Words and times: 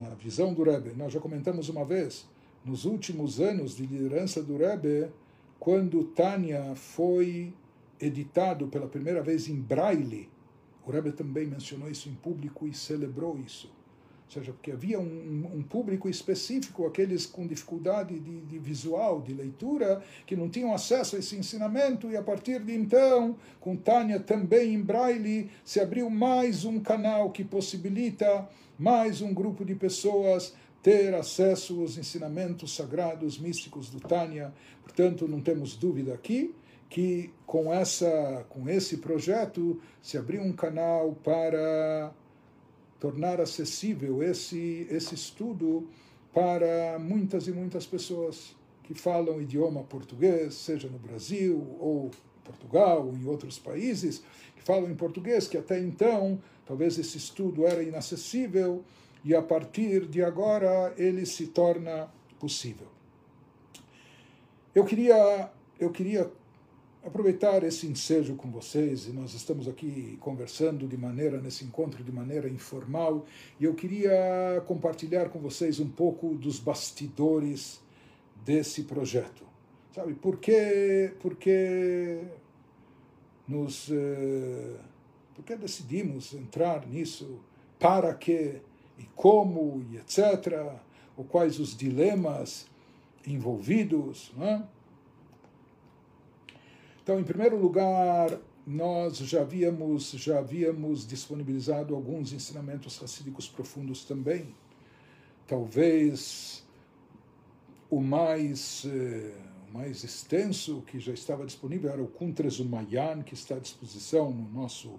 a 0.00 0.14
visão 0.14 0.52
do 0.52 0.62
Rebbe. 0.62 0.92
Nós 0.94 1.10
já 1.10 1.18
comentamos 1.18 1.70
uma 1.70 1.82
vez, 1.82 2.28
nos 2.62 2.84
últimos 2.84 3.40
anos 3.40 3.76
de 3.76 3.86
liderança 3.86 4.42
do 4.42 4.58
Rebbe, 4.58 5.10
quando 5.58 6.04
Tânia 6.04 6.74
foi 6.74 7.54
editado 7.98 8.68
pela 8.68 8.86
primeira 8.86 9.22
vez 9.22 9.48
em 9.48 9.58
braille, 9.58 10.28
o 10.84 10.90
Rebbe 10.90 11.12
também 11.12 11.46
mencionou 11.46 11.90
isso 11.90 12.10
em 12.10 12.14
público 12.14 12.68
e 12.68 12.74
celebrou 12.74 13.38
isso. 13.38 13.72
Ou 14.26 14.32
seja, 14.32 14.52
porque 14.52 14.72
havia 14.72 14.98
um, 14.98 15.50
um 15.54 15.62
público 15.62 16.08
específico, 16.08 16.84
aqueles 16.84 17.26
com 17.26 17.46
dificuldade 17.46 18.18
de, 18.18 18.40
de, 18.40 18.58
visual, 18.58 19.22
de 19.22 19.32
leitura, 19.32 20.02
que 20.26 20.34
não 20.34 20.48
tinham 20.48 20.74
acesso 20.74 21.14
a 21.14 21.20
esse 21.20 21.36
ensinamento, 21.36 22.10
e 22.10 22.16
a 22.16 22.22
partir 22.22 22.60
de 22.60 22.74
então, 22.74 23.36
com 23.60 23.76
Tânia 23.76 24.18
também 24.18 24.74
em 24.74 24.82
braille, 24.82 25.48
se 25.64 25.78
abriu 25.78 26.10
mais 26.10 26.64
um 26.64 26.80
canal 26.80 27.30
que 27.30 27.44
possibilita 27.44 28.48
mais 28.76 29.22
um 29.22 29.32
grupo 29.32 29.64
de 29.64 29.74
pessoas 29.74 30.54
ter 30.82 31.14
acesso 31.14 31.80
aos 31.80 31.96
ensinamentos 31.96 32.74
sagrados, 32.74 33.38
místicos 33.38 33.90
do 33.90 34.00
Tânia. 34.00 34.52
Portanto, 34.82 35.26
não 35.26 35.40
temos 35.40 35.76
dúvida 35.76 36.12
aqui 36.12 36.54
que 36.88 37.32
com 37.44 37.72
essa 37.72 38.44
com 38.48 38.68
esse 38.68 38.98
projeto 38.98 39.80
se 40.00 40.16
abriu 40.16 40.42
um 40.42 40.52
canal 40.52 41.16
para 41.24 42.12
tornar 42.98 43.40
acessível 43.40 44.22
esse, 44.22 44.86
esse 44.90 45.14
estudo 45.14 45.88
para 46.32 46.98
muitas 46.98 47.48
e 47.48 47.52
muitas 47.52 47.86
pessoas 47.86 48.54
que 48.82 48.94
falam 48.94 49.40
idioma 49.40 49.82
português, 49.82 50.54
seja 50.54 50.88
no 50.88 50.98
Brasil 50.98 51.76
ou 51.80 52.10
Portugal 52.44 53.06
ou 53.06 53.16
em 53.16 53.26
outros 53.26 53.58
países, 53.58 54.22
que 54.54 54.62
falam 54.62 54.90
em 54.90 54.94
português, 54.94 55.48
que 55.48 55.58
até 55.58 55.78
então 55.80 56.40
talvez 56.64 56.98
esse 56.98 57.18
estudo 57.18 57.66
era 57.66 57.82
inacessível 57.82 58.84
e 59.24 59.34
a 59.34 59.42
partir 59.42 60.06
de 60.06 60.22
agora 60.22 60.94
ele 60.96 61.26
se 61.26 61.48
torna 61.48 62.08
possível. 62.38 62.86
Eu 64.74 64.84
queria, 64.84 65.50
eu 65.80 65.90
queria 65.90 66.30
aproveitar 67.06 67.62
esse 67.62 67.86
ensejo 67.86 68.34
com 68.34 68.50
vocês 68.50 69.06
e 69.06 69.12
nós 69.12 69.32
estamos 69.32 69.68
aqui 69.68 70.18
conversando 70.20 70.88
de 70.88 70.96
maneira 70.96 71.40
nesse 71.40 71.64
encontro 71.64 72.02
de 72.02 72.10
maneira 72.10 72.48
informal 72.48 73.24
e 73.60 73.64
eu 73.64 73.74
queria 73.74 74.60
compartilhar 74.66 75.28
com 75.28 75.38
vocês 75.38 75.78
um 75.78 75.88
pouco 75.88 76.34
dos 76.34 76.58
bastidores 76.58 77.80
desse 78.44 78.82
projeto 78.82 79.44
sabe 79.94 80.14
por 80.14 80.38
que 80.38 81.12
porque 81.20 82.18
nos 83.46 83.88
eh, 83.88 84.74
porque 85.36 85.54
decidimos 85.54 86.34
entrar 86.34 86.88
nisso 86.88 87.38
para 87.78 88.12
que 88.14 88.60
e 88.98 89.04
como 89.14 89.80
e 89.92 89.96
etc 89.98 90.74
ou 91.16 91.24
quais 91.24 91.60
os 91.60 91.76
dilemas 91.76 92.66
envolvidos 93.24 94.32
não 94.36 94.44
é? 94.44 94.75
Então, 97.06 97.20
em 97.20 97.22
primeiro 97.22 97.56
lugar, 97.56 98.36
nós 98.66 99.18
já 99.18 99.42
havíamos, 99.42 100.10
já 100.10 100.40
havíamos 100.40 101.06
disponibilizado 101.06 101.94
alguns 101.94 102.32
ensinamentos 102.32 102.98
racídicos 102.98 103.48
profundos 103.48 104.04
também. 104.04 104.52
Talvez 105.46 106.66
o 107.88 108.00
mais, 108.00 108.84
eh, 108.86 109.38
mais 109.72 110.02
extenso 110.02 110.82
que 110.84 110.98
já 110.98 111.12
estava 111.12 111.46
disponível 111.46 111.92
era 111.92 112.02
o 112.02 112.08
Kuntres 112.08 112.58
Umayan, 112.58 113.22
que 113.22 113.34
está 113.34 113.54
à 113.54 113.60
disposição 113.60 114.32
no 114.32 114.50
nosso, 114.50 114.98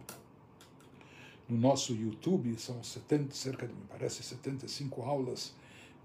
no 1.50 1.58
nosso 1.58 1.94
YouTube. 1.94 2.58
São 2.58 2.82
70, 2.82 3.36
cerca 3.36 3.68
de, 3.68 3.74
me 3.74 3.84
parece, 3.90 4.24
75 4.24 5.02
aulas 5.02 5.54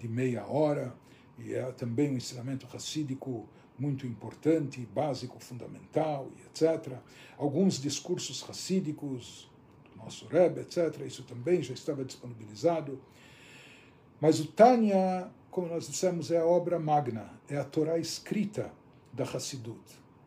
de 0.01 0.09
meia 0.09 0.45
hora. 0.49 0.93
E 1.39 1.55
é 1.55 1.63
também 1.71 2.11
um 2.11 2.17
ensinamento 2.17 2.67
racídico 2.67 3.49
muito 3.79 4.07
importante, 4.07 4.87
básico, 4.95 5.39
fundamental, 5.41 6.29
etc. 6.47 6.99
Alguns 7.37 7.81
discursos 7.81 8.43
racídicos 8.43 9.51
do 9.91 10.03
nosso 10.03 10.27
Rebbe, 10.27 10.61
etc. 10.61 11.01
Isso 11.07 11.23
também 11.25 11.63
já 11.63 11.75
estava 11.75 12.05
disponibilizado. 12.05 13.01
Mas 14.21 14.39
o 14.39 14.47
Tânia, 14.47 15.29
como 15.51 15.69
nós 15.69 15.89
dissemos, 15.89 16.31
é 16.31 16.39
a 16.39 16.47
obra 16.47 16.79
magna, 16.79 17.31
é 17.49 17.57
a 17.57 17.65
Torá 17.65 17.99
escrita 17.99 18.73
da 19.13 19.25
Hassidut, 19.25 19.81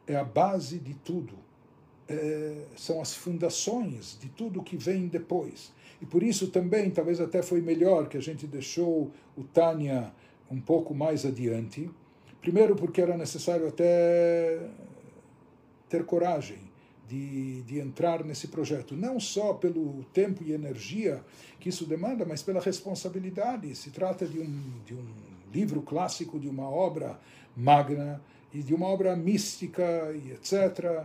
é 0.05 0.15
a 0.15 0.23
base 0.23 0.79
de 0.79 0.93
tudo, 0.95 1.33
é, 2.07 2.65
são 2.75 3.01
as 3.01 3.15
fundações 3.15 4.17
de 4.19 4.29
tudo 4.29 4.61
que 4.61 4.77
vem 4.77 5.07
depois. 5.07 5.71
E 6.01 6.05
por 6.05 6.21
isso 6.21 6.47
também, 6.47 6.91
talvez 6.91 7.21
até 7.21 7.41
foi 7.41 7.61
melhor 7.61 8.07
que 8.07 8.17
a 8.17 8.21
gente 8.21 8.45
deixou 8.45 9.11
o 9.35 9.43
Tânia 9.43 10.13
um 10.51 10.59
pouco 10.59 10.93
mais 10.93 11.25
adiante, 11.25 11.89
Primeiro, 12.45 12.75
porque 12.75 13.01
era 13.01 13.17
necessário 13.17 13.67
até 13.67 14.59
ter 15.89 16.05
coragem 16.05 16.59
de, 17.09 17.63
de 17.63 17.79
entrar 17.79 18.23
nesse 18.23 18.49
projeto, 18.49 18.95
não 18.95 19.19
só 19.19 19.55
pelo 19.55 20.03
tempo 20.13 20.43
e 20.43 20.53
energia 20.53 21.23
que 21.59 21.69
isso 21.69 21.87
demanda, 21.87 22.23
mas 22.23 22.43
pela 22.43 22.61
responsabilidade. 22.61 23.73
Se 23.73 23.89
trata 23.89 24.27
de 24.27 24.39
um, 24.39 24.61
de 24.85 24.93
um 24.93 25.03
livro 25.51 25.81
clássico, 25.81 26.39
de 26.39 26.47
uma 26.47 26.69
obra 26.69 27.19
magna 27.57 28.21
e 28.53 28.59
de 28.59 28.75
uma 28.75 28.85
obra 28.85 29.15
mística 29.15 30.13
e 30.13 30.31
etc. 30.31 31.03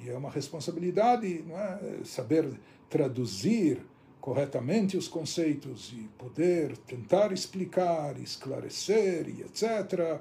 E 0.00 0.10
é 0.10 0.18
uma 0.18 0.28
responsabilidade 0.28 1.44
é? 1.52 2.04
saber 2.04 2.50
traduzir 2.90 3.78
corretamente 4.20 4.96
os 4.96 5.06
conceitos 5.06 5.92
e 5.92 6.08
poder 6.18 6.76
tentar 6.78 7.30
explicar, 7.30 8.18
esclarecer 8.18 9.28
e 9.28 9.42
etc. 9.42 10.20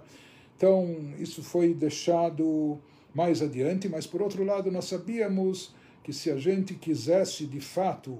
Então, 0.55 1.13
isso 1.19 1.43
foi 1.43 1.73
deixado 1.73 2.79
mais 3.13 3.41
adiante, 3.41 3.87
mas 3.87 4.07
por 4.07 4.21
outro 4.21 4.43
lado, 4.43 4.71
nós 4.71 4.85
sabíamos 4.85 5.73
que 6.03 6.11
se 6.11 6.29
a 6.31 6.37
gente 6.37 6.73
quisesse 6.73 7.45
de 7.45 7.59
fato 7.59 8.19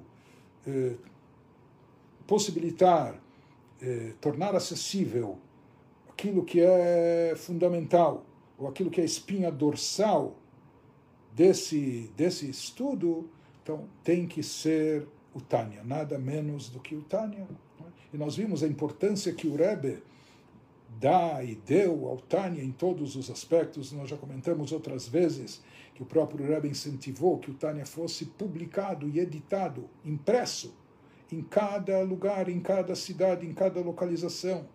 eh, 0.66 0.96
possibilitar, 2.26 3.20
eh, 3.82 4.14
tornar 4.22 4.56
acessível 4.56 5.38
aquilo 6.10 6.44
que 6.44 6.62
é 6.62 7.34
fundamental, 7.36 8.26
ou 8.58 8.68
aquilo 8.68 8.90
que 8.90 9.02
é 9.02 9.04
espinha 9.04 9.52
dorsal 9.52 10.38
desse, 11.36 12.12
desse 12.16 12.50
estudo, 12.50 13.30
então 13.62 13.88
tem 14.04 14.28
que 14.28 14.44
ser 14.44 15.08
o 15.34 15.42
Tânia, 15.42 15.84
nada 15.84 16.18
menos 16.20 16.70
do 16.70 16.80
que 16.80 16.96
o 16.96 17.02
Tânia. 17.02 17.48
É? 17.82 17.84
E 18.14 18.18
nós 18.18 18.36
vimos 18.36 18.64
a 18.64 18.68
importância 18.68 19.34
que 19.34 19.48
o 19.48 19.56
Rebbe 19.56 20.04
dá 21.00 21.44
e 21.44 21.56
deu 21.56 22.08
ao 22.08 22.18
Tânia 22.18 22.64
em 22.64 22.72
todos 22.72 23.16
os 23.16 23.30
aspectos. 23.30 23.92
Nós 23.92 24.10
já 24.10 24.18
comentamos 24.18 24.72
outras 24.72 25.08
vezes 25.08 25.62
que 25.94 26.02
o 26.02 26.06
próprio 26.06 26.46
Rebbe 26.46 26.68
incentivou 26.68 27.38
que 27.38 27.52
o 27.52 27.54
Tânia 27.54 27.86
fosse 27.86 28.26
publicado 28.26 29.08
e 29.08 29.20
editado, 29.20 29.90
impresso, 30.04 30.74
em 31.32 31.42
cada 31.42 32.02
lugar, 32.02 32.50
em 32.50 32.60
cada 32.60 32.96
cidade, 32.96 33.46
em 33.46 33.54
cada 33.54 33.80
localização. 33.80 34.66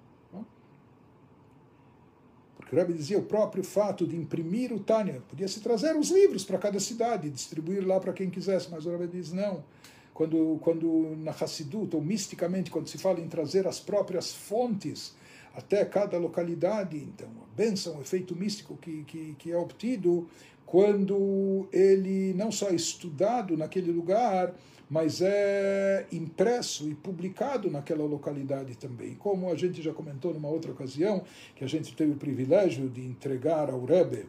Porque 2.68 2.74
o 2.74 2.78
Rebbe 2.78 2.92
dizia 2.92 3.18
o 3.18 3.22
próprio 3.22 3.64
fato 3.64 4.06
de 4.06 4.14
imprimir 4.14 4.72
o 4.72 4.78
Tânia, 4.78 5.22
podia-se 5.28 5.60
trazer 5.60 5.96
os 5.96 6.10
livros 6.10 6.44
para 6.44 6.58
cada 6.58 6.78
cidade, 6.78 7.30
distribuir 7.30 7.86
lá 7.86 7.98
para 7.98 8.12
quem 8.12 8.28
quisesse, 8.28 8.68
mas 8.70 8.84
o 8.84 8.90
Rebbe 8.90 9.06
diz 9.06 9.32
não. 9.32 9.64
Quando, 10.12 10.58
quando 10.60 11.16
na 11.16 11.30
Hassidut, 11.30 11.94
ou 11.94 12.02
misticamente, 12.02 12.70
quando 12.70 12.88
se 12.88 12.98
fala 12.98 13.20
em 13.20 13.28
trazer 13.28 13.66
as 13.66 13.80
próprias 13.80 14.32
fontes 14.32 15.14
até 15.58 15.84
cada 15.84 16.16
localidade. 16.18 16.96
Então, 16.96 17.28
a 17.28 17.56
bênção, 17.56 17.98
o 17.98 18.00
efeito 18.00 18.34
místico 18.36 18.76
que, 18.76 19.02
que, 19.04 19.34
que 19.38 19.50
é 19.50 19.56
obtido 19.56 20.28
quando 20.64 21.66
ele 21.72 22.32
não 22.34 22.52
só 22.52 22.68
é 22.68 22.74
estudado 22.74 23.56
naquele 23.56 23.90
lugar, 23.90 24.54
mas 24.88 25.20
é 25.20 26.06
impresso 26.12 26.88
e 26.88 26.94
publicado 26.94 27.70
naquela 27.70 28.04
localidade 28.04 28.76
também. 28.76 29.14
Como 29.14 29.50
a 29.50 29.56
gente 29.56 29.82
já 29.82 29.92
comentou 29.92 30.32
numa 30.32 30.48
outra 30.48 30.70
ocasião, 30.70 31.24
que 31.56 31.64
a 31.64 31.66
gente 31.66 31.94
teve 31.94 32.12
o 32.12 32.16
privilégio 32.16 32.88
de 32.88 33.04
entregar 33.04 33.70
ao 33.70 33.84
Rebbe 33.84 34.26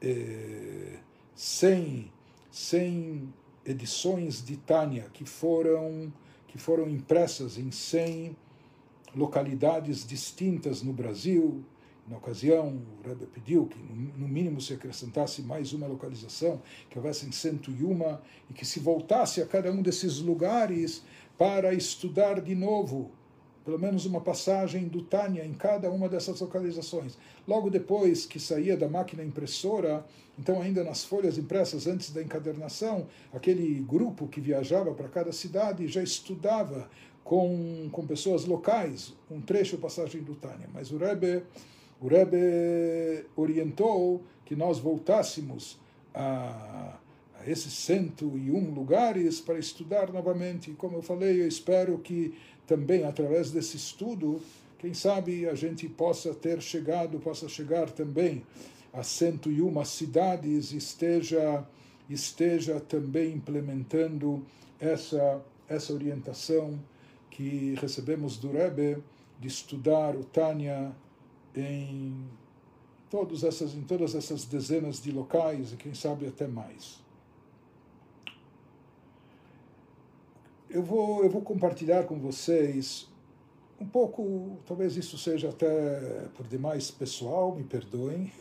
eh, 0.00 0.98
100, 1.34 2.10
100 2.50 3.34
edições 3.66 4.44
de 4.44 4.56
Tânia 4.56 5.06
que 5.12 5.24
foram, 5.24 6.12
que 6.46 6.58
foram 6.58 6.88
impressas 6.88 7.58
em 7.58 7.70
100 7.70 8.36
localidades 9.14 10.06
distintas 10.06 10.82
no 10.82 10.92
Brasil. 10.92 11.64
Na 12.06 12.16
ocasião, 12.16 12.80
o 12.98 13.06
Rebbe 13.06 13.26
pediu 13.26 13.66
que, 13.66 13.78
no 13.78 14.26
mínimo, 14.26 14.60
se 14.60 14.72
acrescentasse 14.72 15.42
mais 15.42 15.72
uma 15.74 15.86
localização, 15.86 16.62
que 16.88 16.98
houvessem 16.98 17.30
101, 17.30 18.18
e 18.48 18.54
que 18.54 18.64
se 18.64 18.80
voltasse 18.80 19.42
a 19.42 19.46
cada 19.46 19.70
um 19.70 19.82
desses 19.82 20.18
lugares 20.18 21.04
para 21.36 21.74
estudar 21.74 22.40
de 22.40 22.54
novo, 22.54 23.10
pelo 23.62 23.78
menos 23.78 24.06
uma 24.06 24.22
passagem 24.22 24.88
do 24.88 25.02
Tânia 25.02 25.44
em 25.44 25.52
cada 25.52 25.90
uma 25.90 26.08
dessas 26.08 26.40
localizações. 26.40 27.18
Logo 27.46 27.68
depois 27.68 28.24
que 28.24 28.40
saía 28.40 28.74
da 28.74 28.88
máquina 28.88 29.22
impressora, 29.22 30.06
então 30.38 30.62
ainda 30.62 30.82
nas 30.82 31.04
folhas 31.04 31.36
impressas 31.36 31.86
antes 31.86 32.10
da 32.10 32.22
encadernação, 32.22 33.06
aquele 33.30 33.80
grupo 33.80 34.26
que 34.26 34.40
viajava 34.40 34.94
para 34.94 35.08
cada 35.08 35.32
cidade 35.32 35.86
já 35.86 36.02
estudava 36.02 36.88
com, 37.28 37.90
com 37.92 38.06
pessoas 38.06 38.46
locais, 38.46 39.12
um 39.30 39.38
trecho 39.38 39.76
passagem 39.76 40.22
do 40.22 40.34
Tânia, 40.34 40.66
mas 40.72 40.90
o 40.90 40.96
Rebbe, 40.96 41.42
o 42.00 42.08
Rebbe 42.08 43.26
orientou 43.36 44.22
que 44.46 44.56
nós 44.56 44.78
voltássemos 44.78 45.78
a, 46.14 46.96
a 47.38 47.46
esses 47.46 47.70
101 47.74 48.70
lugares 48.72 49.42
para 49.42 49.58
estudar 49.58 50.10
novamente. 50.10 50.70
Como 50.70 50.96
eu 50.96 51.02
falei, 51.02 51.42
eu 51.42 51.46
espero 51.46 51.98
que 51.98 52.34
também 52.66 53.04
através 53.04 53.50
desse 53.50 53.76
estudo, 53.76 54.40
quem 54.78 54.94
sabe 54.94 55.46
a 55.46 55.54
gente 55.54 55.86
possa 55.86 56.32
ter 56.32 56.62
chegado, 56.62 57.18
possa 57.18 57.46
chegar 57.46 57.90
também 57.90 58.42
a 58.90 59.02
101 59.02 59.84
cidades, 59.84 60.72
esteja 60.72 61.62
esteja 62.08 62.80
também 62.80 63.34
implementando 63.34 64.42
essa 64.80 65.42
essa 65.68 65.92
orientação 65.92 66.80
que 67.38 67.76
recebemos 67.80 68.36
do 68.36 68.50
Rebbe 68.50 68.98
de 69.38 69.46
estudar 69.46 70.16
o 70.16 70.24
Tânia 70.24 70.90
em, 71.54 72.26
todas 73.08 73.44
essas, 73.44 73.74
em 73.74 73.82
todas 73.82 74.16
essas 74.16 74.44
dezenas 74.44 75.00
de 75.00 75.12
locais 75.12 75.72
e 75.72 75.76
quem 75.76 75.94
sabe 75.94 76.26
até 76.26 76.48
mais. 76.48 76.98
Eu 80.68 80.82
vou, 80.82 81.22
eu 81.22 81.30
vou 81.30 81.40
compartilhar 81.40 82.06
com 82.06 82.18
vocês 82.18 83.08
um 83.80 83.86
pouco, 83.86 84.58
talvez 84.66 84.96
isso 84.96 85.16
seja 85.16 85.50
até 85.50 86.26
por 86.36 86.44
demais 86.44 86.90
pessoal, 86.90 87.54
me 87.54 87.62
perdoem, 87.62 88.32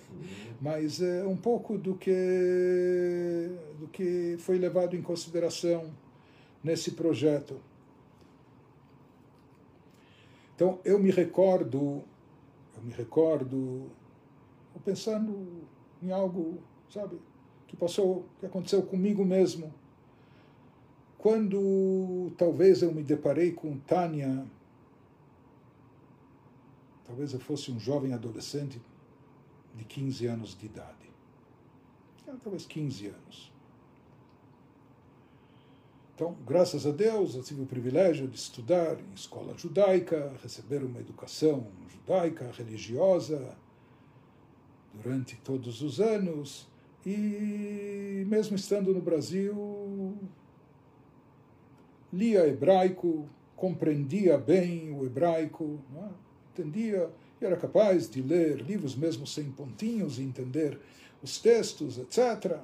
mas 0.59 1.03
é 1.03 1.23
um 1.23 1.37
pouco 1.37 1.77
do 1.77 1.93
que, 1.93 3.51
do 3.79 3.87
que 3.89 4.37
foi 4.39 4.57
levado 4.57 4.95
em 4.95 5.03
consideração 5.03 5.85
nesse 6.63 6.93
projeto. 6.93 7.61
Então, 10.57 10.79
eu 10.83 10.97
me 10.97 11.11
recordo, 11.11 12.03
eu 12.75 12.81
me 12.81 12.91
recordo, 12.91 13.91
pensando 14.83 15.67
em 16.01 16.11
algo, 16.11 16.57
sabe, 16.89 17.21
que 17.67 17.77
passou, 17.77 18.25
que 18.39 18.47
aconteceu 18.47 18.81
comigo 18.81 19.23
mesmo. 19.23 19.71
Quando 21.15 22.31
talvez 22.39 22.81
eu 22.81 22.91
me 22.91 23.03
deparei 23.03 23.51
com 23.51 23.77
Tânia, 23.77 24.47
talvez 27.05 27.33
eu 27.33 27.39
fosse 27.39 27.71
um 27.71 27.79
jovem 27.79 28.13
adolescente 28.13 28.81
de 29.75 29.83
15 29.83 30.25
anos 30.25 30.57
de 30.57 30.65
idade. 30.65 31.11
Talvez 32.41 32.65
15 32.65 33.07
anos. 33.09 33.53
Então, 36.17 36.35
graças 36.47 36.87
a 36.87 36.89
Deus, 36.89 37.35
eu 37.35 37.43
tive 37.43 37.61
o 37.61 37.65
privilégio 37.67 38.27
de 38.27 38.35
estudar 38.35 38.99
em 38.99 39.13
escola 39.13 39.55
judaica, 39.55 40.33
receber 40.41 40.83
uma 40.83 40.99
educação 40.99 41.67
judaica, 41.87 42.49
religiosa, 42.57 43.55
durante 44.95 45.35
todos 45.35 45.83
os 45.83 45.99
anos, 45.99 46.67
e 47.05 48.25
mesmo 48.27 48.55
estando 48.55 48.95
no 48.95 48.99
Brasil, 48.99 50.17
lia 52.11 52.47
hebraico, 52.47 53.29
compreendia 53.55 54.39
bem 54.39 54.91
o 54.91 55.05
hebraico, 55.05 55.79
é? 55.97 56.09
entendia 56.51 57.11
e 57.39 57.45
era 57.45 57.55
capaz 57.55 58.09
de 58.09 58.23
ler 58.23 58.57
livros 58.63 58.95
mesmo 58.95 59.27
sem 59.27 59.51
pontinhos 59.51 60.17
e 60.17 60.23
entender 60.23 60.79
os 61.21 61.37
textos, 61.39 61.99
etc. 61.99 62.59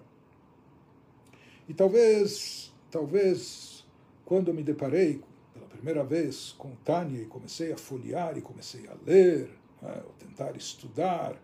E 1.69 1.73
talvez 1.75 2.72
talvez 2.93 3.83
quando 4.23 4.53
me 4.53 4.61
deparei 4.61 5.19
pela 5.51 5.65
primeira 5.65 6.03
vez 6.03 6.53
com 6.59 6.75
Tânia 6.85 7.23
e 7.23 7.25
comecei 7.25 7.73
a 7.73 7.77
folhear 7.77 8.37
e 8.37 8.41
comecei 8.41 8.87
a 8.87 8.93
ler, 9.03 9.49
né, 9.81 10.03
ou 10.05 10.13
tentar 10.19 10.55
estudar, 10.55 11.35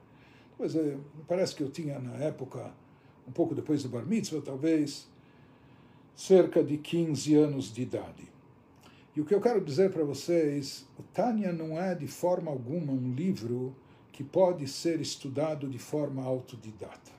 pois 0.55 0.75
é, 0.75 0.95
me 0.95 1.23
parece 1.27 1.55
que 1.55 1.63
eu 1.63 1.71
tinha 1.71 1.97
na 1.97 2.13
época, 2.17 2.71
um 3.27 3.31
pouco 3.31 3.55
depois 3.55 3.81
do 3.81 3.89
Bar 3.89 4.05
Mitzvah, 4.05 4.41
talvez, 4.41 5.09
cerca 6.15 6.63
de 6.63 6.77
15 6.77 7.35
anos 7.35 7.73
de 7.73 7.81
idade. 7.81 8.31
E 9.15 9.19
o 9.19 9.25
que 9.25 9.33
eu 9.33 9.41
quero 9.41 9.59
dizer 9.59 9.91
para 9.91 10.03
vocês, 10.03 10.85
o 10.99 11.03
Tânia 11.03 11.51
não 11.51 11.79
é 11.79 11.95
de 11.95 12.07
forma 12.07 12.51
alguma 12.51 12.93
um 12.93 13.11
livro 13.11 13.75
que 14.11 14.23
pode 14.23 14.67
ser 14.67 15.01
estudado 15.01 15.67
de 15.67 15.79
forma 15.79 16.23
autodidata 16.23 17.18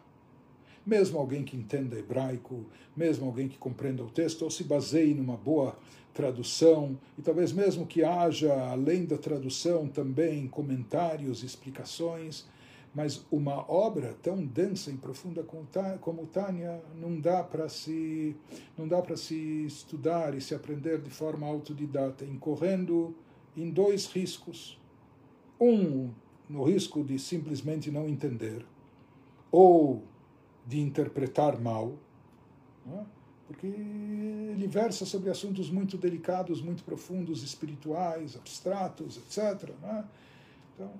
mesmo 0.84 1.18
alguém 1.18 1.44
que 1.44 1.56
entenda 1.56 1.98
hebraico, 1.98 2.66
mesmo 2.96 3.26
alguém 3.26 3.48
que 3.48 3.58
compreenda 3.58 4.02
o 4.02 4.10
texto, 4.10 4.42
ou 4.42 4.50
se 4.50 4.64
baseie 4.64 5.14
numa 5.14 5.36
boa 5.36 5.78
tradução, 6.12 6.98
e 7.16 7.22
talvez 7.22 7.52
mesmo 7.52 7.86
que 7.86 8.02
haja, 8.02 8.52
além 8.70 9.04
da 9.04 9.16
tradução, 9.16 9.86
também 9.86 10.48
comentários, 10.48 11.42
explicações, 11.42 12.46
mas 12.94 13.24
uma 13.30 13.70
obra 13.70 14.16
tão 14.20 14.44
densa 14.44 14.90
e 14.90 14.96
profunda 14.96 15.44
como 16.00 16.26
Tânia 16.26 16.82
não 17.00 17.20
dá 17.20 17.42
para 17.42 17.68
se 17.68 18.34
não 18.76 18.88
dá 18.88 19.00
para 19.00 19.16
se 19.16 19.64
estudar 19.64 20.34
e 20.34 20.40
se 20.40 20.54
aprender 20.54 21.00
de 21.00 21.10
forma 21.10 21.46
autodidata, 21.46 22.24
incorrendo 22.24 23.14
em 23.56 23.70
dois 23.70 24.06
riscos. 24.06 24.78
Um, 25.60 26.10
no 26.48 26.64
risco 26.64 27.04
de 27.04 27.16
simplesmente 27.16 27.92
não 27.92 28.08
entender, 28.08 28.66
ou 29.52 30.02
de 30.70 30.80
interpretar 30.80 31.60
mal, 31.60 31.98
é? 32.86 33.00
porque 33.48 33.66
ele 33.66 34.68
versa 34.68 35.04
sobre 35.04 35.28
assuntos 35.28 35.68
muito 35.68 35.98
delicados, 35.98 36.62
muito 36.62 36.84
profundos, 36.84 37.42
espirituais, 37.42 38.36
abstratos, 38.36 39.16
etc. 39.16 39.70
É? 39.82 40.04
Então, 40.74 40.92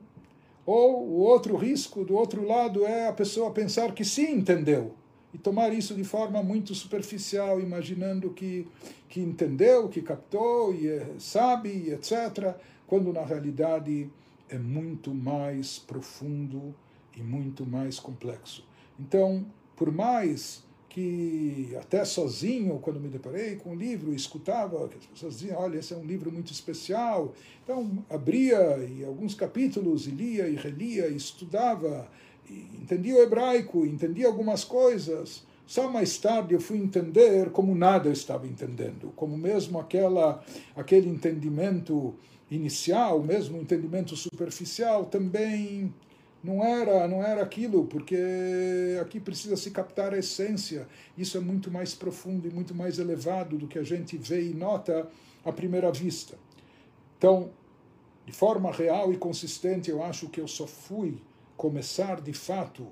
ou 0.67 1.07
o 1.07 1.21
outro 1.21 1.57
risco 1.57 2.05
do 2.05 2.17
outro 2.17 2.45
lado 2.45 2.85
é 2.85 3.07
a 3.07 3.13
pessoa 3.13 3.53
pensar 3.53 3.95
que 3.95 4.05
sim 4.05 4.33
entendeu 4.33 4.95
e 5.33 5.39
tomar 5.39 5.73
isso 5.73 5.95
de 5.95 6.03
forma 6.03 6.43
muito 6.43 6.75
superficial, 6.75 7.61
imaginando 7.61 8.31
que, 8.31 8.67
que 9.09 9.21
entendeu, 9.21 9.89
que 9.89 10.03
captou 10.03 10.75
e 10.75 10.89
é, 10.89 11.15
sabe, 11.19 11.91
etc., 11.91 12.57
quando 12.89 13.13
na 13.13 13.25
realidade 13.25 14.11
é 14.49 14.59
muito 14.59 15.15
mais 15.15 15.79
profundo 15.79 16.75
e 17.17 17.23
muito 17.23 17.65
mais 17.65 18.01
complexo. 18.01 18.67
Então, 18.99 19.47
por 19.81 19.91
mais 19.91 20.63
que 20.91 21.75
até 21.81 22.05
sozinho, 22.05 22.79
quando 22.81 23.01
me 23.01 23.09
deparei 23.09 23.57
com 23.57 23.71
o 23.71 23.75
livro, 23.75 24.13
escutava 24.13 24.87
que 24.89 24.99
as 24.99 25.07
pessoas 25.07 25.39
diziam, 25.39 25.59
olha, 25.59 25.79
esse 25.79 25.95
é 25.95 25.97
um 25.97 26.05
livro 26.05 26.31
muito 26.31 26.53
especial. 26.53 27.33
Então, 27.65 28.05
abria 28.11 28.77
e 28.77 29.03
alguns 29.03 29.35
capítulos 29.35 30.07
e 30.07 30.11
lia 30.11 30.47
e 30.49 30.55
relia 30.55 31.09
e 31.09 31.17
estudava, 31.17 32.07
e 32.47 32.69
entendia 32.83 33.15
o 33.15 33.23
hebraico, 33.23 33.87
entendia 33.87 34.27
algumas 34.27 34.65
coisas. 34.65 35.47
Só 35.67 35.91
mais 35.91 36.19
tarde 36.19 36.53
eu 36.53 36.61
fui 36.61 36.77
entender 36.77 37.49
como 37.49 37.75
nada 37.75 38.11
eu 38.11 38.13
estava 38.13 38.47
entendendo, 38.47 39.15
como 39.17 39.35
mesmo 39.35 39.79
aquela 39.79 40.45
aquele 40.77 41.09
entendimento 41.09 42.15
inicial, 42.51 43.23
mesmo 43.23 43.57
entendimento 43.57 44.15
superficial, 44.15 45.07
também 45.07 45.91
não 46.43 46.65
era, 46.65 47.07
não 47.07 47.23
era 47.23 47.43
aquilo, 47.43 47.85
porque 47.85 48.99
aqui 49.01 49.21
precisa 49.21 49.57
se 49.57 49.71
captar 49.71 50.15
a 50.15 50.19
essência. 50.19 50.89
Isso 51.17 51.37
é 51.37 51.41
muito 51.41 51.71
mais 51.71 51.95
profundo 51.95 52.49
e 52.49 52.51
muito 52.51 52.75
mais 52.75 52.99
elevado 52.99 53.59
do 53.59 53.69
que 53.69 53.79
a 53.79 53.83
gente 53.83 54.17
vê 54.17 54.49
e 54.49 54.55
nota 54.55 55.09
à 55.45 55.53
primeira 55.53 55.93
vista. 55.93 56.39
Então, 57.19 57.51
de 58.25 58.33
forma 58.33 58.73
real 58.73 59.13
e 59.13 59.19
consistente, 59.19 59.91
eu 59.91 60.03
acho 60.03 60.29
que 60.29 60.41
eu 60.41 60.49
só 60.49 60.67
fui 60.67 61.21
começar 61.57 62.21
de 62.23 62.33
fato 62.33 62.87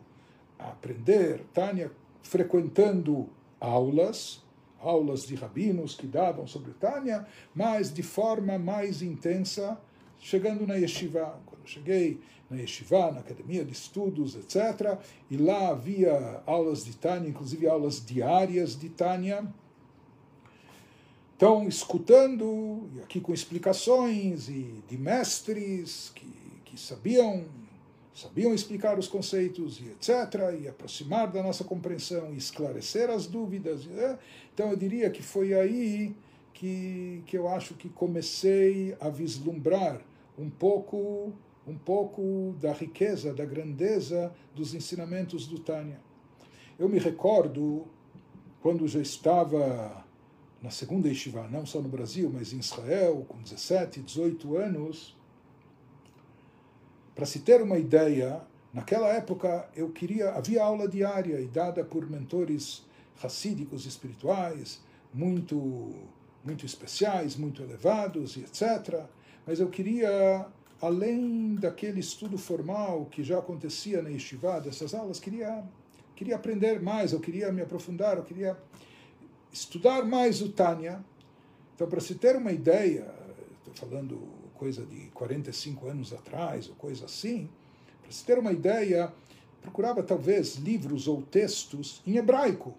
a 0.59 0.69
aprender, 0.69 1.43
Tânia, 1.55 1.91
frequentando 2.23 3.31
aulas, 3.59 4.43
aulas 4.79 5.23
de 5.23 5.35
rabinos 5.35 5.95
que 5.95 6.07
davam 6.07 6.47
sobre 6.47 6.73
Tânia, 6.73 7.27
mas 7.55 7.93
de 7.93 8.03
forma 8.03 8.59
mais 8.59 9.01
intensa, 9.01 9.81
chegando 10.19 10.67
na 10.67 10.75
yeshiva. 10.75 11.41
Quando 11.47 11.67
cheguei 11.67 12.21
na 12.51 12.57
Yeshiva, 12.57 13.13
na 13.13 13.21
academia 13.21 13.65
de 13.65 13.73
estudos, 13.73 14.35
etc. 14.35 14.99
E 15.31 15.37
lá 15.37 15.69
havia 15.69 16.43
aulas 16.47 16.85
de 16.85 16.97
Tânia, 16.97 17.29
inclusive 17.29 17.67
aulas 17.67 18.05
diárias 18.05 18.79
de 18.79 18.89
Tânia. 18.89 19.47
Então, 21.37 21.69
escutando, 21.69 22.89
e 22.97 23.01
aqui 23.01 23.21
com 23.21 23.33
explicações 23.33 24.49
e 24.49 24.83
de 24.89 24.97
mestres 24.97 26.11
que, 26.15 26.27
que 26.65 26.79
sabiam 26.79 27.47
sabiam 28.19 28.53
explicar 28.53 28.99
os 28.99 29.07
conceitos 29.07 29.79
e 29.79 29.91
etc., 29.91 30.61
e 30.61 30.67
aproximar 30.67 31.31
da 31.31 31.41
nossa 31.41 31.63
compreensão, 31.63 32.35
e 32.35 32.37
esclarecer 32.37 33.09
as 33.09 33.29
dúvidas. 33.29 33.87
É. 33.97 34.19
Então, 34.53 34.71
eu 34.71 34.77
diria 34.77 35.09
que 35.09 35.23
foi 35.23 35.55
aí 35.55 36.17
que, 36.53 37.23
que 37.27 37.39
eu 37.39 37.47
acho 37.47 37.75
que 37.75 37.89
comecei 37.89 38.97
a 38.99 39.09
vislumbrar 39.09 40.01
um 40.37 40.51
pouco 40.51 41.33
um 41.69 41.77
pouco 41.77 42.57
da 42.61 42.73
riqueza, 42.73 43.35
da 43.35 43.45
grandeza 43.45 44.33
dos 44.55 44.75
ensinamentos 44.75 45.47
do 45.47 45.59
Tânia. 45.59 46.01
Eu 46.79 46.89
me 46.89 46.99
recordo, 46.99 47.87
quando 48.61 48.87
já 48.89 49.01
estava 49.01 50.05
na 50.63 50.71
segunda 50.71 51.09
yeshiva, 51.09 51.47
não 51.49 51.65
só 51.65 51.81
no 51.81 51.89
Brasil, 51.89 52.31
mas 52.33 52.53
em 52.53 52.59
Israel, 52.59 53.25
com 53.29 53.39
17, 53.39 54.01
18 54.01 54.57
anos. 54.57 55.17
Para 57.15 57.27
se 57.27 57.41
ter 57.41 57.63
uma 57.63 57.79
ideia, 57.79 58.43
naquela 58.73 59.09
época 59.09 59.69
eu 59.75 59.91
queria, 59.91 60.31
havia 60.31 60.63
aula 60.63 60.89
diária 60.89 61.41
e 61.41 61.47
dada 61.47 61.85
por 61.85 62.09
mentores 62.09 62.85
racídicos 63.17 63.87
espirituais, 63.87 64.81
muito, 65.13 65.93
muito 66.45 66.65
especiais, 66.65 67.37
muito 67.37 67.63
elevados 67.63 68.37
e 68.37 68.41
etc. 68.41 69.05
Mas 69.47 69.61
eu 69.61 69.69
queria, 69.69 70.47
além 70.81 71.55
daquele 71.57 72.01
estudo 72.01 72.39
formal 72.39 73.07
que 73.07 73.23
já 73.25 73.39
acontecia 73.39 74.01
na 74.01 74.11
yeshiva, 74.11 74.61
dessas 74.61 74.95
aulas, 74.95 75.19
queria, 75.19 75.65
queria 76.15 76.37
aprender 76.37 76.81
mais, 76.81 77.13
eu 77.13 77.21
queria 77.21 77.51
me 77.53 77.61
aprofundar, 77.61 78.17
eu 78.17 78.23
queria 78.23 78.57
estudar 79.53 80.05
mais 80.05 80.41
o 80.41 80.51
Tânia. 80.51 81.05
Então, 81.75 81.89
para 81.89 82.01
se 82.01 82.15
ter 82.15 82.37
uma 82.37 82.53
ideia, 82.53 83.13
estou 83.59 83.75
falando 83.75 84.21
coisa 84.55 84.85
de 84.85 85.09
45 85.11 85.87
anos 85.87 86.13
atrás, 86.13 86.69
ou 86.69 86.75
coisa 86.75 87.05
assim, 87.05 87.49
para 88.03 88.11
se 88.11 88.25
ter 88.25 88.39
uma 88.39 88.53
ideia, 88.53 89.13
procurava 89.61 90.03
talvez 90.03 90.57
livros 90.57 91.07
ou 91.07 91.23
textos 91.23 92.03
em 92.07 92.17
hebraico, 92.17 92.75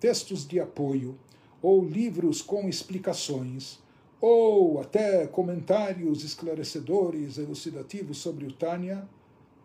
textos 0.00 0.46
de 0.46 0.58
apoio, 0.58 1.18
ou 1.60 1.84
livros 1.84 2.42
com 2.42 2.68
explicações, 2.68 3.78
ou 4.22 4.80
até 4.80 5.26
comentários 5.26 6.22
esclarecedores, 6.22 7.38
elucidativos 7.38 8.18
sobre 8.18 8.46
o 8.46 8.52
Tânia. 8.52 9.04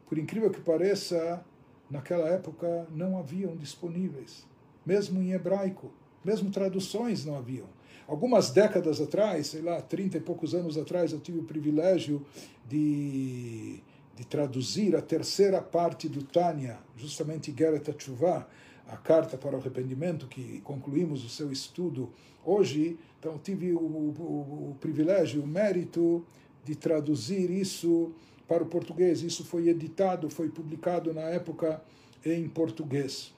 Por 0.09 0.17
incrível 0.17 0.49
que 0.49 0.59
pareça, 0.59 1.45
naquela 1.91 2.27
época 2.27 2.87
não 2.89 3.19
haviam 3.19 3.55
disponíveis, 3.55 4.47
mesmo 4.83 5.21
em 5.21 5.31
hebraico. 5.31 5.91
Mesmo 6.25 6.49
traduções 6.49 7.23
não 7.23 7.37
haviam. 7.37 7.67
Algumas 8.07 8.49
décadas 8.49 8.99
atrás, 8.99 9.47
sei 9.47 9.61
lá, 9.61 9.79
30 9.79 10.17
e 10.17 10.21
poucos 10.21 10.55
anos 10.55 10.75
atrás, 10.75 11.11
eu 11.11 11.19
tive 11.19 11.37
o 11.37 11.43
privilégio 11.43 12.25
de, 12.67 13.79
de 14.15 14.25
traduzir 14.25 14.95
a 14.95 15.01
terceira 15.03 15.61
parte 15.61 16.09
do 16.09 16.23
Tânia, 16.23 16.79
justamente 16.95 17.53
Geret 17.55 17.93
Tshuva, 17.93 18.47
a 18.87 18.97
carta 18.97 19.37
para 19.37 19.55
o 19.55 19.59
arrependimento, 19.59 20.27
que 20.27 20.61
concluímos 20.61 21.23
o 21.23 21.29
seu 21.29 21.51
estudo 21.51 22.11
hoje. 22.43 22.97
Então, 23.27 23.39
tive 23.39 23.73
o, 23.73 23.79
o, 23.79 24.71
o 24.71 24.77
privilégio, 24.79 25.43
o 25.43 25.47
mérito 25.47 26.25
de 26.63 26.75
traduzir 26.75 27.49
isso 27.49 28.11
para 28.47 28.63
o 28.63 28.65
português. 28.65 29.21
Isso 29.21 29.43
foi 29.43 29.67
editado, 29.67 30.29
foi 30.29 30.49
publicado 30.49 31.13
na 31.13 31.23
época 31.23 31.81
em 32.25 32.47
português 32.47 33.35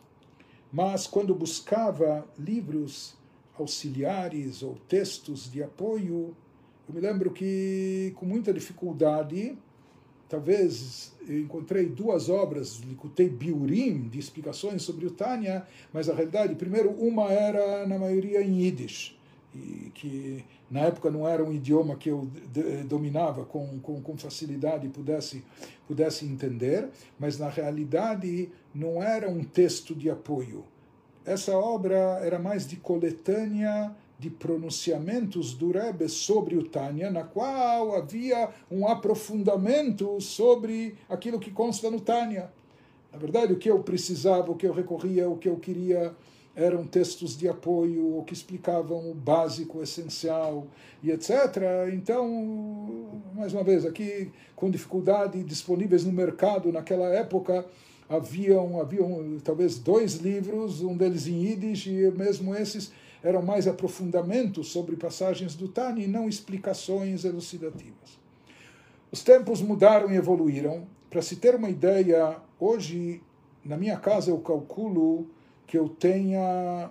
mas 0.71 1.07
quando 1.07 1.33
buscava 1.33 2.27
livros 2.37 3.15
auxiliares 3.57 4.61
ou 4.61 4.75
textos 4.87 5.51
de 5.51 5.61
apoio, 5.63 6.35
eu 6.87 6.93
me 6.93 7.01
lembro 7.01 7.31
que 7.31 8.13
com 8.15 8.25
muita 8.25 8.53
dificuldade, 8.53 9.57
talvez 10.29 11.13
encontrei 11.27 11.87
duas 11.87 12.29
obras, 12.29 12.79
Likutei 12.81 13.27
Biurim, 13.27 14.07
de 14.07 14.19
explicações 14.19 14.83
sobre 14.83 15.07
o 15.07 15.11
Tânia, 15.11 15.65
mas 15.91 16.07
a 16.07 16.13
realidade, 16.13 16.55
primeiro, 16.55 16.91
uma 16.91 17.31
era 17.31 17.85
na 17.85 17.97
maioria 17.97 18.41
em 18.41 18.63
Yiddish, 18.63 19.18
e 19.53 19.91
que 19.95 20.45
na 20.69 20.81
época 20.81 21.09
não 21.09 21.27
era 21.27 21.43
um 21.43 21.51
idioma 21.51 21.95
que 21.95 22.09
eu 22.09 22.27
dominava 22.87 23.45
com, 23.45 23.79
com, 23.79 24.01
com 24.01 24.17
facilidade 24.17 24.85
e 24.85 24.89
pudesse, 24.89 25.43
pudesse 25.87 26.25
entender, 26.25 26.87
mas 27.17 27.39
na 27.39 27.49
realidade 27.49 28.49
não 28.73 29.01
era 29.01 29.29
um 29.29 29.43
texto 29.43 29.95
de 29.95 30.09
apoio. 30.09 30.63
Essa 31.25 31.57
obra 31.57 31.97
era 32.23 32.39
mais 32.39 32.67
de 32.67 32.75
coletânea 32.75 33.95
de 34.19 34.29
pronunciamentos 34.29 35.53
do 35.53 35.71
Rebbe 35.71 36.09
sobre 36.09 36.57
o 36.57 36.63
Tânia, 36.63 37.09
na 37.09 37.23
qual 37.23 37.95
havia 37.95 38.49
um 38.69 38.85
aprofundamento 38.87 40.19
sobre 40.19 40.95
aquilo 41.07 41.39
que 41.39 41.49
consta 41.49 41.89
no 41.89 42.01
Tânia. 42.01 42.51
Na 43.11 43.17
verdade, 43.17 43.53
o 43.53 43.57
que 43.57 43.69
eu 43.69 43.81
precisava, 43.81 44.51
o 44.51 44.55
que 44.55 44.67
eu 44.67 44.73
recorria, 44.73 45.29
o 45.29 45.37
que 45.37 45.47
eu 45.47 45.55
queria 45.55 46.13
eram 46.59 46.85
textos 46.85 47.37
de 47.37 47.47
apoio 47.47 48.05
ou 48.15 48.23
que 48.23 48.33
explicavam 48.33 49.09
o 49.09 49.15
básico, 49.15 49.77
o 49.77 49.83
essencial 49.83 50.67
e 51.01 51.09
etc. 51.09 51.31
Então, 51.93 53.21
mais 53.33 53.53
uma 53.53 53.63
vez, 53.63 53.85
aqui 53.85 54.29
com 54.55 54.69
dificuldade 54.69 55.41
disponíveis 55.43 56.03
no 56.03 56.11
mercado 56.11 56.71
naquela 56.71 57.07
época, 57.07 57.65
haviam, 58.09 58.79
haviam 58.81 59.37
talvez 59.41 59.79
dois 59.79 60.15
livros, 60.15 60.81
um 60.81 60.97
deles 60.97 61.27
em 61.27 61.45
Yiddish, 61.45 61.87
e 61.87 62.11
mesmo 62.11 62.53
esses 62.53 62.91
eram 63.23 63.41
mais 63.41 63.65
aprofundamentos 63.67 64.69
sobre 64.69 64.97
passagens 64.97 65.55
do 65.55 65.69
Tani 65.69 66.03
e 66.03 66.07
não 66.07 66.27
explicações 66.27 67.23
elucidativas. 67.23 68.19
Os 69.11 69.23
tempos 69.23 69.61
mudaram 69.61 70.11
e 70.11 70.15
evoluíram. 70.15 70.85
Para 71.09 71.21
se 71.21 71.37
ter 71.37 71.55
uma 71.55 71.69
ideia, 71.69 72.37
hoje, 72.59 73.21
na 73.65 73.75
minha 73.75 73.97
casa, 73.97 74.29
eu 74.29 74.37
calculo 74.39 75.27
que 75.69 75.77
eu 75.77 75.87
tenha 75.87 76.89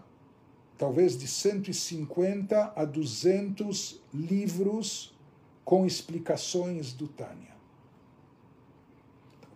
talvez 0.78 1.18
de 1.18 1.26
150 1.26 2.74
a 2.76 2.84
200 2.84 4.00
livros 4.14 5.12
com 5.64 5.84
explicações 5.84 6.92
do 6.92 7.08
Tânia. 7.08 7.58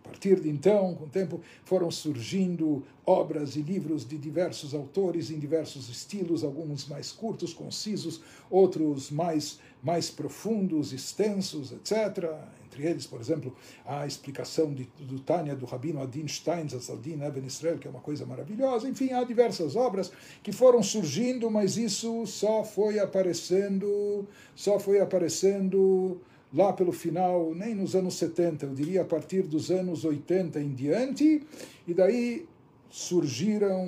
A 0.03 0.09
partir 0.09 0.41
de 0.41 0.49
então, 0.49 0.93
com 0.95 1.05
o 1.05 1.09
tempo, 1.09 1.39
foram 1.63 1.89
surgindo 1.89 2.83
obras 3.05 3.55
e 3.55 3.61
livros 3.61 4.05
de 4.05 4.17
diversos 4.17 4.73
autores 4.73 5.31
em 5.31 5.39
diversos 5.39 5.87
estilos, 5.87 6.43
alguns 6.43 6.85
mais 6.89 7.13
curtos, 7.13 7.53
concisos, 7.53 8.21
outros 8.49 9.09
mais, 9.09 9.57
mais 9.81 10.09
profundos, 10.11 10.91
extensos, 10.91 11.71
etc. 11.71 12.29
Entre 12.73 12.87
eles, 12.87 13.05
por 13.05 13.21
exemplo, 13.21 13.55
a 13.85 14.07
explicação 14.07 14.73
de, 14.73 14.89
do 14.99 15.19
Tânia 15.19 15.55
do 15.55 15.65
Rabino 15.65 16.01
Adin 16.01 16.27
Steins, 16.27 16.89
Adin 16.89 17.21
Eben 17.21 17.45
Israel, 17.45 17.77
que 17.77 17.87
é 17.87 17.91
uma 17.91 17.99
coisa 17.99 18.25
maravilhosa. 18.25 18.89
Enfim, 18.89 19.11
há 19.11 19.23
diversas 19.23 19.75
obras 19.75 20.11
que 20.41 20.51
foram 20.51 20.81
surgindo, 20.81 21.51
mas 21.51 21.77
isso 21.77 22.25
só 22.25 22.63
foi 22.63 22.97
aparecendo, 22.97 24.27
só 24.55 24.79
foi 24.79 24.99
aparecendo 24.99 26.19
lá 26.51 26.73
pelo 26.73 26.91
final, 26.91 27.53
nem 27.53 27.75
nos 27.75 27.95
anos 27.95 28.15
70, 28.15 28.65
eu 28.65 28.73
diria 28.73 29.01
a 29.01 29.05
partir 29.05 29.43
dos 29.43 29.71
anos 29.71 30.05
80 30.05 30.59
em 30.59 30.73
diante, 30.73 31.41
e 31.87 31.93
daí 31.93 32.47
surgiram 32.89 33.87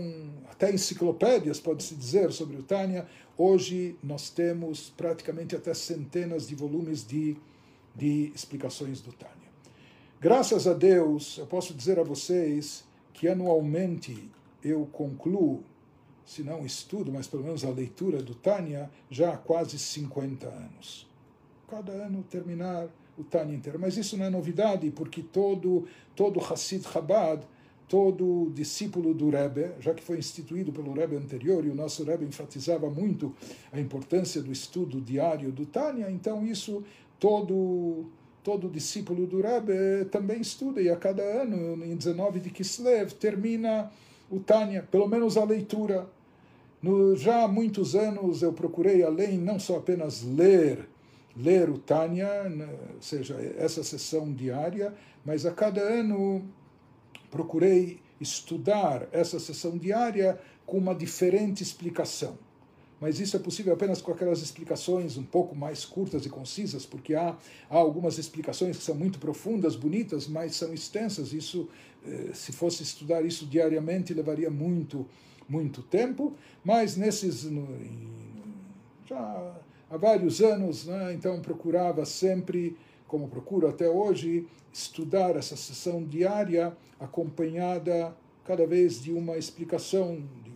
até 0.49 0.73
enciclopédias, 0.73 1.59
pode-se 1.59 1.93
dizer, 1.93 2.31
sobre 2.31 2.57
o 2.57 2.63
Tânia. 2.63 3.05
Hoje 3.37 3.95
nós 4.01 4.29
temos 4.29 4.91
praticamente 4.95 5.55
até 5.55 5.75
centenas 5.75 6.47
de 6.47 6.55
volumes 6.55 7.05
de 7.05 7.37
de 7.95 8.31
explicações 8.35 9.01
do 9.01 9.11
Tânia. 9.13 9.35
Graças 10.19 10.67
a 10.67 10.73
Deus, 10.73 11.37
eu 11.37 11.45
posso 11.45 11.73
dizer 11.73 11.99
a 11.99 12.03
vocês 12.03 12.83
que 13.13 13.27
anualmente 13.27 14.29
eu 14.63 14.85
concluo, 14.91 15.63
se 16.25 16.43
não 16.43 16.65
estudo, 16.65 17.11
mas 17.11 17.27
pelo 17.27 17.43
menos 17.43 17.63
a 17.63 17.69
leitura 17.69 18.21
do 18.21 18.33
Tânia, 18.33 18.89
já 19.09 19.33
há 19.33 19.37
quase 19.37 19.77
50 19.77 20.47
anos. 20.47 21.07
Cada 21.67 21.91
ano 21.91 22.23
terminar 22.23 22.87
o 23.17 23.23
Tânia 23.23 23.55
inteiro. 23.55 23.79
Mas 23.79 23.97
isso 23.97 24.17
não 24.17 24.25
é 24.25 24.29
novidade, 24.29 24.89
porque 24.91 25.21
todo, 25.21 25.87
todo 26.15 26.39
Hassid 26.39 26.83
Chabad, 26.83 27.45
todo 27.87 28.51
discípulo 28.53 29.13
do 29.13 29.29
Rebbe, 29.29 29.71
já 29.79 29.93
que 29.93 30.03
foi 30.03 30.17
instituído 30.17 30.71
pelo 30.71 30.93
Rebbe 30.93 31.15
anterior, 31.15 31.63
e 31.65 31.69
o 31.69 31.75
nosso 31.75 32.03
Rebbe 32.03 32.25
enfatizava 32.25 32.89
muito 32.89 33.35
a 33.71 33.79
importância 33.79 34.41
do 34.41 34.51
estudo 34.51 34.99
diário 34.99 35.51
do 35.51 35.65
Tânia, 35.65 36.09
então 36.09 36.45
isso 36.45 36.83
todo 37.19 38.05
todo 38.45 38.69
discípulo 38.69 39.25
do 39.25 39.41
Rebbe 39.41 40.05
também 40.11 40.39
estuda, 40.39 40.79
e 40.79 40.87
a 40.87 40.95
cada 40.95 41.23
ano, 41.23 41.83
em 41.83 41.95
19 41.95 42.39
de 42.39 42.51
Kislev, 42.51 43.11
termina 43.15 43.91
o 44.29 44.39
Tânia, 44.39 44.87
pelo 44.91 45.07
menos 45.07 45.35
a 45.35 45.43
leitura. 45.43 46.07
No, 46.79 47.15
já 47.15 47.43
há 47.43 47.47
muitos 47.47 47.95
anos 47.95 48.43
eu 48.43 48.53
procurei, 48.53 49.01
além 49.01 49.39
não 49.39 49.57
só 49.57 49.77
apenas 49.77 50.21
ler, 50.21 50.87
ler 51.35 51.71
o 51.71 51.79
Tânia, 51.79 52.43
né, 52.47 52.69
ou 52.93 53.01
seja, 53.01 53.33
essa 53.57 53.83
sessão 53.83 54.31
diária, 54.31 54.93
mas 55.25 55.43
a 55.47 55.51
cada 55.51 55.81
ano 55.81 56.45
procurei 57.31 57.99
estudar 58.21 59.07
essa 59.11 59.39
sessão 59.39 59.75
diária 59.75 60.39
com 60.67 60.77
uma 60.77 60.93
diferente 60.93 61.63
explicação 61.63 62.37
mas 63.05 63.19
isso 63.19 63.35
é 63.35 63.39
possível 63.39 63.71
apenas 63.71 64.01
com 64.01 64.11
aquelas 64.11 64.41
explicações 64.41 65.15
um 65.15 65.23
pouco 65.23 65.55
mais 65.55 65.85
curtas 65.85 66.25
e 66.25 66.29
concisas, 66.29 66.87
porque 66.87 67.13
há, 67.13 67.37
há 67.69 67.77
algumas 67.77 68.17
explicações 68.17 68.77
que 68.77 68.83
são 68.83 68.95
muito 68.95 69.19
profundas, 69.19 69.75
bonitas, 69.75 70.27
mas 70.27 70.55
são 70.55 70.73
extensas. 70.73 71.31
Isso, 71.31 71.69
eh, 72.03 72.31
se 72.33 72.51
fosse 72.51 72.81
estudar 72.81 73.23
isso 73.23 73.45
diariamente, 73.45 74.11
levaria 74.11 74.49
muito, 74.49 75.05
muito 75.47 75.83
tempo. 75.83 76.35
Mas 76.63 76.97
nesses, 76.97 77.47
já 79.07 79.55
há 79.87 79.97
vários 79.97 80.41
anos, 80.41 80.87
né, 80.87 81.13
então 81.13 81.39
procurava 81.41 82.05
sempre, 82.05 82.75
como 83.07 83.27
procuro 83.27 83.67
até 83.67 83.87
hoje, 83.87 84.47
estudar 84.73 85.35
essa 85.35 85.55
sessão 85.55 86.03
diária 86.03 86.75
acompanhada 86.99 88.17
cada 88.43 88.65
vez 88.65 88.99
de 88.99 89.11
uma 89.11 89.37
explicação, 89.37 90.23
de, 90.43 90.51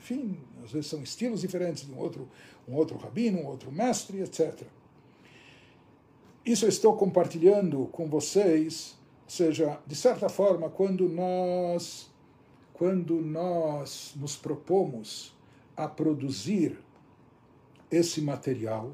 enfim, 0.00 0.38
Às 0.64 0.72
vezes 0.72 0.90
são 0.90 1.02
estilos 1.02 1.40
diferentes 1.40 1.86
de 1.86 1.92
um 1.92 1.98
outro, 1.98 2.28
um 2.68 2.74
outro 2.74 2.96
rabino, 2.96 3.38
um 3.38 3.46
outro 3.46 3.70
mestre, 3.70 4.20
etc. 4.20 4.62
Isso 6.44 6.64
eu 6.64 6.68
estou 6.68 6.96
compartilhando 6.96 7.86
com 7.92 8.08
vocês, 8.08 8.98
ou 9.24 9.30
seja, 9.30 9.78
de 9.86 9.94
certa 9.94 10.28
forma, 10.28 10.68
quando 10.68 11.08
nós, 11.08 12.10
quando 12.72 13.20
nós 13.20 14.12
nos 14.16 14.36
propomos 14.36 15.32
a 15.76 15.86
produzir 15.86 16.78
esse 17.90 18.20
material, 18.20 18.92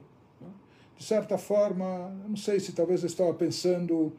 de 0.98 1.04
certa 1.04 1.38
forma, 1.38 2.10
não 2.28 2.36
sei 2.36 2.58
se 2.58 2.72
talvez 2.72 3.02
eu 3.02 3.06
estava 3.06 3.32
pensando, 3.32 4.12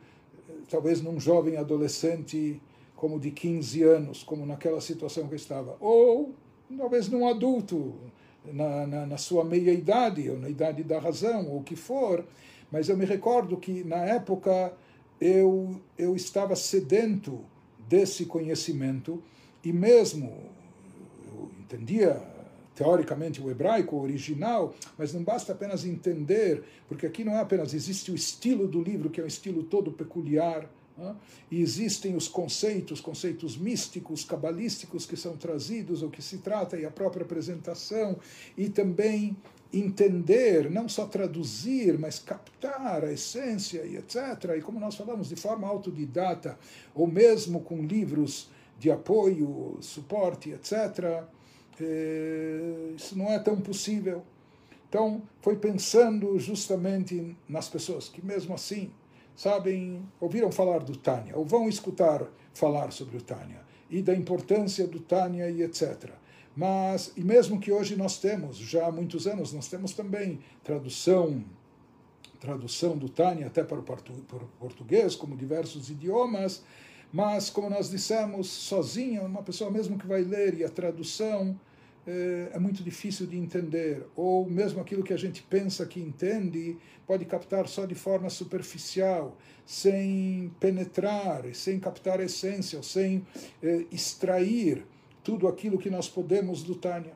eh, 0.47 0.53
talvez 0.69 1.01
num 1.01 1.19
jovem 1.19 1.57
adolescente 1.57 2.61
como 2.95 3.19
de 3.19 3.31
15 3.31 3.83
anos, 3.83 4.23
como 4.23 4.45
naquela 4.45 4.79
situação 4.79 5.27
que 5.27 5.33
eu 5.33 5.37
estava, 5.37 5.75
ou 5.81 6.33
talvez 6.77 7.09
num 7.09 7.27
adulto, 7.27 7.95
na, 8.45 8.87
na, 8.87 9.05
na 9.05 9.17
sua 9.17 9.43
meia-idade, 9.43 10.29
ou 10.29 10.39
na 10.39 10.49
idade 10.49 10.83
da 10.83 10.99
razão, 10.99 11.47
ou 11.47 11.59
o 11.59 11.63
que 11.63 11.75
for, 11.75 12.25
mas 12.71 12.89
eu 12.89 12.97
me 12.97 13.05
recordo 13.05 13.57
que 13.57 13.83
na 13.83 13.97
época 13.97 14.73
eu, 15.19 15.79
eu 15.97 16.15
estava 16.15 16.55
sedento 16.55 17.39
desse 17.87 18.25
conhecimento 18.25 19.21
e 19.63 19.73
mesmo 19.73 20.37
eu 21.27 21.49
entendia 21.59 22.21
teoricamente 22.75 23.41
o 23.41 23.51
hebraico 23.51 23.97
original, 23.97 24.73
mas 24.97 25.13
não 25.13 25.21
basta 25.21 25.51
apenas 25.51 25.83
entender, 25.83 26.63
porque 26.87 27.05
aqui 27.05 27.25
não 27.25 27.33
é 27.33 27.39
apenas 27.39 27.73
existe 27.73 28.09
o 28.11 28.15
estilo 28.15 28.67
do 28.67 28.81
livro 28.81 29.09
que 29.09 29.19
é 29.19 29.23
um 29.23 29.27
estilo 29.27 29.63
todo 29.63 29.91
peculiar, 29.91 30.69
e 31.49 31.61
existem 31.61 32.15
os 32.15 32.27
conceitos, 32.27 33.01
conceitos 33.01 33.57
místicos, 33.57 34.23
cabalísticos 34.23 35.05
que 35.05 35.15
são 35.15 35.37
trazidos, 35.37 36.03
ou 36.03 36.09
que 36.09 36.21
se 36.21 36.39
trata, 36.39 36.77
e 36.77 36.85
a 36.85 36.91
própria 36.91 37.23
apresentação, 37.23 38.17
e 38.57 38.69
também 38.69 39.35
entender, 39.71 40.69
não 40.69 40.89
só 40.89 41.05
traduzir, 41.05 41.97
mas 41.97 42.19
captar 42.19 43.03
a 43.03 43.11
essência 43.11 43.83
e 43.85 43.97
etc. 43.97 44.55
E 44.57 44.61
como 44.61 44.79
nós 44.79 44.95
falamos, 44.95 45.29
de 45.29 45.35
forma 45.35 45.67
autodidata, 45.67 46.57
ou 46.93 47.05
mesmo 47.05 47.61
com 47.61 47.81
livros 47.81 48.49
de 48.79 48.89
apoio, 48.89 49.77
suporte, 49.81 50.51
etc., 50.51 51.23
eh, 51.79 52.93
isso 52.95 53.17
não 53.17 53.27
é 53.27 53.39
tão 53.39 53.59
possível. 53.61 54.23
Então, 54.87 55.21
foi 55.41 55.55
pensando 55.55 56.39
justamente 56.39 57.37
nas 57.47 57.69
pessoas 57.69 58.09
que, 58.09 58.25
mesmo 58.25 58.55
assim, 58.55 58.91
sabem, 59.39 60.05
ouviram 60.19 60.51
falar 60.51 60.79
do 60.79 60.97
Tânia, 60.97 61.37
ou 61.37 61.45
vão 61.45 61.69
escutar 61.69 62.27
falar 62.53 62.91
sobre 62.91 63.15
o 63.15 63.21
Tânia, 63.21 63.61
e 63.89 64.01
da 64.01 64.13
importância 64.13 64.85
do 64.85 64.99
Tânia 64.99 65.49
e 65.49 65.61
etc. 65.61 66.09
Mas, 66.53 67.13
e 67.15 67.23
mesmo 67.23 67.57
que 67.57 67.71
hoje 67.71 67.95
nós 67.95 68.17
temos, 68.17 68.57
já 68.57 68.87
há 68.87 68.91
muitos 68.91 69.25
anos, 69.25 69.53
nós 69.53 69.69
temos 69.69 69.93
também 69.93 70.41
tradução 70.61 71.41
tradução 72.37 72.97
do 72.97 73.07
Tânia 73.07 73.47
até 73.47 73.63
para 73.63 73.79
o 73.79 73.83
português, 74.59 75.15
como 75.15 75.35
diversos 75.37 75.89
idiomas, 75.89 76.61
mas, 77.11 77.49
como 77.49 77.69
nós 77.69 77.89
dissemos, 77.89 78.47
sozinha, 78.47 79.23
uma 79.23 79.43
pessoa 79.43 79.71
mesmo 79.71 79.97
que 79.97 80.07
vai 80.07 80.21
ler 80.21 80.53
e 80.57 80.63
a 80.65 80.69
tradução 80.69 81.57
é, 82.09 82.55
é 82.55 82.59
muito 82.59 82.83
difícil 82.83 83.27
de 83.27 83.37
entender, 83.37 84.03
ou 84.15 84.49
mesmo 84.49 84.81
aquilo 84.81 85.03
que 85.03 85.13
a 85.13 85.17
gente 85.17 85.43
pensa 85.43 85.85
que 85.85 85.99
entende, 85.99 86.75
pode 87.05 87.23
captar 87.25 87.67
só 87.67 87.85
de 87.85 87.93
forma 87.93 88.31
superficial, 88.31 89.37
sem 89.63 90.51
penetrar, 90.59 91.43
sem 91.53 91.79
captar 91.79 92.19
essência, 92.19 92.81
sem 92.81 93.25
é, 93.61 93.85
extrair 93.91 94.83
tudo 95.23 95.47
aquilo 95.47 95.77
que 95.77 95.91
nós 95.91 96.09
podemos 96.09 96.63
do 96.63 96.73
Tânia. 96.73 97.13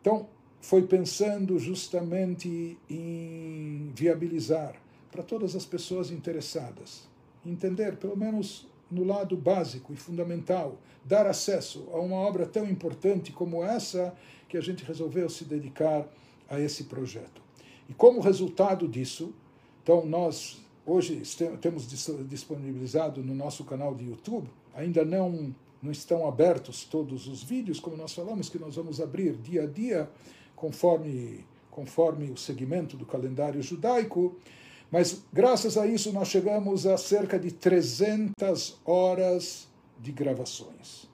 Então, 0.00 0.28
foi 0.60 0.82
pensando 0.82 1.56
justamente 1.60 2.76
em 2.90 3.92
viabilizar 3.94 4.74
para 5.12 5.22
todas 5.22 5.54
as 5.54 5.64
pessoas 5.64 6.10
interessadas, 6.10 7.08
entender 7.46 7.96
pelo 7.96 8.16
menos 8.16 8.66
no 8.92 9.04
lado 9.04 9.36
básico 9.36 9.92
e 9.92 9.96
fundamental, 9.96 10.78
dar 11.04 11.26
acesso 11.26 11.88
a 11.92 11.98
uma 11.98 12.16
obra 12.16 12.46
tão 12.46 12.68
importante 12.68 13.32
como 13.32 13.64
essa, 13.64 14.14
que 14.48 14.56
a 14.56 14.60
gente 14.60 14.84
resolveu 14.84 15.28
se 15.28 15.44
dedicar 15.44 16.06
a 16.48 16.60
esse 16.60 16.84
projeto. 16.84 17.40
E 17.88 17.94
como 17.94 18.20
resultado 18.20 18.86
disso, 18.86 19.34
então 19.82 20.04
nós 20.04 20.60
hoje 20.84 21.22
temos 21.60 21.88
disponibilizado 22.28 23.22
no 23.22 23.34
nosso 23.34 23.64
canal 23.64 23.94
de 23.94 24.04
YouTube, 24.04 24.48
ainda 24.74 25.04
não 25.04 25.54
não 25.82 25.90
estão 25.90 26.28
abertos 26.28 26.84
todos 26.84 27.26
os 27.26 27.42
vídeos, 27.42 27.80
como 27.80 27.96
nós 27.96 28.12
falamos 28.14 28.48
que 28.48 28.56
nós 28.56 28.76
vamos 28.76 29.00
abrir 29.00 29.32
dia 29.32 29.64
a 29.64 29.66
dia, 29.66 30.08
conforme 30.54 31.44
conforme 31.72 32.30
o 32.30 32.36
segmento 32.36 32.96
do 32.96 33.06
calendário 33.06 33.60
judaico, 33.62 34.36
mas 34.92 35.22
graças 35.32 35.78
a 35.78 35.86
isso 35.86 36.12
nós 36.12 36.28
chegamos 36.28 36.86
a 36.86 36.98
cerca 36.98 37.38
de 37.38 37.50
300 37.50 38.78
horas 38.84 39.66
de 39.98 40.12
gravações. 40.12 41.08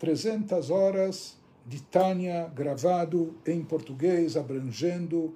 300 0.00 0.70
horas 0.70 1.36
de 1.64 1.80
Tânia 1.80 2.50
gravado 2.52 3.36
em 3.46 3.62
português, 3.62 4.36
abrangendo 4.36 5.32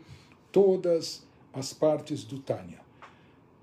todas 0.51 1.23
as 1.53 1.73
partes 1.73 2.25
do 2.25 2.41
Tânia. 2.41 2.81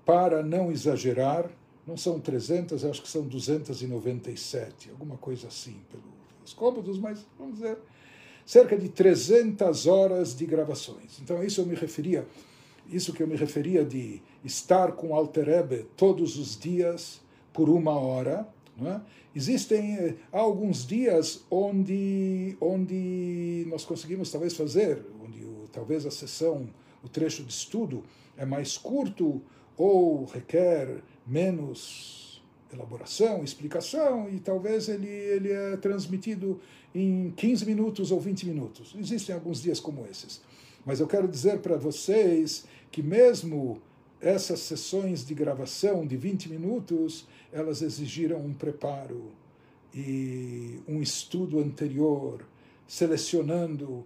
Para 0.06 0.42
não 0.42 0.72
exagerar, 0.72 1.50
não 1.86 1.98
são 1.98 2.18
300, 2.18 2.86
acho 2.86 3.02
que 3.02 3.08
são 3.08 3.22
297, 3.26 4.88
alguma 4.88 5.18
coisa 5.18 5.48
assim, 5.48 5.76
pelos 5.90 6.54
cômodos, 6.54 6.98
mas 6.98 7.26
vamos 7.38 7.56
dizer, 7.56 7.76
cerca 8.46 8.74
de 8.74 8.88
300 8.88 9.86
horas 9.86 10.34
de 10.34 10.46
gravações. 10.46 11.20
Então, 11.20 11.40
a 11.40 11.44
isso 11.44 11.60
eu 11.60 11.66
me 11.66 11.74
referia 11.74 12.26
isso 12.88 13.12
que 13.12 13.22
eu 13.22 13.26
me 13.26 13.36
referia 13.36 13.84
de 13.84 14.22
estar 14.44 14.92
com 14.92 15.14
Alter 15.14 15.48
Ebe 15.48 15.86
todos 15.96 16.38
os 16.38 16.58
dias 16.58 17.20
por 17.52 17.68
uma 17.68 17.92
hora. 17.92 18.48
É? 18.80 19.00
Existem 19.34 19.96
eh, 19.96 20.14
alguns 20.30 20.86
dias 20.86 21.44
onde, 21.50 22.56
onde 22.60 23.66
nós 23.68 23.84
conseguimos 23.84 24.30
talvez 24.30 24.54
fazer, 24.54 25.04
onde 25.20 25.44
o, 25.44 25.68
talvez 25.72 26.06
a 26.06 26.10
sessão, 26.10 26.68
o 27.02 27.08
trecho 27.08 27.42
de 27.42 27.52
estudo 27.52 28.04
é 28.36 28.46
mais 28.46 28.78
curto 28.78 29.42
ou 29.76 30.24
requer 30.26 31.02
menos 31.26 32.40
elaboração, 32.72 33.42
explicação, 33.42 34.28
e 34.28 34.38
talvez 34.38 34.88
ele, 34.88 35.08
ele 35.08 35.50
é 35.50 35.76
transmitido 35.76 36.60
em 36.94 37.32
15 37.36 37.66
minutos 37.66 38.10
ou 38.10 38.20
20 38.20 38.46
minutos. 38.46 38.94
Existem 38.98 39.34
alguns 39.34 39.62
dias 39.62 39.80
como 39.80 40.06
esses. 40.06 40.40
Mas 40.84 41.00
eu 41.00 41.06
quero 41.06 41.28
dizer 41.28 41.60
para 41.60 41.76
vocês 41.76 42.64
que 42.90 43.02
mesmo 43.02 43.80
essas 44.20 44.60
sessões 44.60 45.24
de 45.24 45.34
gravação 45.34 46.06
de 46.06 46.16
20 46.16 46.48
minutos, 46.48 47.26
elas 47.52 47.82
exigiram 47.82 48.38
um 48.38 48.52
preparo 48.52 49.30
e 49.94 50.80
um 50.88 51.00
estudo 51.00 51.60
anterior, 51.60 52.44
selecionando 52.86 54.04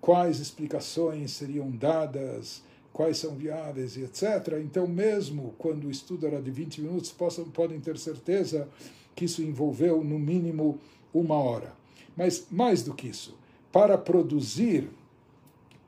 quais 0.00 0.38
explicações 0.38 1.32
seriam 1.32 1.70
dadas, 1.70 2.62
quais 2.92 3.18
são 3.18 3.34
viáveis 3.34 3.96
e 3.96 4.02
etc. 4.02 4.60
Então, 4.62 4.86
mesmo 4.86 5.54
quando 5.58 5.86
o 5.86 5.90
estudo 5.90 6.26
era 6.26 6.40
de 6.40 6.50
20 6.50 6.82
minutos, 6.82 7.10
possam, 7.10 7.44
podem 7.46 7.80
ter 7.80 7.98
certeza 7.98 8.68
que 9.14 9.24
isso 9.24 9.42
envolveu 9.42 10.04
no 10.04 10.18
mínimo 10.18 10.78
uma 11.12 11.36
hora. 11.36 11.72
Mas 12.16 12.46
mais 12.50 12.82
do 12.82 12.94
que 12.94 13.08
isso, 13.08 13.36
para 13.72 13.98
produzir 13.98 14.88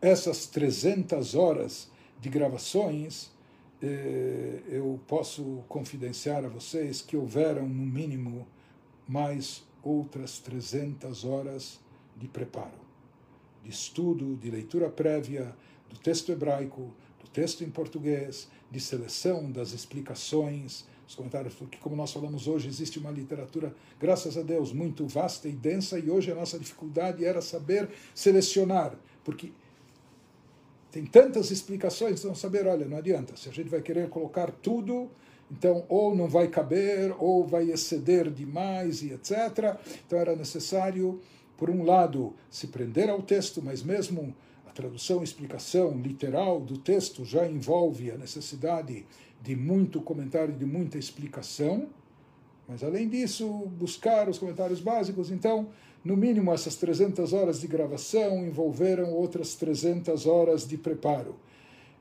essas 0.01 0.47
300 0.47 1.35
horas 1.35 1.89
de 2.21 2.29
gravações, 2.29 3.31
eh, 3.83 4.63
eu 4.69 4.99
posso 5.07 5.65
confidenciar 5.69 6.45
a 6.45 6.49
vocês 6.49 7.03
que 7.03 7.17
houveram, 7.17 7.69
no 7.69 7.85
mínimo, 7.87 8.47
mais 9.07 9.65
outras 9.83 10.39
300 10.39 11.25
horas 11.25 11.79
de 12.17 12.27
preparo, 12.27 12.81
de 13.63 13.71
estudo, 13.71 14.37
de 14.37 14.51
leitura 14.51 14.89
prévia 14.89 15.55
do 15.89 15.99
texto 15.99 16.33
hebraico, 16.33 16.93
do 17.23 17.29
texto 17.31 17.63
em 17.63 17.71
português, 17.71 18.49
de 18.71 18.81
seleção 18.81 19.51
das 19.51 19.73
explicações, 19.73 20.85
os 21.07 21.15
comentários, 21.15 21.55
porque, 21.55 21.79
como 21.79 21.95
nós 21.95 22.13
falamos 22.13 22.49
hoje, 22.49 22.67
existe 22.67 22.99
uma 22.99 23.13
literatura, 23.13 23.75
graças 24.01 24.37
a 24.37 24.43
Deus, 24.43 24.73
muito 24.73 25.07
vasta 25.07 25.49
e 25.49 25.53
densa, 25.53 25.99
e 25.99 26.11
hoje 26.11 26.33
a 26.33 26.35
nossa 26.35 26.59
dificuldade 26.59 27.25
era 27.25 27.41
saber 27.41 27.89
selecionar, 28.13 28.99
porque 29.23 29.53
tem 30.97 31.05
tantas 31.05 31.51
explicações, 31.51 32.21
então 32.21 32.35
saber, 32.35 32.67
olha, 32.67 32.87
não 32.87 32.97
adianta, 32.97 33.37
se 33.37 33.51
a 33.51 33.53
gente 33.53 33.69
vai 33.69 33.83
querer 33.83 34.09
colocar 34.09 34.51
tudo, 34.51 35.11
então 35.51 35.85
ou 35.91 36.17
não 36.17 36.27
vai 36.27 36.49
caber, 36.49 37.15
ou 37.19 37.47
vai 37.47 37.71
exceder 37.71 38.31
demais 38.31 39.03
e 39.03 39.13
etc. 39.13 39.77
Então 40.07 40.19
era 40.19 40.35
necessário, 40.35 41.21
por 41.55 41.69
um 41.69 41.85
lado, 41.85 42.35
se 42.51 42.69
prender 42.69 43.11
ao 43.11 43.21
texto, 43.21 43.61
mas 43.63 43.83
mesmo 43.83 44.35
a 44.67 44.71
tradução, 44.71 45.23
explicação 45.23 46.01
literal 46.01 46.61
do 46.61 46.79
texto 46.79 47.27
já 47.27 47.47
envolve 47.47 48.11
a 48.11 48.17
necessidade 48.17 49.05
de 49.43 49.55
muito 49.55 50.01
comentário, 50.01 50.55
de 50.55 50.65
muita 50.65 50.97
explicação, 50.97 51.91
Mas 52.67 52.83
além 52.83 53.09
disso, 53.09 53.47
buscar 53.79 54.29
os 54.29 54.39
comentários 54.39 54.81
básicos. 54.81 55.31
Então, 55.31 55.69
no 56.07 56.17
mínimo, 56.17 56.53
essas 56.53 56.77
300 56.77 57.33
horas 57.33 57.61
de 57.61 57.67
gravação 57.67 58.47
envolveram 58.47 59.13
outras 59.13 59.57
300 59.57 60.25
horas 60.25 60.67
de 60.67 60.79
preparo. 60.79 61.35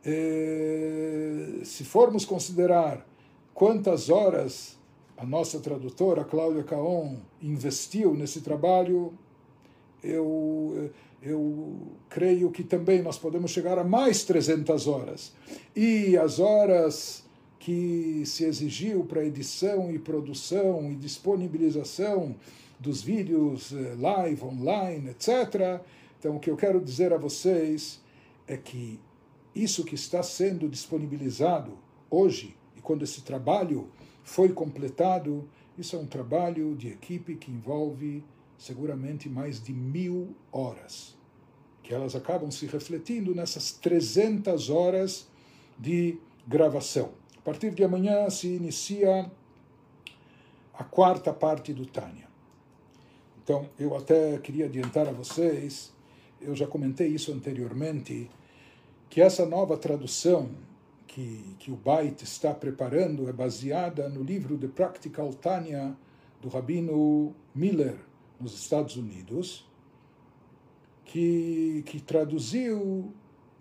Eh, 0.05 1.61
se 1.63 1.83
formos 1.83 2.23
considerar 2.23 3.03
quantas 3.51 4.11
horas 4.11 4.77
a 5.17 5.25
nossa 5.25 5.59
tradutora, 5.59 6.23
Cláudia 6.23 6.63
Caon, 6.63 7.15
investiu 7.41 8.13
nesse 8.13 8.41
trabalho, 8.41 9.11
eu, 10.03 10.91
eu 11.23 11.75
creio 12.07 12.51
que 12.51 12.63
também 12.63 13.01
nós 13.01 13.17
podemos 13.17 13.49
chegar 13.49 13.79
a 13.79 13.83
mais 13.83 14.23
300 14.23 14.85
horas. 14.87 15.33
E 15.75 16.15
as 16.15 16.37
horas 16.37 17.23
que 17.57 18.21
se 18.27 18.43
exigiu 18.43 19.03
para 19.03 19.25
edição 19.25 19.91
e 19.91 19.97
produção 19.97 20.91
e 20.91 20.95
disponibilização 20.95 22.35
dos 22.79 23.01
vídeos 23.01 23.71
eh, 23.71 23.95
live, 23.97 24.43
online, 24.43 25.09
etc. 25.09 25.81
Então, 26.19 26.37
o 26.37 26.39
que 26.39 26.49
eu 26.49 26.57
quero 26.57 26.81
dizer 26.81 27.13
a 27.13 27.17
vocês 27.17 28.01
é 28.47 28.57
que 28.57 28.99
isso 29.53 29.85
que 29.85 29.95
está 29.95 30.21
sendo 30.21 30.67
disponibilizado 30.67 31.77
hoje, 32.09 32.55
e 32.75 32.81
quando 32.81 33.03
esse 33.03 33.21
trabalho 33.21 33.89
foi 34.23 34.49
completado, 34.49 35.47
isso 35.77 35.95
é 35.95 35.99
um 35.99 36.05
trabalho 36.05 36.75
de 36.75 36.89
equipe 36.89 37.35
que 37.35 37.51
envolve 37.51 38.23
seguramente 38.57 39.29
mais 39.29 39.61
de 39.61 39.73
mil 39.73 40.35
horas, 40.51 41.15
que 41.83 41.93
elas 41.93 42.15
acabam 42.15 42.49
se 42.49 42.65
refletindo 42.65 43.35
nessas 43.35 43.71
300 43.71 44.69
horas 44.69 45.27
de 45.77 46.17
gravação. 46.47 47.11
A 47.37 47.41
partir 47.41 47.71
de 47.71 47.83
amanhã 47.83 48.29
se 48.29 48.47
inicia 48.47 49.29
a 50.73 50.83
quarta 50.83 51.31
parte 51.31 51.73
do 51.73 51.85
Tânia. 51.85 52.24
Então, 53.45 53.69
eu 53.77 53.95
até 53.95 54.39
queria 54.39 54.65
adiantar 54.65 55.07
a 55.07 55.11
vocês, 55.11 55.93
eu 56.41 56.55
já 56.55 56.65
comentei 56.65 57.09
isso 57.09 57.31
anteriormente, 57.31 58.27
que 59.07 59.21
essa 59.21 59.45
nova 59.45 59.77
tradução 59.77 60.49
que, 61.05 61.55
que 61.59 61.71
o 61.71 61.75
Bait 61.75 62.23
está 62.23 62.55
preparando 62.55 63.29
é 63.29 63.31
baseada 63.31 64.09
no 64.09 64.23
livro 64.23 64.57
The 64.57 64.67
Practical 64.69 65.31
Tanya 65.31 65.95
do 66.41 66.49
Rabino 66.49 67.35
Miller, 67.53 67.95
nos 68.41 68.55
Estados 68.55 68.95
Unidos, 68.95 69.63
que, 71.03 71.83
que 71.85 72.01
traduziu 72.01 73.13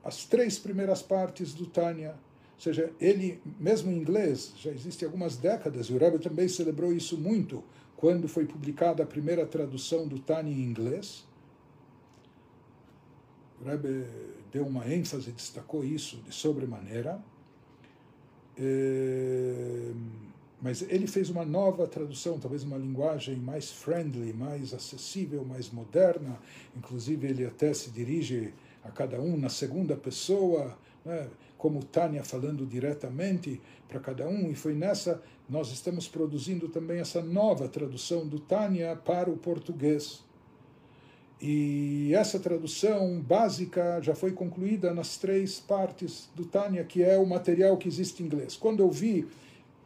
as 0.02 0.24
três 0.24 0.58
primeiras 0.58 1.02
partes 1.02 1.52
do 1.52 1.66
Tanya. 1.66 2.12
Ou 2.54 2.60
seja, 2.60 2.90
ele, 2.98 3.38
mesmo 3.60 3.92
em 3.92 3.98
inglês, 3.98 4.54
já 4.56 4.70
existe 4.70 5.04
algumas 5.04 5.36
décadas, 5.36 5.88
e 5.88 5.92
o 5.92 5.98
Rebbe 5.98 6.20
também 6.20 6.48
celebrou 6.48 6.90
isso 6.90 7.18
muito, 7.18 7.62
quando 8.04 8.28
foi 8.28 8.44
publicada 8.44 9.02
a 9.02 9.06
primeira 9.06 9.46
tradução 9.46 10.06
do 10.06 10.18
Tanya 10.18 10.52
em 10.52 10.60
inglês. 10.60 11.24
Rebbe 13.64 14.04
deu 14.52 14.66
uma 14.66 14.86
ênfase, 14.86 15.32
destacou 15.32 15.82
isso 15.82 16.18
de 16.18 16.30
sobremaneira. 16.30 17.18
É, 18.58 19.90
mas 20.60 20.82
ele 20.82 21.06
fez 21.06 21.30
uma 21.30 21.46
nova 21.46 21.86
tradução, 21.86 22.38
talvez 22.38 22.62
uma 22.62 22.76
linguagem 22.76 23.36
mais 23.36 23.72
friendly, 23.72 24.34
mais 24.34 24.74
acessível, 24.74 25.42
mais 25.42 25.70
moderna. 25.70 26.38
Inclusive, 26.76 27.26
ele 27.26 27.46
até 27.46 27.72
se 27.72 27.88
dirige 27.88 28.52
a 28.82 28.90
cada 28.90 29.18
um 29.18 29.34
na 29.38 29.48
segunda 29.48 29.96
pessoa, 29.96 30.76
né, 31.06 31.30
como 31.64 31.82
Tânia 31.82 32.22
falando 32.22 32.66
diretamente 32.66 33.58
para 33.88 33.98
cada 33.98 34.28
um. 34.28 34.50
E 34.50 34.54
foi 34.54 34.74
nessa 34.74 35.22
nós 35.48 35.72
estamos 35.72 36.06
produzindo 36.06 36.68
também 36.68 37.00
essa 37.00 37.22
nova 37.22 37.66
tradução 37.66 38.28
do 38.28 38.38
Tânia 38.38 38.94
para 38.94 39.30
o 39.30 39.38
português. 39.38 40.22
E 41.40 42.12
essa 42.14 42.38
tradução 42.38 43.18
básica 43.18 43.98
já 44.02 44.14
foi 44.14 44.32
concluída 44.32 44.92
nas 44.92 45.16
três 45.16 45.58
partes 45.58 46.28
do 46.36 46.44
Tânia, 46.44 46.84
que 46.84 47.02
é 47.02 47.16
o 47.16 47.26
material 47.26 47.78
que 47.78 47.88
existe 47.88 48.22
em 48.22 48.26
inglês. 48.26 48.56
Quando 48.56 48.80
eu 48.80 48.90
vi 48.90 49.26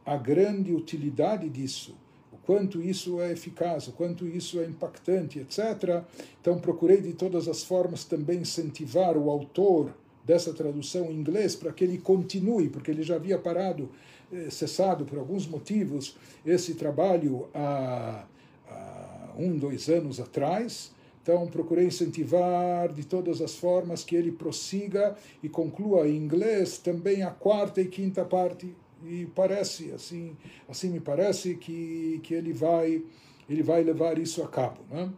a 0.04 0.16
grande 0.16 0.74
utilidade 0.74 1.48
disso, 1.48 1.96
o 2.32 2.38
quanto 2.38 2.82
isso 2.82 3.20
é 3.20 3.30
eficaz, 3.30 3.86
o 3.86 3.92
quanto 3.92 4.26
isso 4.26 4.58
é 4.58 4.64
impactante, 4.64 5.38
etc., 5.38 6.02
então 6.40 6.58
procurei 6.58 7.00
de 7.00 7.12
todas 7.12 7.46
as 7.46 7.62
formas 7.62 8.04
também 8.04 8.40
incentivar 8.40 9.16
o 9.16 9.30
autor 9.30 9.94
dessa 10.28 10.52
tradução 10.52 11.06
em 11.06 11.14
inglês 11.14 11.56
para 11.56 11.72
que 11.72 11.82
ele 11.82 11.98
continue, 11.98 12.68
porque 12.68 12.90
ele 12.92 13.02
já 13.02 13.16
havia 13.16 13.38
parado, 13.38 13.90
eh, 14.30 14.48
cessado 14.50 15.04
por 15.04 15.18
alguns 15.18 15.46
motivos 15.46 16.14
esse 16.46 16.74
trabalho 16.74 17.48
há, 17.54 18.26
há 18.68 19.32
um, 19.36 19.56
dois 19.56 19.88
anos 19.88 20.20
atrás 20.20 20.92
então, 21.28 21.46
procurei 21.46 21.84
incentivar 21.84 22.90
de 22.90 23.04
todas 23.04 23.42
as 23.42 23.54
formas 23.54 24.02
que 24.02 24.16
ele 24.16 24.32
prossiga 24.32 25.14
e 25.42 25.48
conclua 25.48 26.08
em 26.08 26.16
inglês 26.16 26.78
também 26.78 27.22
a 27.22 27.30
quarta 27.30 27.82
e 27.82 27.84
quinta 27.86 28.24
parte. 28.24 28.74
E 29.04 29.26
parece, 29.34 29.92
assim, 29.92 30.34
assim 30.66 30.88
me 30.88 31.00
parece 31.00 31.54
que, 31.56 32.18
que 32.22 32.32
ele, 32.32 32.54
vai, 32.54 33.04
ele 33.46 33.62
vai 33.62 33.84
levar 33.84 34.18
isso 34.18 34.42
a 34.42 34.48
cabo. 34.48 34.80
Né? 34.90 35.12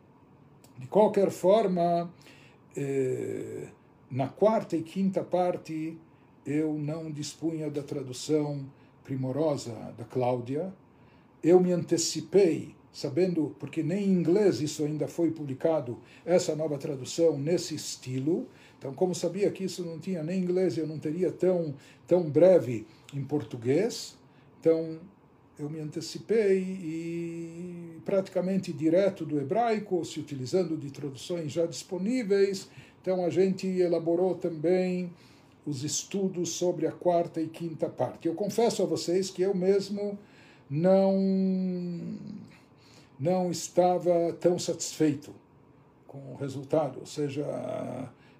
De 0.79 0.89
qualquer 0.89 1.31
forma, 1.31 2.13
eh, 2.77 3.69
na 4.11 4.29
quarta 4.29 4.77
e 4.77 4.83
quinta 4.83 5.23
parte, 5.23 5.97
eu 6.45 6.75
não 6.75 7.11
dispunha 7.11 7.71
da 7.71 7.83
tradução 7.83 8.67
primorosa 9.05 9.73
da 9.97 10.05
Cláudia. 10.05 10.73
Eu 11.43 11.61
me 11.61 11.73
antecipei 11.73 12.75
sabendo, 12.93 13.55
porque 13.59 13.83
nem 13.83 14.05
em 14.05 14.13
inglês 14.13 14.61
isso 14.61 14.85
ainda 14.85 15.07
foi 15.07 15.31
publicado, 15.31 15.99
essa 16.25 16.57
nova 16.57 16.77
tradução 16.77 17.39
nesse 17.39 17.75
estilo. 17.75 18.49
Então, 18.79 18.93
como 18.93 19.15
sabia 19.15 19.51
que 19.51 19.65
isso 19.65 19.85
não 19.85 19.99
tinha 19.99 20.23
nem 20.23 20.41
inglês, 20.41 20.77
eu 20.77 20.87
não 20.87 20.99
teria 20.99 21.31
tão, 21.31 21.75
tão 22.07 22.29
breve 22.29 22.87
em 23.15 23.23
português, 23.23 24.19
então 24.59 24.99
eu 25.63 25.71
me 25.71 25.81
antecipei 25.81 26.59
e 26.59 28.01
praticamente 28.05 28.73
direto 28.73 29.25
do 29.25 29.39
hebraico, 29.39 30.05
se 30.05 30.19
utilizando 30.19 30.77
de 30.77 30.91
traduções 30.91 31.53
já 31.53 31.67
disponíveis. 31.67 32.69
Então, 33.01 33.25
a 33.25 33.31
gente 33.31 33.67
elaborou 33.67 34.35
também 34.35 35.13
os 35.67 35.85
estudos 35.85 36.51
sobre 36.51 36.87
a 36.87 36.93
quarta 36.93 37.41
e 37.41 37.49
quinta 37.49 37.89
parte. 37.89 38.27
Eu 38.27 38.35
confesso 38.35 38.83
a 38.83 38.87
vocês 38.87 39.31
que 39.31 39.43
eu 39.43 39.55
mesmo 39.55 40.19
não 40.69 41.19
não 43.19 43.51
estava 43.51 44.33
tão 44.41 44.59
satisfeito 44.59 45.35
com 46.07 46.33
o 46.33 46.37
resultado, 46.37 47.01
ou 47.01 47.07
seja, 47.07 47.45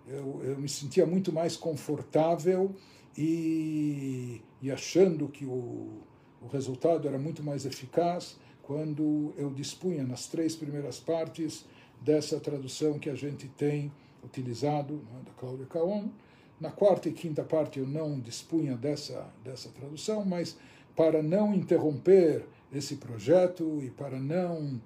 eu, 0.09 0.41
eu 0.43 0.59
me 0.59 0.69
sentia 0.69 1.05
muito 1.05 1.31
mais 1.31 1.55
confortável 1.55 2.75
e, 3.17 4.41
e 4.63 4.71
achando 4.71 5.29
que 5.29 5.45
o, 5.45 6.01
o 6.41 6.47
resultado 6.49 7.07
era 7.07 7.19
muito 7.19 7.43
mais 7.43 7.65
eficaz 7.67 8.37
quando 8.63 9.33
eu 9.37 9.51
dispunha 9.51 10.05
nas 10.05 10.27
três 10.27 10.55
primeiras 10.55 10.99
partes 10.99 11.65
dessa 12.01 12.39
tradução 12.41 12.99
que 12.99 13.11
a 13.11 13.15
gente 13.15 13.49
tem 13.49 13.93
utilizado, 14.25 14.95
né, 14.95 15.21
da 15.27 15.33
Cláudia 15.33 15.67
Caon. 15.67 16.09
Na 16.61 16.71
quarta 16.71 17.09
e 17.09 17.13
quinta 17.13 17.43
parte 17.43 17.79
eu 17.79 17.87
não 17.87 18.21
dispunha 18.21 18.77
dessa, 18.77 19.29
dessa 19.43 19.71
tradução, 19.71 20.25
mas 20.25 20.57
para 20.95 21.23
não 21.23 21.55
interromper 21.55 22.45
esse 22.73 22.97
projeto 22.97 23.81
e 23.83 23.91
para 23.91 24.19
não 24.19 24.81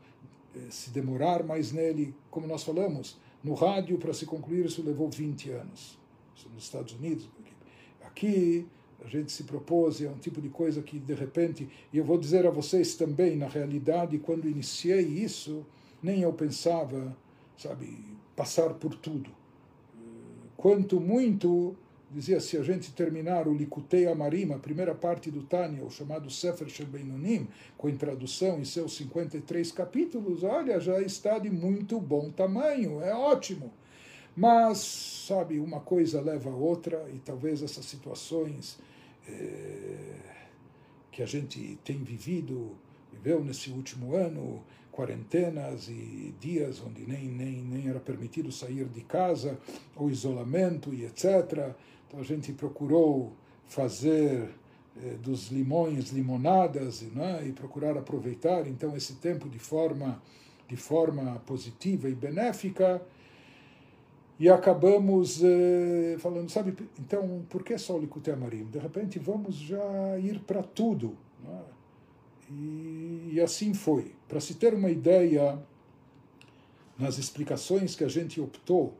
eh, 0.54 0.60
se 0.70 0.90
demorar 0.90 1.42
mais 1.42 1.72
nele, 1.72 2.14
como 2.30 2.46
nós 2.46 2.62
falamos, 2.62 3.18
no 3.42 3.54
rádio, 3.54 3.98
para 3.98 4.14
se 4.14 4.24
concluir, 4.24 4.64
isso 4.64 4.82
levou 4.82 5.10
20 5.10 5.50
anos. 5.50 5.98
Isso 6.34 6.48
nos 6.48 6.64
Estados 6.64 6.94
Unidos. 6.94 7.28
Aqui, 8.02 8.66
a 9.04 9.08
gente 9.08 9.30
se 9.30 9.44
propôs, 9.44 10.00
é 10.00 10.08
um 10.08 10.18
tipo 10.18 10.40
de 10.40 10.48
coisa 10.48 10.80
que, 10.82 10.98
de 10.98 11.14
repente, 11.14 11.68
e 11.92 11.98
eu 11.98 12.04
vou 12.04 12.18
dizer 12.18 12.46
a 12.46 12.50
vocês 12.50 12.94
também, 12.94 13.36
na 13.36 13.46
realidade, 13.46 14.18
quando 14.18 14.48
iniciei 14.48 15.02
isso, 15.02 15.64
nem 16.02 16.22
eu 16.22 16.32
pensava, 16.32 17.14
sabe, 17.56 17.98
passar 18.34 18.74
por 18.74 18.94
tudo. 18.94 19.30
Quanto 20.56 21.00
muito 21.00 21.76
dizia 22.10 22.38
se 22.38 22.56
a 22.56 22.62
gente 22.62 22.92
terminar 22.92 23.48
o 23.48 23.52
Likutei 23.52 24.06
Amarim, 24.06 24.52
a 24.52 24.58
primeira 24.58 24.94
parte 24.94 25.30
do 25.30 25.42
Tânia, 25.42 25.84
o 25.84 25.90
chamado 25.90 26.30
Sefer 26.30 26.68
Shebeinonim, 26.68 27.48
com 27.76 27.88
introdução 27.88 28.60
em 28.60 28.64
seus 28.64 28.96
53 28.96 29.72
capítulos, 29.72 30.44
olha, 30.44 30.78
já 30.78 31.00
está 31.00 31.38
de 31.40 31.50
muito 31.50 32.00
bom 32.00 32.30
tamanho, 32.30 33.02
é 33.02 33.12
ótimo. 33.12 33.72
Mas, 34.36 34.78
sabe, 35.26 35.58
uma 35.58 35.80
coisa 35.80 36.20
leva 36.20 36.50
a 36.50 36.54
outra 36.54 37.04
e 37.12 37.18
talvez 37.18 37.62
essas 37.62 37.84
situações 37.84 38.78
é, 39.28 40.16
que 41.10 41.22
a 41.22 41.26
gente 41.26 41.78
tem 41.84 42.02
vivido, 42.02 42.76
viveu 43.12 43.44
nesse 43.44 43.70
último 43.70 44.14
ano, 44.14 44.64
quarentenas 44.92 45.88
e 45.88 46.34
dias 46.40 46.80
onde 46.80 47.06
nem, 47.06 47.28
nem, 47.28 47.62
nem 47.62 47.88
era 47.88 48.00
permitido 48.00 48.52
sair 48.52 48.86
de 48.86 49.00
casa, 49.02 49.58
o 49.96 50.08
isolamento 50.08 50.94
e 50.94 51.04
etc., 51.04 51.74
então 52.06 52.20
a 52.20 52.24
gente 52.24 52.52
procurou 52.52 53.32
fazer 53.66 54.50
eh, 55.02 55.16
dos 55.20 55.48
limões, 55.48 56.10
limonadas, 56.10 57.02
né, 57.02 57.44
e 57.46 57.52
procurar 57.52 57.96
aproveitar 57.96 58.68
então 58.68 58.96
esse 58.96 59.14
tempo 59.14 59.48
de 59.48 59.58
forma 59.58 60.22
de 60.68 60.76
forma 60.76 61.40
positiva 61.46 62.08
e 62.08 62.14
benéfica. 62.14 63.02
E 64.38 64.48
acabamos 64.48 65.40
eh, 65.44 66.16
falando, 66.18 66.50
sabe, 66.50 66.76
então 66.98 67.44
por 67.48 67.62
que 67.62 67.78
só 67.78 67.94
o 67.94 67.98
Likutei 67.98 68.34
Amarim? 68.34 68.64
De 68.64 68.78
repente 68.78 69.18
vamos 69.18 69.54
já 69.54 70.18
ir 70.18 70.40
para 70.40 70.62
tudo. 70.62 71.16
Né? 71.42 71.62
E, 72.50 73.30
e 73.34 73.40
assim 73.40 73.72
foi. 73.72 74.12
Para 74.28 74.40
se 74.40 74.54
ter 74.54 74.74
uma 74.74 74.90
ideia, 74.90 75.58
nas 76.98 77.18
explicações 77.18 77.94
que 77.94 78.04
a 78.04 78.08
gente 78.08 78.40
optou 78.40 78.94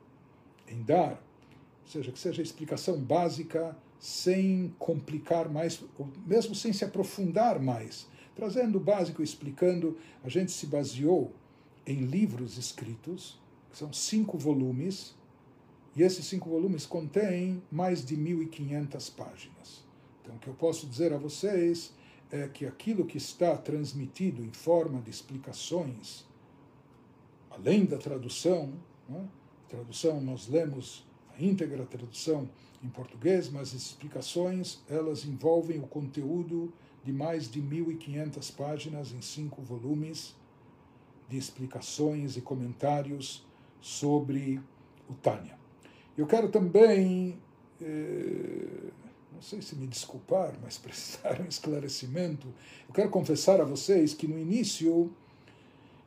em 0.69 0.83
dar, 0.83 1.23
ou 1.83 1.89
seja, 1.89 2.11
que 2.13 2.19
seja 2.19 2.41
a 2.41 2.45
explicação 2.45 2.99
básica, 2.99 3.77
sem 3.99 4.75
complicar 4.79 5.49
mais, 5.49 5.83
mesmo 6.27 6.55
sem 6.55 6.73
se 6.73 6.85
aprofundar 6.85 7.61
mais. 7.61 8.07
Trazendo 8.35 8.79
o 8.79 8.81
básico, 8.81 9.23
explicando, 9.23 9.97
a 10.23 10.29
gente 10.29 10.51
se 10.51 10.67
baseou 10.67 11.33
em 11.87 12.01
livros 12.01 12.59
escritos, 12.59 13.39
que 13.71 13.79
são 13.79 13.93
cinco 13.93 14.37
volumes, 14.37 15.15
e 15.97 16.03
esses 16.03 16.25
cinco 16.27 16.49
volumes 16.49 16.87
contêm 16.87 17.63
mais 17.71 18.05
de 18.05 18.17
1.500 18.17 19.15
páginas. 19.15 19.85
Então, 20.21 20.35
o 20.37 20.39
que 20.39 20.49
eu 20.49 20.55
posso 20.55 20.87
dizer 20.87 21.13
a 21.13 21.19
vocês 21.19 21.93
é 22.31 22.49
que 22.49 22.67
aquilo 22.67 23.05
que 23.05 23.17
está 23.17 23.57
transmitido 23.57 24.43
em 24.45 24.53
forma 24.53 25.01
de 25.01 25.11
explicações, 25.11 26.25
além 27.51 27.85
da 27.85 27.99
tradução, 27.99 28.73
né? 29.09 29.29
tradução 29.69 30.21
nós 30.21 30.49
lemos 30.49 31.07
a 31.37 31.43
íntegra 31.43 31.85
tradução 31.85 32.49
em 32.83 32.89
português, 32.89 33.49
mas 33.49 33.69
as 33.69 33.83
explicações 33.83 34.83
elas 34.89 35.25
envolvem 35.25 35.79
o 35.79 35.87
conteúdo 35.87 36.73
de 37.05 37.13
mais 37.13 37.51
de 37.51 37.61
1.500 37.61 38.55
páginas 38.55 39.13
em 39.13 39.21
cinco 39.21 39.63
volumes 39.63 40.35
de 41.29 41.37
explicações 41.37 42.37
e 42.37 42.41
comentários 42.41 43.47
sobre 43.81 44.61
o 45.09 45.15
Tânia. 45.15 45.64
Eu 46.17 46.27
quero 46.27 46.49
também 46.49 47.39
eh, 47.81 48.91
não 49.35 49.43
sei 49.43 49.61
se 49.61 49.75
me 49.77 49.87
desculpar, 49.87 50.55
mas 50.63 50.79
prestar 50.79 51.41
um 51.41 51.47
esclarecimento. 51.47 52.47
Eu 52.89 52.95
quero 52.95 53.11
confessar 53.11 53.61
a 53.61 53.65
vocês 53.65 54.15
que 54.15 54.27
no 54.27 54.39
início 54.39 55.13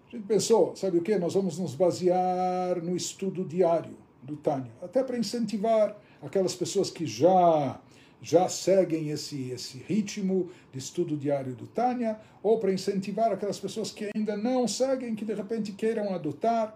a 0.08 0.12
gente 0.16 0.26
pensou, 0.26 0.76
sabe 0.76 0.98
o 0.98 1.02
que? 1.02 1.18
Nós 1.18 1.34
vamos 1.34 1.60
nos 1.60 1.76
basear 1.76 2.82
no 2.82 2.96
estudo 2.96 3.44
diário 3.44 3.96
do 4.24 4.38
Tânia, 4.38 4.72
até 4.82 5.04
para 5.04 5.18
incentivar 5.18 5.98
aquelas 6.22 6.56
pessoas 6.56 6.90
que 6.90 7.06
já 7.06 7.80
já 8.20 8.50
seguem 8.50 9.10
esse, 9.10 9.52
esse 9.52 9.78
ritmo 9.78 10.50
de 10.72 10.80
estudo 10.80 11.16
diário 11.16 11.54
do 11.54 11.68
Tânia, 11.68 12.20
ou 12.42 12.58
para 12.58 12.74
incentivar 12.74 13.32
aquelas 13.32 13.60
pessoas 13.60 13.92
que 13.92 14.10
ainda 14.16 14.36
não 14.36 14.68
seguem, 14.68 15.14
que 15.14 15.24
de 15.24 15.36
repente 15.36 15.72
queiram 15.72 16.12
adotar. 16.12 16.76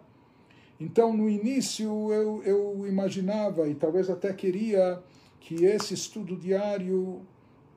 Então, 0.82 1.16
no 1.16 1.30
início, 1.30 2.12
eu, 2.12 2.42
eu 2.44 2.88
imaginava 2.88 3.68
e 3.70 3.76
talvez 3.76 4.10
até 4.10 4.34
queria 4.34 5.00
que 5.40 5.64
esse 5.64 5.94
estudo 5.94 6.36
diário 6.36 7.22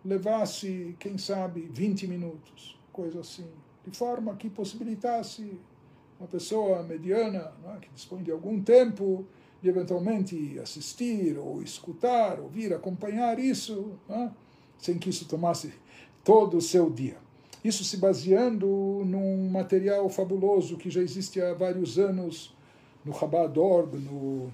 levasse, 0.02 0.96
quem 0.98 1.18
sabe, 1.18 1.68
20 1.70 2.06
minutos, 2.06 2.78
coisa 2.90 3.20
assim, 3.20 3.44
de 3.86 3.94
forma 3.94 4.34
que 4.36 4.48
possibilitasse 4.48 5.60
uma 6.18 6.26
pessoa 6.26 6.82
mediana, 6.82 7.52
é, 7.66 7.76
que 7.78 7.90
dispõe 7.94 8.22
de 8.22 8.30
algum 8.30 8.62
tempo, 8.62 9.26
de 9.60 9.68
eventualmente 9.68 10.58
assistir 10.58 11.36
ou 11.36 11.60
escutar, 11.62 12.40
ouvir, 12.40 12.72
acompanhar 12.72 13.38
isso, 13.38 13.98
é, 14.08 14.30
sem 14.78 14.96
que 14.96 15.10
isso 15.10 15.28
tomasse 15.28 15.74
todo 16.24 16.56
o 16.56 16.62
seu 16.62 16.88
dia. 16.88 17.18
Isso 17.62 17.84
se 17.84 17.98
baseando 17.98 18.66
num 19.04 19.50
material 19.50 20.08
fabuloso 20.08 20.78
que 20.78 20.88
já 20.88 21.02
existe 21.02 21.38
há 21.42 21.52
vários 21.52 21.98
anos 21.98 22.54
no 23.04 23.12
Chabad.org, 23.12 23.98
no 23.98 24.52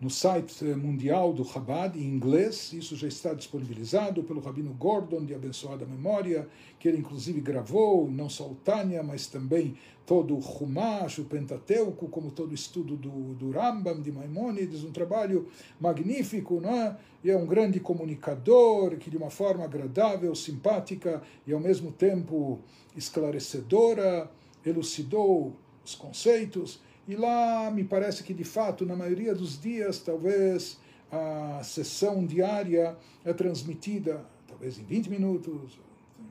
no 0.00 0.08
site 0.08 0.64
mundial 0.64 1.34
do 1.34 1.44
Chabad, 1.44 1.98
em 1.98 2.06
inglês, 2.06 2.72
isso 2.72 2.96
já 2.96 3.06
está 3.06 3.34
disponibilizado 3.34 4.22
pelo 4.22 4.40
Rabino 4.40 4.72
Gordon, 4.72 5.26
de 5.26 5.34
abençoada 5.34 5.84
memória, 5.84 6.48
que 6.78 6.88
ele 6.88 6.96
inclusive 6.96 7.38
gravou, 7.42 8.10
não 8.10 8.26
só 8.26 8.44
o 8.44 8.54
Tânia, 8.54 9.02
mas 9.02 9.26
também 9.26 9.76
todo 10.06 10.34
o 10.34 10.40
Chumash, 10.40 11.18
o 11.18 11.24
Pentateuco, 11.24 12.08
como 12.08 12.30
todo 12.30 12.52
o 12.52 12.54
estudo 12.54 12.96
do, 12.96 13.34
do 13.34 13.50
Rambam, 13.50 14.00
de 14.00 14.10
Maimonides, 14.10 14.84
um 14.84 14.90
trabalho 14.90 15.48
magnífico, 15.78 16.62
não 16.62 16.70
é? 16.70 16.96
E 17.22 17.30
é 17.30 17.36
um 17.36 17.46
grande 17.46 17.78
comunicador, 17.78 18.96
que 18.96 19.10
de 19.10 19.18
uma 19.18 19.28
forma 19.28 19.64
agradável, 19.64 20.34
simpática 20.34 21.22
e 21.46 21.52
ao 21.52 21.60
mesmo 21.60 21.92
tempo 21.92 22.58
esclarecedora, 22.96 24.30
elucidou 24.64 25.54
os 25.84 25.94
conceitos, 25.94 26.80
e 27.10 27.16
lá 27.16 27.72
me 27.72 27.82
parece 27.82 28.22
que, 28.22 28.32
de 28.32 28.44
fato, 28.44 28.86
na 28.86 28.94
maioria 28.94 29.34
dos 29.34 29.60
dias, 29.60 29.98
talvez 29.98 30.78
a 31.10 31.60
sessão 31.64 32.24
diária 32.24 32.96
é 33.24 33.32
transmitida, 33.32 34.24
talvez 34.46 34.78
em 34.78 34.84
20 34.84 35.10
minutos, 35.10 35.76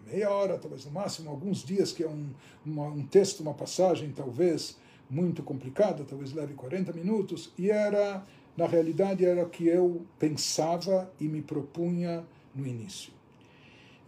meia 0.09 0.31
hora, 0.31 0.57
talvez 0.57 0.85
no 0.85 0.91
máximo, 0.91 1.29
alguns 1.29 1.65
dias 1.65 1.91
que 1.91 2.01
é 2.01 2.07
um, 2.07 2.29
uma, 2.65 2.87
um 2.87 3.05
texto, 3.05 3.41
uma 3.41 3.53
passagem, 3.53 4.13
talvez 4.13 4.77
muito 5.09 5.43
complicada, 5.43 6.05
talvez 6.05 6.31
leve 6.31 6.53
40 6.53 6.93
minutos, 6.93 7.51
e 7.57 7.69
era, 7.69 8.23
na 8.55 8.65
realidade, 8.65 9.25
era 9.25 9.43
o 9.43 9.49
que 9.49 9.67
eu 9.67 10.05
pensava 10.17 11.11
e 11.19 11.25
me 11.27 11.41
propunha 11.41 12.23
no 12.55 12.65
início. 12.65 13.11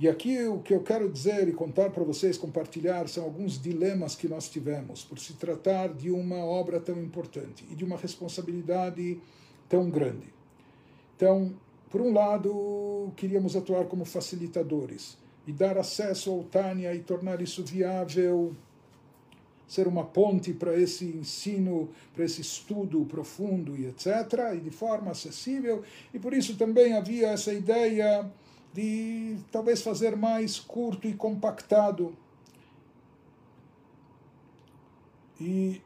E 0.02 0.10
aqui 0.10 0.44
o 0.48 0.58
que 0.58 0.74
eu 0.74 0.82
quero 0.82 1.08
dizer 1.08 1.48
e 1.48 1.54
contar 1.54 1.92
para 1.92 2.04
vocês, 2.04 2.36
compartilhar, 2.36 3.08
são 3.08 3.24
alguns 3.24 3.62
dilemas 3.62 4.16
que 4.16 4.28
nós 4.28 4.50
tivemos 4.50 5.04
por 5.04 5.20
se 5.20 5.34
tratar 5.34 5.94
de 5.94 6.10
uma 6.10 6.38
obra 6.38 6.80
tão 6.80 7.00
importante 7.00 7.64
e 7.70 7.76
de 7.76 7.86
uma 7.86 7.98
responsabilidade 7.98 9.20
tão 9.70 9.92
grande. 9.92 10.34
Então, 11.16 11.54
por 11.92 12.02
um 12.02 12.12
lado, 12.12 13.12
queríamos 13.16 13.56
atuar 13.56 13.86
como 13.86 14.04
facilitadores 14.04 15.20
e 15.46 15.52
dar 15.52 15.78
acesso 15.78 16.32
ao 16.32 16.46
Tânia 16.46 16.96
e 16.96 17.00
tornar 17.02 17.40
isso 17.40 17.64
viável, 17.64 18.56
ser 19.68 19.88
uma 19.88 20.04
ponte 20.04 20.52
para 20.52 20.76
esse 20.76 21.06
ensino, 21.06 21.92
para 22.16 22.26
esse 22.26 22.42
estudo 22.42 23.06
profundo 23.06 23.78
e 23.78 23.86
etc., 23.86 24.08
e 24.56 24.62
de 24.62 24.72
forma 24.72 25.12
acessível. 25.12 25.84
E 26.12 26.18
por 26.18 26.34
isso 26.34 26.58
também 26.58 26.94
havia 26.94 27.28
essa 27.28 27.54
ideia 27.54 28.28
de 28.74 29.38
talvez 29.52 29.82
fazer 29.82 30.16
mais 30.16 30.60
curto 30.60 31.08
e 31.08 31.14
compactado. 31.14 32.16
E 35.40 35.82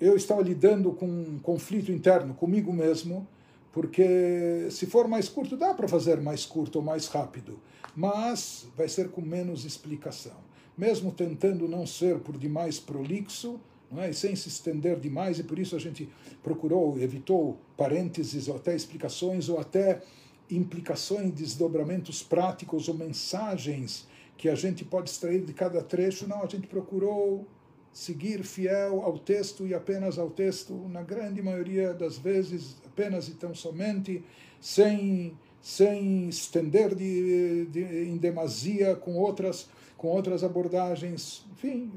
eu 0.00 0.16
estava 0.16 0.42
lidando 0.42 0.92
com 0.92 1.06
um 1.06 1.38
conflito 1.38 1.90
interno 1.90 2.34
comigo 2.34 2.72
mesmo, 2.72 3.26
porque 3.72 4.68
se 4.70 4.86
for 4.86 5.08
mais 5.08 5.28
curto, 5.28 5.56
dá 5.56 5.72
para 5.72 5.88
fazer 5.88 6.20
mais 6.20 6.44
curto 6.44 6.76
ou 6.76 6.82
mais 6.84 7.08
rápido, 7.08 7.58
mas 7.94 8.66
vai 8.76 8.88
ser 8.88 9.10
com 9.10 9.20
menos 9.20 9.64
explicação. 9.64 10.36
Mesmo 10.76 11.10
tentando 11.12 11.66
não 11.66 11.86
ser 11.86 12.18
por 12.18 12.36
demais 12.36 12.78
prolixo, 12.78 13.58
não 13.90 14.02
é? 14.02 14.10
e 14.10 14.14
sem 14.14 14.34
se 14.36 14.48
estender 14.48 14.98
demais, 14.98 15.38
e 15.38 15.44
por 15.44 15.58
isso 15.58 15.76
a 15.76 15.78
gente 15.78 16.08
procurou, 16.42 16.98
evitou 16.98 17.58
parênteses 17.76 18.48
ou 18.48 18.56
até 18.56 18.74
explicações 18.74 19.48
ou 19.48 19.58
até 19.58 20.02
implicações, 20.50 21.32
desdobramentos 21.32 22.22
práticos 22.22 22.88
ou 22.88 22.94
mensagens 22.94 24.06
que 24.36 24.48
a 24.48 24.54
gente 24.54 24.84
pode 24.84 25.10
extrair 25.10 25.44
de 25.44 25.52
cada 25.52 25.82
trecho. 25.82 26.28
Não, 26.28 26.42
a 26.42 26.46
gente 26.46 26.66
procurou 26.66 27.46
seguir 27.92 28.42
fiel 28.44 29.02
ao 29.02 29.18
texto 29.18 29.66
e 29.66 29.74
apenas 29.74 30.18
ao 30.18 30.28
texto, 30.28 30.74
na 30.88 31.02
grande 31.02 31.40
maioria 31.40 31.94
das 31.94 32.18
vezes, 32.18 32.76
apenas 32.84 33.26
e 33.28 33.32
tão 33.32 33.54
somente, 33.54 34.22
sem, 34.60 35.36
sem 35.62 36.28
estender 36.28 36.94
de, 36.94 37.64
de, 37.66 37.80
em 38.04 38.18
demasia 38.18 38.94
com 38.94 39.16
outras, 39.16 39.68
com 39.96 40.08
outras 40.08 40.44
abordagens. 40.44 41.46
Enfim. 41.52 41.90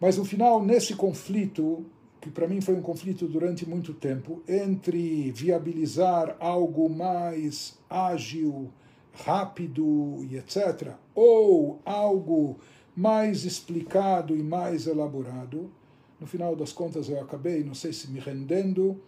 Mas 0.00 0.16
no 0.16 0.24
final, 0.24 0.64
nesse 0.64 0.94
conflito, 0.94 1.84
que 2.20 2.30
para 2.30 2.48
mim 2.48 2.60
foi 2.60 2.74
um 2.74 2.82
conflito 2.82 3.26
durante 3.26 3.68
muito 3.68 3.94
tempo, 3.94 4.42
entre 4.48 5.30
viabilizar 5.32 6.36
algo 6.40 6.88
mais 6.88 7.78
ágil, 7.88 8.70
rápido 9.12 10.24
e 10.28 10.36
etc., 10.36 10.92
ou 11.14 11.80
algo 11.84 12.56
mais 12.94 13.44
explicado 13.44 14.36
e 14.36 14.42
mais 14.42 14.86
elaborado. 14.86 15.70
No 16.18 16.26
final 16.26 16.56
das 16.56 16.72
contas, 16.72 17.08
eu 17.08 17.20
acabei, 17.20 17.62
não 17.62 17.74
sei 17.74 17.92
se 17.92 18.10
me 18.10 18.18
rendendo, 18.18 19.00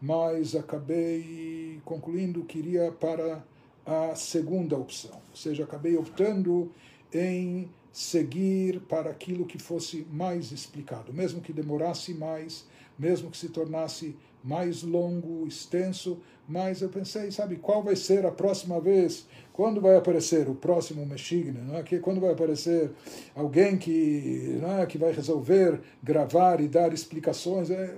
mas 0.00 0.54
acabei 0.54 1.80
concluindo 1.84 2.44
que 2.44 2.58
iria 2.58 2.90
para 2.92 3.44
a 3.84 4.14
segunda 4.16 4.76
opção, 4.76 5.14
ou 5.30 5.36
seja, 5.36 5.62
acabei 5.62 5.96
optando 5.96 6.72
em 7.12 7.70
seguir 7.96 8.80
para 8.80 9.08
aquilo 9.08 9.46
que 9.46 9.58
fosse 9.58 10.06
mais 10.12 10.52
explicado, 10.52 11.14
mesmo 11.14 11.40
que 11.40 11.50
demorasse 11.50 12.12
mais, 12.12 12.66
mesmo 12.98 13.30
que 13.30 13.38
se 13.38 13.48
tornasse 13.48 14.14
mais 14.44 14.82
longo, 14.82 15.46
extenso, 15.46 16.20
mas 16.46 16.82
eu 16.82 16.90
pensei, 16.90 17.30
sabe, 17.30 17.56
qual 17.56 17.82
vai 17.82 17.96
ser 17.96 18.26
a 18.26 18.30
próxima 18.30 18.78
vez? 18.82 19.26
Quando 19.50 19.80
vai 19.80 19.96
aparecer 19.96 20.46
o 20.46 20.54
próximo 20.54 21.06
Meshigna? 21.06 21.62
Não 21.62 21.78
é? 21.78 21.82
que, 21.82 21.98
quando 21.98 22.20
vai 22.20 22.32
aparecer 22.32 22.90
alguém 23.34 23.78
que, 23.78 24.58
não 24.60 24.78
é? 24.78 24.84
que 24.84 24.98
vai 24.98 25.12
resolver 25.12 25.80
gravar 26.02 26.60
e 26.60 26.68
dar 26.68 26.92
explicações? 26.92 27.70
É, 27.70 27.96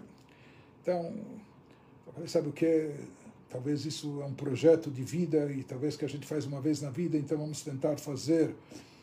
então, 0.80 1.12
sabe 2.24 2.50
o 2.50 2.52
que? 2.52 2.92
Talvez 3.50 3.84
isso 3.84 4.22
é 4.22 4.26
um 4.26 4.34
projeto 4.34 4.92
de 4.92 5.02
vida 5.02 5.50
e 5.50 5.64
talvez 5.64 5.96
que 5.96 6.04
a 6.04 6.08
gente 6.08 6.24
faz 6.24 6.46
uma 6.46 6.60
vez 6.60 6.80
na 6.80 6.90
vida, 6.90 7.18
então 7.18 7.36
vamos 7.36 7.62
tentar 7.62 7.96
fazer 7.96 8.54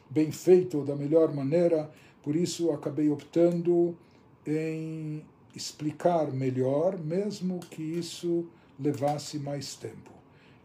bem 0.09 0.31
feito 0.31 0.83
da 0.83 0.95
melhor 0.95 1.33
maneira. 1.33 1.89
Por 2.23 2.35
isso 2.35 2.71
acabei 2.71 3.09
optando 3.09 3.97
em 4.45 5.23
explicar 5.55 6.31
melhor, 6.31 6.97
mesmo 6.99 7.59
que 7.59 7.81
isso 7.81 8.47
levasse 8.79 9.39
mais 9.39 9.75
tempo. 9.75 10.11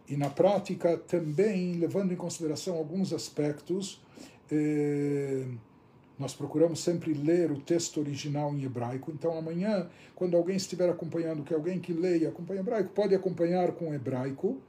E 0.08 0.16
na 0.16 0.28
prática 0.28 0.96
também, 0.96 1.74
levando 1.74 2.12
em 2.12 2.16
consideração 2.16 2.76
alguns 2.76 3.12
aspectos, 3.12 4.02
eh, 4.50 5.46
nós 6.18 6.34
procuramos 6.34 6.80
sempre 6.80 7.14
ler 7.14 7.50
o 7.50 7.60
texto 7.60 8.00
original 8.00 8.52
em 8.52 8.64
hebraico. 8.64 9.10
Então, 9.10 9.38
amanhã, 9.38 9.88
quando 10.14 10.36
alguém 10.36 10.56
estiver 10.56 10.90
acompanhando, 10.90 11.42
que 11.42 11.54
alguém 11.54 11.78
que 11.78 11.92
leia 11.92 12.28
acompanha 12.28 12.60
hebraico, 12.60 12.90
pode 12.90 13.14
acompanhar 13.14 13.72
com 13.72 13.94
hebraico. 13.94 14.60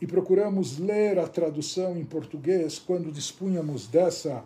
E 0.00 0.06
procuramos 0.06 0.78
ler 0.78 1.18
a 1.18 1.28
tradução 1.28 1.96
em 1.96 2.04
português 2.04 2.78
quando 2.78 3.12
dispunhamos 3.12 3.86
dessa 3.86 4.44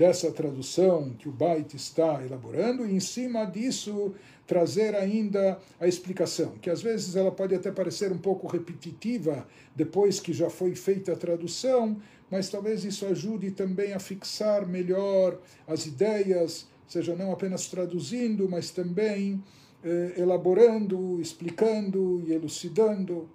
dessa 0.00 0.30
tradução 0.30 1.10
que 1.18 1.28
o 1.28 1.32
Bait 1.32 1.74
está 1.74 2.24
elaborando, 2.24 2.86
e 2.86 2.94
em 2.94 3.00
cima 3.00 3.44
disso 3.44 4.14
trazer 4.46 4.96
ainda 4.96 5.58
a 5.78 5.86
explicação, 5.86 6.54
que 6.60 6.70
às 6.70 6.80
vezes 6.80 7.16
ela 7.16 7.30
pode 7.30 7.54
até 7.54 7.70
parecer 7.70 8.10
um 8.10 8.18
pouco 8.18 8.46
repetitiva 8.46 9.46
depois 9.76 10.18
que 10.18 10.32
já 10.32 10.48
foi 10.48 10.74
feita 10.74 11.12
a 11.12 11.16
tradução, 11.16 12.00
mas 12.30 12.48
talvez 12.48 12.84
isso 12.84 13.04
ajude 13.06 13.50
também 13.50 13.92
a 13.92 13.98
fixar 13.98 14.66
melhor 14.66 15.38
as 15.68 15.84
ideias, 15.86 16.66
seja 16.88 17.14
não 17.14 17.30
apenas 17.30 17.68
traduzindo, 17.68 18.48
mas 18.48 18.70
também 18.70 19.42
eh, 19.84 20.14
elaborando, 20.16 21.20
explicando 21.20 22.22
e 22.26 22.32
elucidando. 22.32 23.28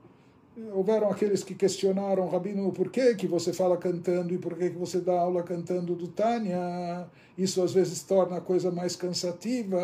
Houveram 0.73 1.09
aqueles 1.09 1.43
que 1.43 1.53
questionaram, 1.53 2.29
Rabino, 2.29 2.71
por 2.71 2.89
que, 2.89 3.13
que 3.15 3.27
você 3.27 3.51
fala 3.51 3.75
cantando 3.75 4.33
e 4.33 4.37
por 4.37 4.57
que, 4.57 4.69
que 4.69 4.77
você 4.77 5.01
dá 5.01 5.19
aula 5.19 5.43
cantando 5.43 5.93
do 5.95 6.07
Tânia? 6.07 7.07
Isso 7.37 7.61
às 7.61 7.73
vezes 7.73 8.03
torna 8.03 8.37
a 8.37 8.41
coisa 8.41 8.71
mais 8.71 8.95
cansativa, 8.95 9.77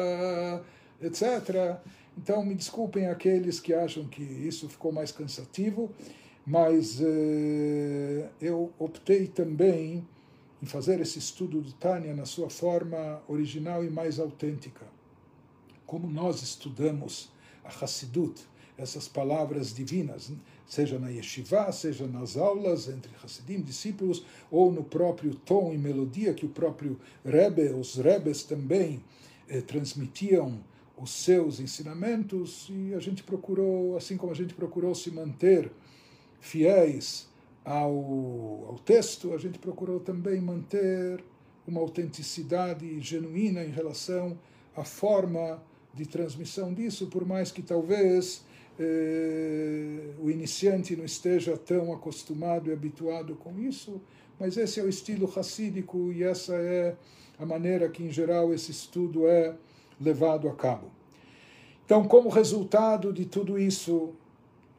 etc. 1.01 1.77
Então, 2.17 2.45
me 2.45 2.55
desculpem 2.55 3.07
aqueles 3.07 3.59
que 3.59 3.73
acham 3.73 4.05
que 4.05 4.23
isso 4.23 4.69
ficou 4.69 4.93
mais 4.93 5.11
cansativo, 5.11 5.91
mas 6.45 7.01
eh, 7.01 8.29
eu 8.41 8.71
optei 8.79 9.27
também 9.27 10.07
em 10.63 10.65
fazer 10.65 11.01
esse 11.01 11.19
estudo 11.19 11.59
do 11.59 11.73
Tânia 11.73 12.13
na 12.13 12.25
sua 12.25 12.49
forma 12.49 13.21
original 13.27 13.83
e 13.83 13.89
mais 13.89 14.19
autêntica. 14.19 14.85
Como 15.85 16.09
nós 16.09 16.41
estudamos 16.41 17.29
a 17.63 17.67
Hassidut, 17.67 18.47
essas 18.77 19.07
palavras 19.07 19.73
divinas, 19.73 20.31
seja 20.71 20.97
na 20.97 21.09
yeshiva, 21.09 21.69
seja 21.73 22.07
nas 22.07 22.37
aulas 22.37 22.87
entre 22.87 23.11
Hassidim, 23.21 23.59
discípulos, 23.59 24.25
ou 24.49 24.71
no 24.71 24.85
próprio 24.85 25.35
tom 25.35 25.73
e 25.73 25.77
melodia 25.77 26.33
que 26.33 26.45
o 26.45 26.49
próprio 26.49 26.97
Rebbe, 27.25 27.73
os 27.73 27.95
Rebes 27.95 28.45
também 28.45 29.03
eh, 29.49 29.59
transmitiam 29.59 30.63
os 30.95 31.11
seus 31.11 31.59
ensinamentos, 31.59 32.71
e 32.73 32.93
a 32.93 32.99
gente 33.01 33.21
procurou, 33.21 33.97
assim 33.97 34.15
como 34.15 34.31
a 34.31 34.35
gente 34.35 34.53
procurou 34.53 34.95
se 34.95 35.11
manter 35.11 35.69
fiéis 36.39 37.27
ao, 37.65 38.65
ao 38.69 38.79
texto, 38.85 39.33
a 39.33 39.37
gente 39.37 39.59
procurou 39.59 39.99
também 39.99 40.39
manter 40.39 41.21
uma 41.67 41.81
autenticidade 41.81 42.97
genuína 43.01 43.61
em 43.61 43.71
relação 43.71 44.39
à 44.73 44.85
forma 44.85 45.61
de 45.93 46.05
transmissão 46.05 46.73
disso, 46.73 47.07
por 47.07 47.25
mais 47.25 47.51
que 47.51 47.61
talvez 47.61 48.45
eh, 48.83 50.15
o 50.19 50.31
iniciante 50.31 50.95
não 50.95 51.05
esteja 51.05 51.55
tão 51.55 51.93
acostumado 51.93 52.69
e 52.69 52.73
habituado 52.73 53.35
com 53.35 53.59
isso, 53.59 54.01
mas 54.39 54.57
esse 54.57 54.79
é 54.79 54.83
o 54.83 54.89
estilo 54.89 55.27
racídico 55.27 56.11
e 56.11 56.23
essa 56.23 56.55
é 56.55 56.95
a 57.37 57.45
maneira 57.45 57.87
que, 57.89 58.03
em 58.03 58.11
geral, 58.11 58.51
esse 58.51 58.71
estudo 58.71 59.27
é 59.27 59.55
levado 59.99 60.49
a 60.49 60.55
cabo. 60.55 60.89
Então, 61.85 62.05
como 62.05 62.27
resultado 62.29 63.13
de 63.13 63.25
tudo 63.25 63.59
isso, 63.59 64.13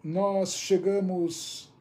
nós 0.03 0.55
chegamos, 0.55 1.73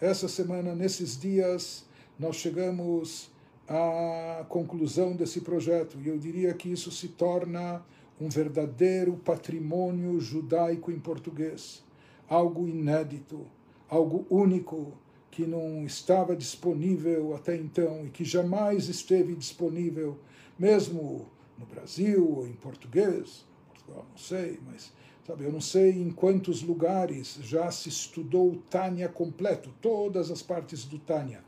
essa 0.00 0.26
semana, 0.26 0.74
nesses 0.74 1.16
dias, 1.16 1.84
nós 2.18 2.36
chegamos 2.36 3.30
à 3.68 4.44
conclusão 4.48 5.14
desse 5.14 5.42
projeto, 5.42 5.96
e 6.02 6.08
eu 6.08 6.18
diria 6.18 6.52
que 6.54 6.72
isso 6.72 6.90
se 6.90 7.08
torna 7.08 7.84
um 8.20 8.28
verdadeiro 8.28 9.16
patrimônio 9.16 10.20
judaico 10.20 10.90
em 10.90 10.98
português, 10.98 11.84
algo 12.28 12.66
inédito, 12.66 13.46
algo 13.88 14.26
único 14.28 14.92
que 15.30 15.46
não 15.46 15.84
estava 15.84 16.34
disponível 16.34 17.34
até 17.34 17.56
então 17.56 18.04
e 18.04 18.10
que 18.10 18.24
jamais 18.24 18.88
esteve 18.88 19.34
disponível, 19.36 20.18
mesmo 20.58 21.28
no 21.56 21.66
Brasil 21.66 22.28
ou 22.28 22.46
em 22.46 22.52
português, 22.52 23.46
Portugal, 23.68 24.06
não 24.10 24.18
sei, 24.18 24.58
mas 24.66 24.92
sabe, 25.26 25.44
eu 25.44 25.52
não 25.52 25.60
sei 25.60 25.92
em 25.92 26.10
quantos 26.10 26.62
lugares 26.62 27.38
já 27.42 27.70
se 27.70 27.88
estudou 27.88 28.50
o 28.50 28.56
Tânia 28.56 29.08
completo, 29.08 29.70
todas 29.80 30.30
as 30.30 30.42
partes 30.42 30.84
do 30.84 30.98
Tânia, 30.98 31.42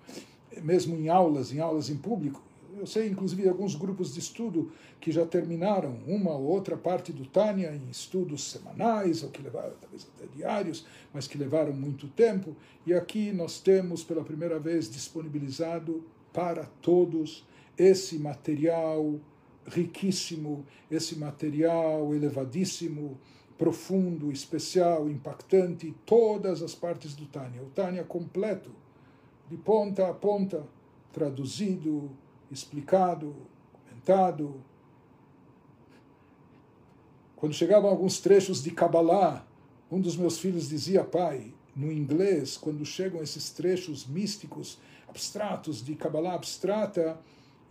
mesmo 0.63 0.97
em 0.97 1.09
aulas, 1.09 1.53
em 1.53 1.61
aulas 1.61 1.91
em 1.91 1.97
público, 1.97 2.43
eu 2.81 2.87
sei, 2.87 3.09
inclusive, 3.09 3.49
alguns 3.49 3.75
grupos 3.75 4.15
de 4.15 4.21
estudo 4.21 4.73
que 5.01 5.13
já 5.13 5.27
terminaram 5.27 5.99
uma 6.07 6.33
ou 6.33 6.45
outra 6.45 6.77
parte 6.77 7.13
do 7.13 7.27
Tânia 7.27 7.75
em 7.75 7.91
estudos 7.91 8.51
semanais, 8.51 9.23
ou 9.23 9.31
que 9.31 9.43
levaram 9.43 9.75
talvez 9.81 10.09
até 10.17 10.27
diários, 10.35 10.87
mas 11.13 11.27
que 11.27 11.37
levaram 11.37 11.73
muito 11.73 12.09
tempo. 12.09 12.57
E 12.87 12.95
aqui 12.95 13.33
nós 13.33 13.61
temos, 13.61 14.03
pela 14.03 14.25
primeira 14.25 14.59
vez, 14.59 14.91
disponibilizado 14.91 16.03
para 16.33 16.65
todos 16.81 17.47
esse 17.77 18.19
material 18.19 19.21
riquíssimo, 19.67 20.65
esse 20.91 21.17
material 21.19 22.15
elevadíssimo, 22.15 23.19
profundo, 23.59 24.33
especial, 24.33 25.09
impactante, 25.11 25.95
todas 26.07 26.63
as 26.63 26.75
partes 26.75 27.15
do 27.15 27.27
Tânia. 27.27 27.63
O 27.63 27.67
Tânia 27.67 28.03
completo, 28.05 28.71
de 29.51 29.57
ponta 29.59 30.09
a 30.09 30.15
ponta, 30.15 30.67
traduzido, 31.13 32.11
explicado, 32.51 33.35
comentado. 33.73 34.63
Quando 37.37 37.55
chegavam 37.55 37.89
alguns 37.89 38.21
trechos 38.21 38.63
de 38.63 38.71
Kabbalah, 38.71 39.47
um 39.91 40.01
dos 40.01 40.17
meus 40.17 40.39
filhos 40.39 40.69
dizia, 40.69 41.05
pai, 41.05 41.55
no 41.75 41.91
inglês, 41.91 42.57
quando 42.57 42.85
chegam 42.85 43.23
esses 43.23 43.51
trechos 43.51 44.07
místicos, 44.07 44.79
abstratos, 45.09 45.85
de 45.85 45.95
Kabbalah 45.95 46.35
abstrata, 46.35 47.19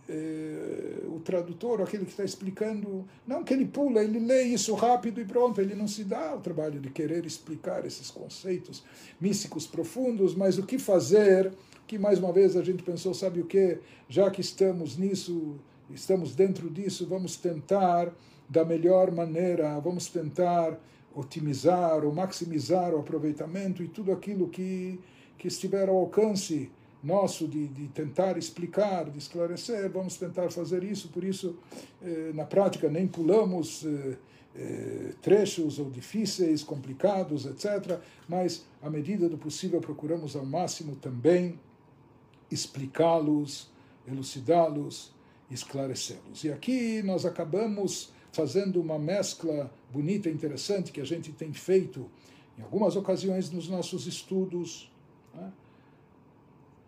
eh, 0.07 1.03
o 1.05 1.19
tradutor, 1.19 1.81
aquele 1.81 2.03
que 2.03 2.11
está 2.11 2.23
explicando, 2.23 3.07
não 3.27 3.43
que 3.43 3.53
ele 3.53 3.65
pula, 3.65 4.03
ele 4.03 4.19
lê 4.19 4.43
isso 4.43 4.73
rápido 4.73 5.21
e 5.21 5.25
pronto, 5.25 5.61
ele 5.61 5.75
não 5.75 5.87
se 5.87 6.03
dá 6.03 6.35
o 6.35 6.39
trabalho 6.39 6.79
de 6.79 6.89
querer 6.89 7.25
explicar 7.25 7.85
esses 7.85 8.09
conceitos 8.09 8.83
místicos 9.21 9.67
profundos, 9.67 10.33
mas 10.33 10.57
o 10.57 10.65
que 10.65 10.79
fazer 10.79 11.53
que 11.89 11.97
mais 11.97 12.19
uma 12.19 12.31
vez 12.31 12.55
a 12.55 12.63
gente 12.63 12.83
pensou, 12.83 13.15
sabe 13.15 13.41
o 13.41 13.45
que? 13.45 13.79
Já 14.07 14.29
que 14.29 14.41
estamos 14.41 14.95
nisso, 14.95 15.55
estamos 15.89 16.35
dentro 16.35 16.69
disso, 16.69 17.07
vamos 17.07 17.35
tentar 17.35 18.13
da 18.47 18.63
melhor 18.63 19.11
maneira, 19.11 19.79
vamos 19.79 20.05
tentar 20.05 20.79
otimizar 21.15 22.05
ou 22.05 22.13
maximizar 22.13 22.93
o 22.93 22.99
aproveitamento 22.99 23.81
e 23.81 23.87
tudo 23.87 24.11
aquilo 24.11 24.47
que, 24.49 24.99
que 25.35 25.47
estiver 25.47 25.89
ao 25.89 25.97
alcance 25.97 26.69
nosso 27.03 27.47
de, 27.47 27.67
de 27.67 27.87
tentar 27.87 28.37
explicar, 28.37 29.09
de 29.09 29.17
esclarecer, 29.17 29.89
vamos 29.89 30.15
tentar 30.15 30.51
fazer 30.51 30.83
isso, 30.83 31.09
por 31.09 31.23
isso, 31.23 31.57
eh, 32.03 32.31
na 32.35 32.45
prática, 32.45 32.87
nem 32.87 33.07
pulamos 33.07 33.83
eh, 33.83 34.17
eh, 34.55 35.13
trechos 35.23 35.79
ou 35.79 35.89
difíceis, 35.89 36.61
complicados, 36.61 37.47
etc., 37.47 37.97
mas, 38.27 38.63
à 38.79 38.91
medida 38.91 39.27
do 39.27 39.39
possível, 39.39 39.81
procuramos 39.81 40.35
ao 40.35 40.45
máximo 40.45 40.95
também 40.95 41.57
explicá-los, 42.51 43.69
elucidá-los, 44.07 45.11
esclarecê-los. 45.49 46.43
E 46.43 46.51
aqui 46.51 47.01
nós 47.03 47.25
acabamos 47.25 48.11
fazendo 48.31 48.79
uma 48.79 48.99
mescla 48.99 49.71
bonita 49.91 50.29
e 50.29 50.33
interessante 50.33 50.91
que 50.91 51.01
a 51.01 51.05
gente 51.05 51.31
tem 51.31 51.51
feito 51.53 52.09
em 52.57 52.61
algumas 52.61 52.95
ocasiões 52.95 53.49
nos 53.49 53.67
nossos 53.67 54.05
estudos, 54.05 54.91
né? 55.33 55.51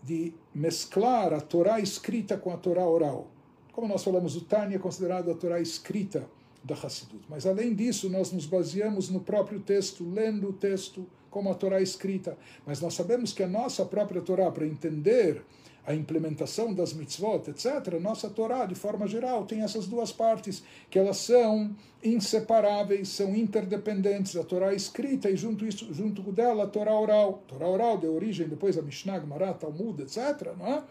de 0.03 0.33
mesclar 0.53 1.33
a 1.33 1.39
Torá 1.39 1.79
escrita 1.79 2.37
com 2.37 2.51
a 2.51 2.57
Torá 2.57 2.85
oral. 2.85 3.27
Como 3.71 3.87
nós 3.87 4.03
falamos, 4.03 4.35
o 4.35 4.41
Tânia 4.41 4.75
é 4.75 4.79
considerado 4.79 5.31
a 5.31 5.35
Torá 5.35 5.59
escrita, 5.59 6.27
da 6.63 6.75
Hassidut. 6.75 7.23
Mas 7.27 7.45
além 7.45 7.73
disso, 7.73 8.09
nós 8.09 8.31
nos 8.31 8.45
baseamos 8.45 9.09
no 9.09 9.19
próprio 9.19 9.59
texto, 9.59 10.07
lendo 10.07 10.49
o 10.49 10.53
texto 10.53 11.07
como 11.31 11.49
a 11.49 11.55
Torá 11.55 11.79
é 11.79 11.83
escrita. 11.83 12.37
Mas 12.65 12.79
nós 12.79 12.93
sabemos 12.93 13.33
que 13.33 13.41
a 13.41 13.47
nossa 13.47 13.83
própria 13.85 14.21
Torá, 14.21 14.51
para 14.51 14.67
entender 14.67 15.41
a 15.85 15.95
implementação 15.95 16.71
das 16.71 16.93
mitzvot, 16.93 17.49
etc., 17.49 17.99
nossa 17.99 18.29
Torá, 18.29 18.65
de 18.67 18.75
forma 18.75 19.07
geral, 19.07 19.45
tem 19.45 19.63
essas 19.63 19.87
duas 19.87 20.11
partes, 20.11 20.61
que 20.89 20.99
elas 20.99 21.17
são 21.17 21.75
inseparáveis, 22.03 23.09
são 23.09 23.35
interdependentes. 23.35 24.35
A 24.35 24.43
Torá 24.43 24.73
escrita 24.75 25.29
e 25.29 25.35
junto, 25.35 25.65
isso, 25.65 25.91
junto 25.91 26.21
dela 26.31 26.65
a 26.65 26.67
Torá 26.67 26.93
oral. 26.93 27.41
A 27.47 27.53
Torá 27.53 27.67
oral 27.67 27.97
deu 27.97 28.13
origem 28.13 28.47
depois 28.47 28.77
a 28.77 28.81
Mishnah, 28.81 29.19
Gemara, 29.19 29.53
Talmud, 29.53 30.03
etc., 30.03 30.53
não 30.57 30.67
é? 30.67 30.83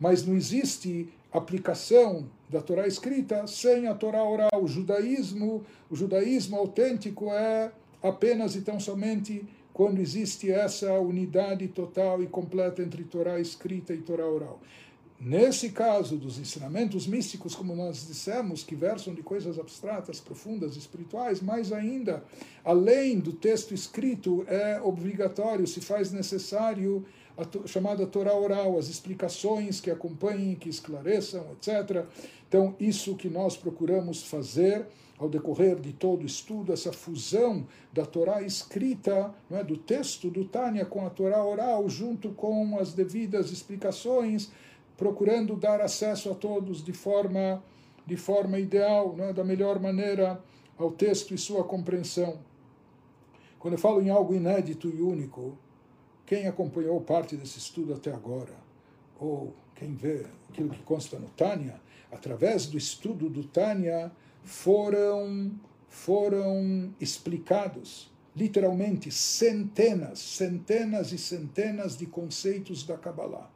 Mas 0.00 0.26
não 0.26 0.34
existe 0.34 1.08
aplicação 1.32 2.28
da 2.48 2.60
Torá 2.60 2.86
escrita 2.88 3.46
sem 3.46 3.86
a 3.86 3.94
Torá 3.94 4.24
oral. 4.24 4.60
O 4.60 4.66
judaísmo, 4.66 5.64
o 5.88 5.94
judaísmo 5.94 6.56
autêntico 6.56 7.30
é 7.30 7.70
apenas 8.02 8.56
e 8.56 8.62
tão 8.62 8.80
somente 8.80 9.46
quando 9.72 10.00
existe 10.00 10.50
essa 10.50 10.92
unidade 10.98 11.68
total 11.68 12.22
e 12.22 12.26
completa 12.26 12.82
entre 12.82 13.04
Torá 13.04 13.40
escrita 13.40 13.94
e 13.94 13.98
Torá 13.98 14.26
oral. 14.26 14.60
Nesse 15.24 15.70
caso 15.70 16.16
dos 16.16 16.36
ensinamentos 16.36 17.06
místicos, 17.06 17.54
como 17.54 17.76
nós 17.76 18.08
dissemos, 18.08 18.64
que 18.64 18.74
versam 18.74 19.14
de 19.14 19.22
coisas 19.22 19.56
abstratas, 19.56 20.18
profundas, 20.18 20.76
espirituais, 20.76 21.40
mais 21.40 21.72
ainda, 21.72 22.24
além 22.64 23.20
do 23.20 23.32
texto 23.32 23.72
escrito, 23.72 24.44
é 24.48 24.80
obrigatório, 24.82 25.64
se 25.64 25.80
faz 25.80 26.10
necessário 26.10 27.04
a 27.38 27.68
chamada 27.68 28.04
Torá 28.04 28.34
oral, 28.34 28.76
as 28.76 28.88
explicações 28.88 29.80
que 29.80 29.92
acompanhem, 29.92 30.56
que 30.56 30.68
esclareçam, 30.68 31.46
etc. 31.52 32.04
Então, 32.48 32.74
isso 32.80 33.14
que 33.14 33.28
nós 33.28 33.56
procuramos 33.56 34.24
fazer 34.24 34.86
ao 35.22 35.28
decorrer 35.28 35.78
de 35.78 35.92
todo 35.92 36.22
o 36.22 36.26
estudo, 36.26 36.72
essa 36.72 36.92
fusão 36.92 37.64
da 37.92 38.04
Torá 38.04 38.42
escrita, 38.42 39.32
é, 39.52 39.62
do 39.62 39.76
texto 39.76 40.28
do 40.28 40.44
Tânia 40.44 40.84
com 40.84 41.06
a 41.06 41.10
Torá 41.10 41.44
oral, 41.44 41.88
junto 41.88 42.30
com 42.30 42.76
as 42.76 42.92
devidas 42.92 43.52
explicações, 43.52 44.50
procurando 44.96 45.54
dar 45.54 45.80
acesso 45.80 46.28
a 46.28 46.34
todos 46.34 46.84
de 46.84 46.92
forma, 46.92 47.62
de 48.04 48.16
forma 48.16 48.58
ideal, 48.58 49.14
é, 49.20 49.32
da 49.32 49.44
melhor 49.44 49.78
maneira 49.78 50.42
ao 50.76 50.90
texto 50.90 51.32
e 51.32 51.38
sua 51.38 51.62
compreensão. 51.62 52.40
Quando 53.60 53.74
eu 53.74 53.78
falo 53.78 54.02
em 54.02 54.10
algo 54.10 54.34
inédito 54.34 54.88
e 54.88 55.00
único, 55.00 55.56
quem 56.26 56.48
acompanhou 56.48 57.00
parte 57.00 57.36
desse 57.36 57.60
estudo 57.60 57.94
até 57.94 58.12
agora, 58.12 58.56
ou 59.20 59.54
quem 59.76 59.94
vê 59.94 60.26
aquilo 60.48 60.70
que 60.70 60.82
consta 60.82 61.16
no 61.16 61.28
Tânia, 61.28 61.80
através 62.10 62.66
do 62.66 62.76
estudo 62.76 63.30
do 63.30 63.44
Tânia, 63.44 64.10
foram, 64.42 65.52
foram 65.88 66.94
explicados 67.00 68.10
literalmente 68.34 69.10
centenas, 69.10 70.18
centenas 70.18 71.12
e 71.12 71.18
centenas 71.18 71.96
de 71.96 72.06
conceitos 72.06 72.82
da 72.82 72.96
Kabbalah 72.96 73.50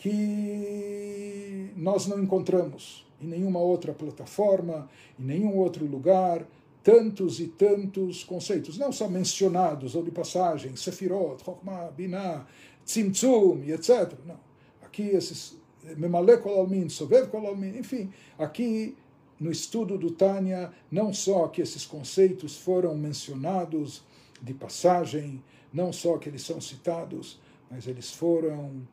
que 0.00 1.70
nós 1.76 2.06
não 2.06 2.22
encontramos 2.22 3.06
em 3.20 3.26
nenhuma 3.26 3.58
outra 3.58 3.92
plataforma, 3.92 4.88
em 5.18 5.24
nenhum 5.24 5.54
outro 5.56 5.84
lugar, 5.84 6.46
tantos 6.82 7.38
e 7.38 7.46
tantos 7.46 8.24
conceitos, 8.24 8.78
não 8.78 8.90
só 8.90 9.06
mencionados 9.08 9.94
ou 9.94 10.02
de 10.02 10.10
passagem, 10.10 10.74
Sefirot, 10.74 11.44
Chokhmah, 11.44 11.90
Binah, 11.90 12.46
Tzimtzum 12.82 13.62
etc. 13.66 14.14
Não. 14.26 14.40
Aqui 14.80 15.02
esses 15.02 15.58
Memale 15.98 16.38
Kolalmin, 16.38 16.88
Sovev 16.88 17.28
Kolalmin, 17.28 17.78
enfim, 17.78 18.10
aqui 18.38 18.96
no 19.40 19.50
estudo 19.50 19.96
do 19.96 20.10
Tânia, 20.10 20.70
não 20.90 21.12
só 21.12 21.48
que 21.48 21.62
esses 21.62 21.86
conceitos 21.86 22.58
foram 22.58 22.94
mencionados 22.94 24.02
de 24.42 24.52
passagem, 24.52 25.42
não 25.72 25.92
só 25.92 26.18
que 26.18 26.28
eles 26.28 26.42
são 26.42 26.60
citados, 26.60 27.40
mas 27.70 27.86
eles 27.86 28.12
foram 28.12 28.86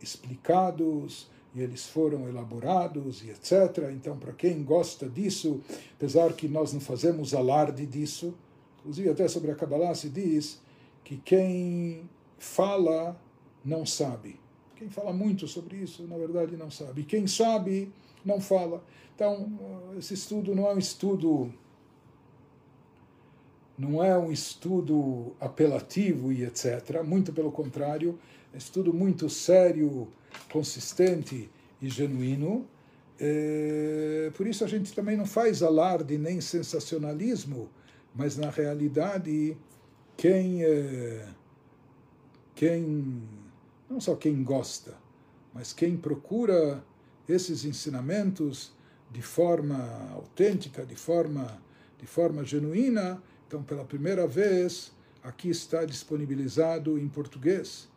explicados 0.00 1.28
e 1.54 1.60
eles 1.60 1.86
foram 1.86 2.28
elaborados 2.28 3.22
e 3.22 3.30
etc. 3.30 3.90
Então, 3.92 4.16
para 4.16 4.32
quem 4.32 4.62
gosta 4.62 5.08
disso, 5.08 5.60
apesar 5.94 6.32
que 6.32 6.48
nós 6.48 6.72
não 6.72 6.80
fazemos 6.80 7.34
alarde 7.34 7.84
disso, 7.84 8.34
inclusive 8.78 9.10
até 9.10 9.28
sobre 9.28 9.50
a 9.50 9.54
Kabbalah 9.54 9.94
se 9.94 10.08
diz 10.08 10.60
que 11.04 11.16
quem 11.18 12.08
fala 12.38 13.20
não 13.64 13.84
sabe. 13.84 14.38
Quem 14.76 14.88
fala 14.88 15.12
muito 15.12 15.46
sobre 15.46 15.76
isso, 15.76 16.04
na 16.04 16.16
verdade, 16.16 16.56
não 16.56 16.70
sabe. 16.70 17.02
E 17.02 17.04
quem 17.04 17.26
sabe, 17.26 17.92
não 18.24 18.40
fala. 18.40 18.82
Então, 19.14 19.48
esse 19.98 20.14
estudo 20.14 20.54
não 20.54 20.66
é 20.66 20.74
um 20.74 20.78
estudo 20.78 21.52
não 23.76 24.04
é 24.04 24.18
um 24.18 24.30
estudo 24.30 25.34
apelativo 25.40 26.30
e 26.30 26.44
etc. 26.44 27.02
Muito 27.02 27.32
pelo 27.32 27.50
contrário, 27.50 28.18
é 28.52 28.56
um 28.56 28.58
estudo 28.58 28.92
muito 28.92 29.30
sério, 29.30 30.06
consistente 30.52 31.50
e 31.80 31.88
genuíno. 31.88 32.66
É, 33.18 34.30
por 34.34 34.46
isso 34.46 34.64
a 34.64 34.68
gente 34.68 34.92
também 34.92 35.16
não 35.16 35.24
faz 35.24 35.62
alarde 35.62 36.18
nem 36.18 36.42
sensacionalismo, 36.42 37.70
mas 38.14 38.36
na 38.36 38.50
realidade 38.50 39.56
quem 40.16 40.62
é, 40.62 41.26
quem 42.54 43.22
não 43.88 44.00
só 44.00 44.14
quem 44.14 44.42
gosta, 44.42 44.94
mas 45.54 45.72
quem 45.72 45.96
procura 45.96 46.84
esses 47.30 47.64
ensinamentos 47.64 48.72
de 49.10 49.22
forma 49.22 50.10
autêntica, 50.12 50.84
de 50.84 50.94
forma, 50.94 51.60
de 51.98 52.06
forma 52.06 52.44
genuína. 52.44 53.22
Então, 53.46 53.62
pela 53.62 53.84
primeira 53.84 54.26
vez, 54.26 54.92
aqui 55.22 55.48
está 55.48 55.84
disponibilizado 55.84 56.98
em 56.98 57.08
português 57.08 57.88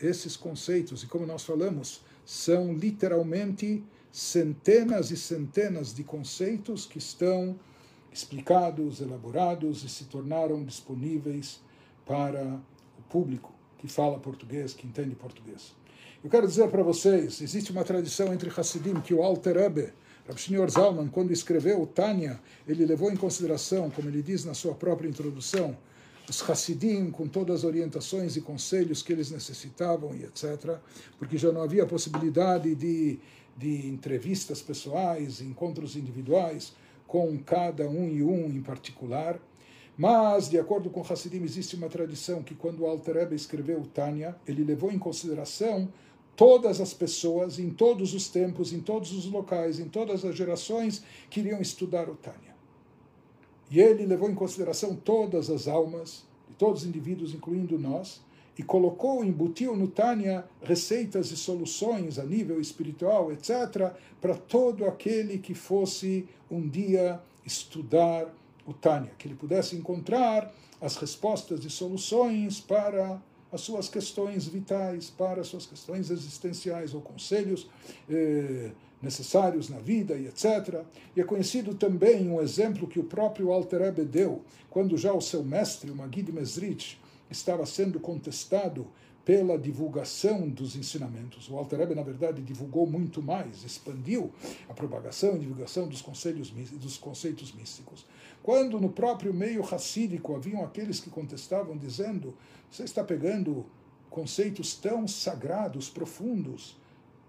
esses 0.00 0.36
conceitos. 0.36 1.02
E 1.02 1.06
como 1.06 1.26
nós 1.26 1.44
falamos, 1.44 2.02
são 2.24 2.72
literalmente 2.74 3.84
centenas 4.10 5.10
e 5.10 5.16
centenas 5.16 5.94
de 5.94 6.04
conceitos 6.04 6.86
que 6.86 6.98
estão 6.98 7.58
explicados, 8.12 9.00
elaborados 9.00 9.84
e 9.84 9.88
se 9.88 10.04
tornaram 10.04 10.62
disponíveis 10.64 11.60
para 12.04 12.60
o 12.98 13.02
público 13.08 13.54
que 13.78 13.88
fala 13.88 14.18
português, 14.18 14.74
que 14.74 14.86
entende 14.86 15.14
português. 15.14 15.74
Eu 16.24 16.30
quero 16.30 16.46
dizer 16.46 16.68
para 16.68 16.84
vocês, 16.84 17.40
existe 17.40 17.72
uma 17.72 17.82
tradição 17.82 18.32
entre 18.32 18.48
Hassidim 18.48 19.00
que 19.00 19.12
o 19.12 19.24
Alter 19.24 19.56
Rebbe, 19.56 19.92
Shneur 20.36 20.70
Zalman, 20.70 21.08
quando 21.08 21.32
escreveu 21.32 21.82
o 21.82 21.86
Tânia, 21.86 22.38
ele 22.64 22.86
levou 22.86 23.10
em 23.10 23.16
consideração, 23.16 23.90
como 23.90 24.08
ele 24.08 24.22
diz 24.22 24.44
na 24.44 24.54
sua 24.54 24.72
própria 24.72 25.08
introdução, 25.08 25.76
os 26.30 26.48
Hassidim 26.48 27.10
com 27.10 27.26
todas 27.26 27.56
as 27.56 27.64
orientações 27.64 28.36
e 28.36 28.40
conselhos 28.40 29.02
que 29.02 29.12
eles 29.12 29.32
necessitavam 29.32 30.14
e 30.14 30.22
etc., 30.22 30.78
porque 31.18 31.36
já 31.36 31.50
não 31.50 31.60
havia 31.60 31.84
possibilidade 31.86 32.72
de, 32.76 33.18
de 33.56 33.88
entrevistas 33.88 34.62
pessoais, 34.62 35.40
encontros 35.40 35.96
individuais 35.96 36.72
com 37.04 37.36
cada 37.36 37.88
um 37.88 38.08
e 38.08 38.22
um 38.22 38.46
em 38.46 38.62
particular. 38.62 39.40
Mas, 39.98 40.48
de 40.48 40.56
acordo 40.56 40.88
com 40.88 41.00
Hassidim, 41.00 41.42
existe 41.42 41.74
uma 41.74 41.88
tradição 41.88 42.44
que 42.44 42.54
quando 42.54 42.80
o 42.80 42.86
Alter 42.86 43.16
Rebbe 43.16 43.34
escreveu 43.34 43.80
o 43.80 43.86
Tânia, 43.86 44.36
ele 44.46 44.62
levou 44.62 44.92
em 44.92 45.00
consideração 45.00 45.88
todas 46.36 46.80
as 46.80 46.94
pessoas, 46.94 47.58
em 47.58 47.70
todos 47.70 48.14
os 48.14 48.28
tempos, 48.28 48.72
em 48.72 48.80
todos 48.80 49.12
os 49.12 49.26
locais, 49.26 49.78
em 49.78 49.88
todas 49.88 50.24
as 50.24 50.34
gerações 50.34 51.02
que 51.28 51.40
iriam 51.40 51.60
estudar 51.60 52.08
o 52.08 52.14
Tânia. 52.14 52.52
E 53.70 53.80
ele 53.80 54.04
levou 54.04 54.30
em 54.30 54.34
consideração 54.34 54.94
todas 54.94 55.48
as 55.48 55.66
almas, 55.66 56.24
de 56.48 56.54
todos 56.56 56.82
os 56.82 56.88
indivíduos, 56.88 57.34
incluindo 57.34 57.78
nós, 57.78 58.20
e 58.58 58.62
colocou, 58.62 59.24
embutiu 59.24 59.74
no 59.74 59.88
Tânia 59.88 60.44
receitas 60.62 61.30
e 61.30 61.36
soluções 61.36 62.18
a 62.18 62.24
nível 62.24 62.60
espiritual, 62.60 63.32
etc., 63.32 63.92
para 64.20 64.34
todo 64.34 64.84
aquele 64.84 65.38
que 65.38 65.54
fosse 65.54 66.28
um 66.50 66.68
dia 66.68 67.20
estudar 67.46 68.32
o 68.66 68.72
Tânia, 68.72 69.12
que 69.18 69.26
ele 69.26 69.34
pudesse 69.34 69.74
encontrar 69.74 70.52
as 70.80 70.96
respostas 70.96 71.64
e 71.64 71.70
soluções 71.70 72.60
para 72.60 73.20
as 73.52 73.60
suas 73.60 73.88
questões 73.88 74.46
vitais, 74.46 75.10
para 75.10 75.42
as 75.42 75.46
suas 75.46 75.66
questões 75.66 76.10
existenciais 76.10 76.94
ou 76.94 77.02
conselhos 77.02 77.68
eh, 78.08 78.70
necessários 79.02 79.68
na 79.68 79.78
vida 79.78 80.14
e 80.14 80.26
etc. 80.26 80.82
E 81.14 81.20
é 81.20 81.24
conhecido 81.24 81.74
também 81.74 82.28
um 82.28 82.40
exemplo 82.40 82.86
que 82.86 82.98
o 82.98 83.04
próprio 83.04 83.52
Alter 83.52 83.82
Ebe 83.82 84.04
deu, 84.04 84.42
quando 84.70 84.96
já 84.96 85.12
o 85.12 85.20
seu 85.20 85.42
mestre, 85.42 85.90
o 85.90 85.94
Magid 85.94 86.32
Mesrich, 86.32 86.98
estava 87.30 87.66
sendo 87.66 88.00
contestado 88.00 88.86
pela 89.24 89.56
divulgação 89.56 90.48
dos 90.48 90.74
ensinamentos. 90.74 91.48
O 91.48 91.56
Alter 91.56 91.82
Ebe, 91.82 91.94
na 91.94 92.02
verdade, 92.02 92.42
divulgou 92.42 92.86
muito 92.86 93.22
mais, 93.22 93.64
expandiu 93.64 94.32
a 94.68 94.74
propagação 94.74 95.36
e 95.36 95.40
divulgação 95.40 95.86
dos, 95.86 96.02
conselhos, 96.02 96.50
dos 96.50 96.96
conceitos 96.96 97.52
místicos. 97.52 98.04
Quando 98.42 98.80
no 98.80 98.90
próprio 98.90 99.32
meio 99.32 99.62
racídico 99.62 100.34
haviam 100.34 100.64
aqueles 100.64 100.98
que 100.98 101.10
contestavam, 101.10 101.76
dizendo: 101.76 102.34
você 102.70 102.82
está 102.82 103.04
pegando 103.04 103.64
conceitos 104.10 104.74
tão 104.74 105.06
sagrados, 105.06 105.88
profundos, 105.88 106.76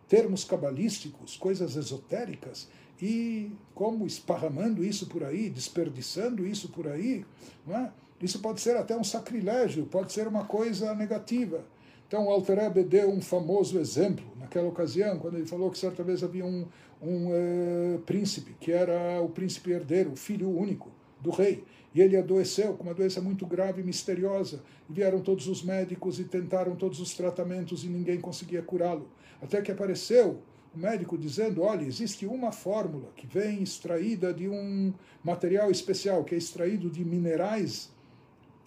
termos 0.08 0.44
cabalísticos, 0.44 1.38
coisas 1.38 1.76
esotéricas, 1.76 2.68
e 3.02 3.52
como 3.76 4.08
esparramando 4.08 4.84
isso 4.84 5.08
por 5.08 5.24
aí, 5.24 5.50
desperdiçando 5.50 6.46
isso 6.48 6.70
por 6.70 6.88
aí, 6.88 7.26
é? 7.70 7.90
isso 8.20 8.40
pode 8.40 8.60
ser 8.60 8.76
até 8.76 8.98
um 8.98 9.04
sacrilégio, 9.04 9.86
pode 9.86 10.12
ser 10.12 10.28
uma 10.28 10.46
coisa 10.46 10.94
negativa. 10.96 11.64
Então, 12.08 12.28
o 12.28 12.30
Alter 12.30 12.72
deu 12.86 13.10
um 13.10 13.22
famoso 13.22 13.80
exemplo 13.80 14.26
naquela 14.40 14.68
ocasião, 14.68 15.18
quando 15.20 15.36
ele 15.36 15.48
falou 15.48 15.72
que 15.72 15.78
certa 15.78 16.04
vez 16.04 16.24
havia 16.24 16.46
um, 16.46 16.68
um 17.02 17.30
uh, 17.30 18.00
príncipe, 18.06 18.56
que 18.60 18.72
era 18.72 19.20
o 19.22 19.30
príncipe 19.30 19.72
herdeiro, 19.72 20.12
o 20.12 20.16
filho 20.16 20.50
único 20.50 20.92
do 21.24 21.32
rei. 21.32 21.64
E 21.96 22.02
ele 22.02 22.18
adoeceu 22.18 22.74
com 22.74 22.84
uma 22.84 22.94
doença 22.94 23.22
muito 23.22 23.46
grave 23.46 23.82
e 23.82 23.84
misteriosa. 23.84 24.62
E 24.90 24.94
vieram 24.94 25.22
todos 25.22 25.48
os 25.48 25.64
médicos 25.64 26.20
e 26.20 26.26
tentaram 26.26 26.76
todos 26.76 27.00
os 27.00 27.14
tratamentos 27.14 27.84
e 27.84 27.88
ninguém 27.88 28.20
conseguia 28.20 28.62
curá-lo. 28.62 29.08
Até 29.42 29.62
que 29.62 29.72
apareceu 29.72 30.42
o 30.76 30.78
médico 30.78 31.18
dizendo: 31.18 31.62
olha, 31.62 31.86
existe 31.86 32.26
uma 32.26 32.52
fórmula 32.52 33.10
que 33.16 33.26
vem 33.26 33.64
extraída 33.64 34.34
de 34.34 34.50
um 34.50 34.94
material 35.24 35.72
especial, 35.72 36.24
que 36.24 36.36
é 36.36 36.38
extraído 36.38 36.90
de 36.90 37.06
minerais 37.06 37.92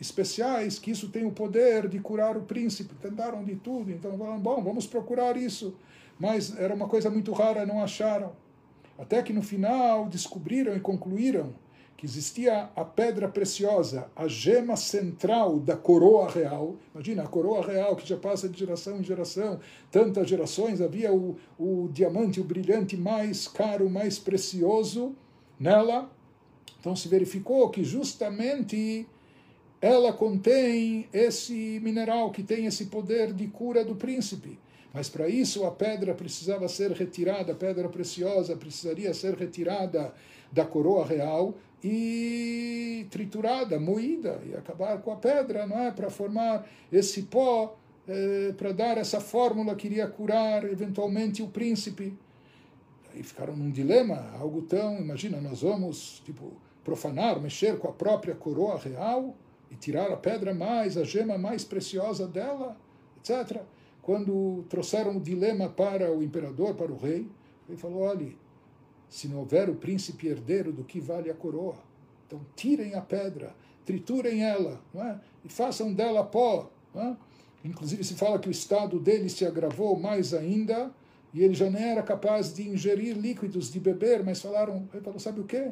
especiais, 0.01 0.79
que 0.79 0.91
isso 0.91 1.09
tem 1.09 1.25
o 1.27 1.33
poder 1.33 1.89
de 1.89 1.99
curar 1.99 2.37
o 2.37 2.43
príncipe. 2.43 2.95
Tentaram 2.95 3.45
de 3.45 3.57
tudo, 3.57 3.91
então 3.91 4.17
falaram: 4.17 4.41
bom, 4.41 4.63
vamos 4.63 4.87
procurar 4.87 5.37
isso. 5.37 5.75
Mas 6.19 6.57
era 6.59 6.75
uma 6.75 6.89
coisa 6.89 7.11
muito 7.11 7.33
rara, 7.33 7.67
não 7.67 7.83
acharam. 7.83 8.33
Até 8.99 9.23
que 9.23 9.33
no 9.33 9.43
final 9.43 10.09
descobriram 10.09 10.75
e 10.75 10.81
concluíram 10.81 11.53
que 11.97 12.05
existia 12.05 12.69
a 12.77 12.85
pedra 12.85 13.27
preciosa, 13.27 14.11
a 14.15 14.29
gema 14.29 14.77
central 14.77 15.59
da 15.59 15.77
coroa 15.77 16.31
real. 16.31 16.77
Imagina, 16.95 17.23
a 17.23 17.27
coroa 17.27 17.67
real 17.67 17.97
que 17.97 18.07
já 18.07 18.17
passa 18.17 18.49
de 18.49 18.59
geração 18.59 18.99
em 18.99 19.03
geração, 19.03 19.59
tantas 19.91 20.29
gerações, 20.29 20.83
havia 20.83 21.13
o, 21.13 21.37
o 21.59 21.89
diamante, 21.91 22.41
o 22.41 22.45
brilhante 22.45 22.97
mais 22.97 23.49
caro, 23.49 23.89
mais 23.89 24.19
precioso 24.19 25.17
nela. 25.59 26.11
Então 26.79 26.95
se 26.95 27.09
verificou 27.09 27.71
que 27.71 27.83
justamente 27.83 29.07
ela 29.81 30.13
contém 30.13 31.09
esse 31.13 31.81
mineral 31.83 32.31
que 32.31 32.43
tem 32.43 32.67
esse 32.67 32.87
poder 32.87 33.33
de 33.33 33.47
cura 33.47 33.85
do 33.85 33.97
príncipe. 33.97 34.59
Mas 34.93 35.09
para 35.09 35.29
isso 35.29 35.65
a 35.65 35.71
pedra 35.71 36.15
precisava 36.15 36.69
ser 36.69 36.91
retirada, 36.93 37.53
a 37.53 37.57
pedra 37.57 37.89
preciosa 37.89 38.57
precisaria 38.57 39.13
ser 39.15 39.35
retirada 39.35 40.13
da 40.51 40.65
coroa 40.65 41.05
real 41.05 41.55
e 41.89 43.07
triturada, 43.11 43.79
moída, 43.79 44.43
e 44.45 44.55
acabar 44.57 45.01
com 45.01 45.13
a 45.13 45.17
pedra, 45.17 45.67
não 45.67 45.79
é? 45.79 45.93
Para 45.93 46.11
formar 46.11 46.67
esse 46.91 47.23
pó, 47.23 47.77
eh, 48.09 48.53
para 48.57 48.73
dar 48.73 48.99
essa 48.99 49.21
fórmula 49.21 49.77
que 49.77 49.87
iria 49.87 50.09
curar 50.09 50.65
eventualmente 50.65 51.45
o 51.45 51.49
príncipe. 51.49 52.19
Aí 53.15 53.23
ficaram 53.23 53.57
num 53.57 53.71
dilema, 53.71 54.33
algo 54.41 54.63
tão, 54.63 54.99
imagina, 54.99 55.41
nós 55.41 55.63
vamos, 55.63 56.21
tipo, 56.25 56.55
profanar, 56.83 57.41
mexer 57.41 57.79
com 57.79 57.89
a 57.89 57.93
própria 57.93 58.35
coroa 58.35 58.77
real 58.79 59.37
e 59.71 59.77
tirar 59.77 60.11
a 60.11 60.17
pedra 60.17 60.53
mais, 60.53 60.97
a 60.97 61.05
gema 61.05 61.39
mais 61.39 61.65
preciosa 61.65 62.27
dela, 62.27 62.77
etc. 63.19 63.63
Quando 64.03 64.65
trouxeram 64.69 65.17
o 65.17 65.21
dilema 65.21 65.69
para 65.69 66.13
o 66.13 66.21
imperador, 66.21 66.75
para 66.75 66.91
o 66.91 66.97
rei, 66.97 67.29
ele 67.69 67.79
falou: 67.79 68.03
olhe, 68.03 68.37
se 69.09 69.29
não 69.29 69.39
houver 69.39 69.69
o 69.69 69.75
príncipe 69.75 70.27
herdeiro, 70.27 70.73
do 70.73 70.85
que 70.85 71.01
vale 71.01 71.31
a 71.31 71.35
coroa? 71.35 71.77
Então 72.27 72.41
tirem 72.55 72.95
a 72.95 73.01
pedra, 73.01 73.55
triturem 73.85 74.43
ela, 74.43 74.81
é? 74.95 75.17
e 75.45 75.49
façam 75.49 75.93
dela 75.93 76.25
pó. 76.25 76.71
É? 76.95 77.15
Inclusive 77.65 78.03
se 78.05 78.15
fala 78.15 78.39
que 78.39 78.49
o 78.49 78.51
estado 78.51 78.99
dele 78.99 79.29
se 79.29 79.45
agravou 79.45 79.99
mais 79.99 80.35
ainda, 80.35 80.91
e 81.33 81.43
ele 81.43 81.55
já 81.55 81.69
nem 81.69 81.83
era 81.83 82.03
capaz 82.03 82.55
de 82.55 82.69
ingerir 82.69 83.17
líquidos, 83.17 83.71
de 83.71 83.79
beber, 83.79 84.25
mas 84.25 84.41
falaram, 84.41 84.89
ele 84.93 85.03
falou, 85.03 85.19
sabe 85.19 85.41
o 85.41 85.45
quê? 85.45 85.71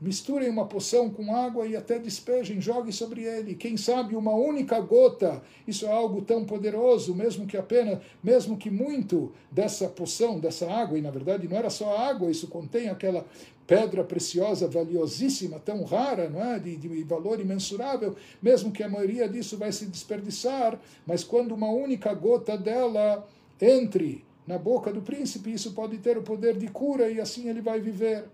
Misturem 0.00 0.48
uma 0.48 0.66
poção 0.66 1.10
com 1.10 1.34
água 1.34 1.66
e 1.66 1.76
até 1.76 1.98
despejem, 1.98 2.60
joguem 2.60 2.92
sobre 2.92 3.22
ele. 3.24 3.54
Quem 3.54 3.76
sabe 3.76 4.14
uma 4.14 4.32
única 4.32 4.80
gota, 4.80 5.42
isso 5.66 5.86
é 5.86 5.90
algo 5.90 6.22
tão 6.22 6.44
poderoso, 6.44 7.14
mesmo 7.14 7.46
que 7.46 7.56
apenas, 7.56 7.98
mesmo 8.22 8.56
que 8.56 8.70
muito 8.70 9.32
dessa 9.50 9.88
poção, 9.88 10.38
dessa 10.38 10.70
água, 10.70 10.98
e 10.98 11.02
na 11.02 11.10
verdade 11.10 11.48
não 11.48 11.56
era 11.56 11.70
só 11.70 11.96
água, 11.96 12.30
isso 12.30 12.46
contém 12.48 12.88
aquela 12.88 13.26
pedra 13.66 14.02
preciosa, 14.02 14.66
valiosíssima, 14.66 15.58
tão 15.58 15.84
rara, 15.84 16.30
não 16.30 16.42
é? 16.42 16.58
de, 16.58 16.76
de 16.76 17.02
valor 17.04 17.38
imensurável, 17.38 18.16
mesmo 18.40 18.72
que 18.72 18.82
a 18.82 18.88
maioria 18.88 19.28
disso 19.28 19.58
vai 19.58 19.70
se 19.72 19.84
desperdiçar, 19.86 20.80
mas 21.06 21.22
quando 21.22 21.52
uma 21.52 21.68
única 21.68 22.14
gota 22.14 22.56
dela 22.56 23.28
entre 23.60 24.24
na 24.46 24.56
boca 24.56 24.90
do 24.90 25.02
príncipe, 25.02 25.52
isso 25.52 25.72
pode 25.72 25.98
ter 25.98 26.16
o 26.16 26.22
poder 26.22 26.56
de 26.56 26.68
cura 26.68 27.10
e 27.10 27.20
assim 27.20 27.50
ele 27.50 27.60
vai 27.60 27.78
viver. 27.78 28.24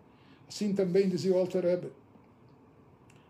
Assim 0.49 0.72
também 0.72 1.09
dizia 1.09 1.32
o 1.32 1.38
Alter 1.38 1.62
Rebbe. 1.62 1.92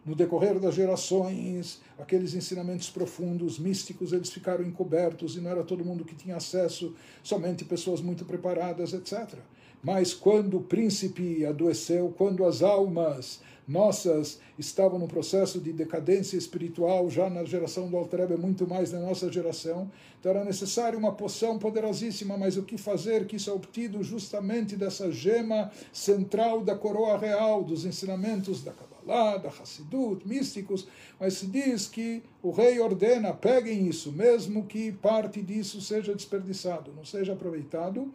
No 0.04 0.14
decorrer 0.14 0.60
das 0.60 0.74
gerações, 0.74 1.80
aqueles 1.98 2.34
ensinamentos 2.34 2.90
profundos, 2.90 3.58
místicos, 3.58 4.12
eles 4.12 4.30
ficaram 4.30 4.62
encobertos 4.62 5.34
e 5.34 5.40
não 5.40 5.50
era 5.50 5.64
todo 5.64 5.84
mundo 5.84 6.04
que 6.04 6.14
tinha 6.14 6.36
acesso, 6.36 6.94
somente 7.22 7.64
pessoas 7.64 8.02
muito 8.02 8.24
preparadas, 8.26 8.92
etc. 8.92 9.38
Mas 9.82 10.12
quando 10.12 10.58
o 10.58 10.62
príncipe 10.62 11.46
adoeceu, 11.46 12.12
quando 12.18 12.44
as 12.44 12.62
almas 12.62 13.40
nossas 13.66 14.38
estavam 14.58 14.98
no 14.98 15.08
processo 15.08 15.58
de 15.58 15.72
decadência 15.72 16.36
espiritual 16.36 17.08
já 17.08 17.30
na 17.30 17.44
geração 17.44 17.88
do 17.88 17.96
Altrebe, 17.96 18.36
muito 18.36 18.66
mais 18.66 18.92
na 18.92 19.00
nossa 19.00 19.30
geração. 19.32 19.90
Então 20.20 20.30
era 20.30 20.44
necessário 20.44 20.98
uma 20.98 21.12
poção 21.12 21.58
poderosíssima, 21.58 22.36
mas 22.36 22.56
o 22.56 22.62
que 22.62 22.76
fazer 22.76 23.26
que 23.26 23.36
isso 23.36 23.50
é 23.50 23.52
obtido 23.52 24.02
justamente 24.02 24.76
dessa 24.76 25.10
gema 25.10 25.70
central 25.92 26.62
da 26.62 26.74
coroa 26.74 27.16
real, 27.18 27.64
dos 27.64 27.84
ensinamentos 27.84 28.62
da 28.62 28.72
Kabbalah, 28.72 29.38
da 29.38 29.48
Hassidut, 29.48 30.26
místicos, 30.26 30.86
mas 31.18 31.34
se 31.34 31.46
diz 31.46 31.86
que 31.86 32.22
o 32.42 32.50
rei 32.50 32.78
ordena, 32.80 33.32
peguem 33.32 33.88
isso, 33.88 34.12
mesmo 34.12 34.64
que 34.64 34.92
parte 34.92 35.40
disso 35.42 35.80
seja 35.80 36.14
desperdiçado, 36.14 36.92
não 36.94 37.04
seja 37.04 37.32
aproveitado, 37.32 38.12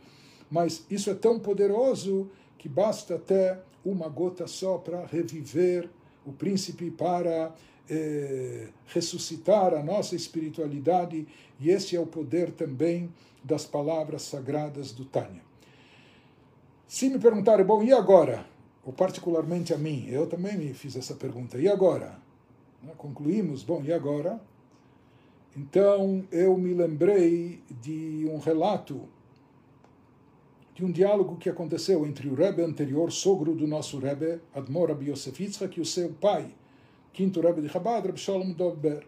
mas 0.50 0.86
isso 0.90 1.10
é 1.10 1.14
tão 1.14 1.40
poderoso 1.40 2.30
que 2.58 2.68
basta 2.68 3.16
até 3.16 3.60
uma 3.84 4.08
gota 4.08 4.48
só 4.48 4.78
para 4.78 5.06
reviver 5.06 5.90
o 6.26 6.32
príncipe, 6.32 6.92
para 6.92 7.54
eh, 7.90 8.68
ressuscitar 8.88 9.74
a 9.74 9.82
nossa 9.82 10.16
espiritualidade, 10.16 11.28
e 11.60 11.70
esse 11.70 11.96
é 11.96 12.00
o 12.00 12.06
poder 12.06 12.52
também 12.52 13.12
das 13.44 13.66
palavras 13.66 14.22
sagradas 14.24 14.92
do 14.92 15.06
Tânia. 15.06 15.42
Se 16.88 17.10
me 17.10 17.20
perguntarem, 17.20 17.66
bom, 17.66 17.84
e 17.84 17.94
agora? 17.94 18.46
Ou 18.86 18.94
particularmente 18.94 19.74
a 19.74 19.78
mim, 19.78 20.08
eu 20.10 20.28
também 20.28 20.58
me 20.58 20.74
fiz 20.74 20.96
essa 20.96 21.16
pergunta, 21.16 21.58
e 21.58 21.68
agora? 21.68 22.20
Né, 22.82 22.94
concluímos, 22.98 23.64
bom, 23.64 23.84
e 23.84 23.92
agora? 23.92 24.42
Então 25.56 26.26
eu 26.32 26.58
me 26.58 26.74
lembrei 26.74 27.62
de 27.82 28.30
um 28.32 28.38
relato 28.38 29.08
de 30.80 30.86
um 30.86 30.92
diálogo 30.94 31.36
que 31.36 31.50
aconteceu 31.50 32.06
entre 32.06 32.30
o 32.30 32.34
Rebbe 32.34 32.64
anterior, 32.64 33.12
sogro 33.12 33.54
do 33.54 33.68
nosso 33.68 34.00
Rebbe, 34.00 34.40
Admor 34.56 34.88
Rabbi 34.88 35.10
Yosef 35.10 35.44
Yitzhak, 35.44 35.78
e 35.78 35.82
o 35.82 35.86
seu 35.86 36.10
pai, 36.14 36.56
quinto 37.12 37.42
Rebbe 37.42 37.62
de 37.62 37.68
Chabad, 37.68 38.08
Rabbi 38.08 38.18
Shalom 38.18 38.54
Dovber. 38.54 39.06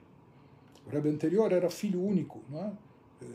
O 0.86 0.90
Rebbe 0.90 1.08
anterior 1.08 1.50
era 1.54 1.70
filho 1.70 2.04
único 2.04 2.42
é? 2.54 2.72
Eh, 3.22 3.26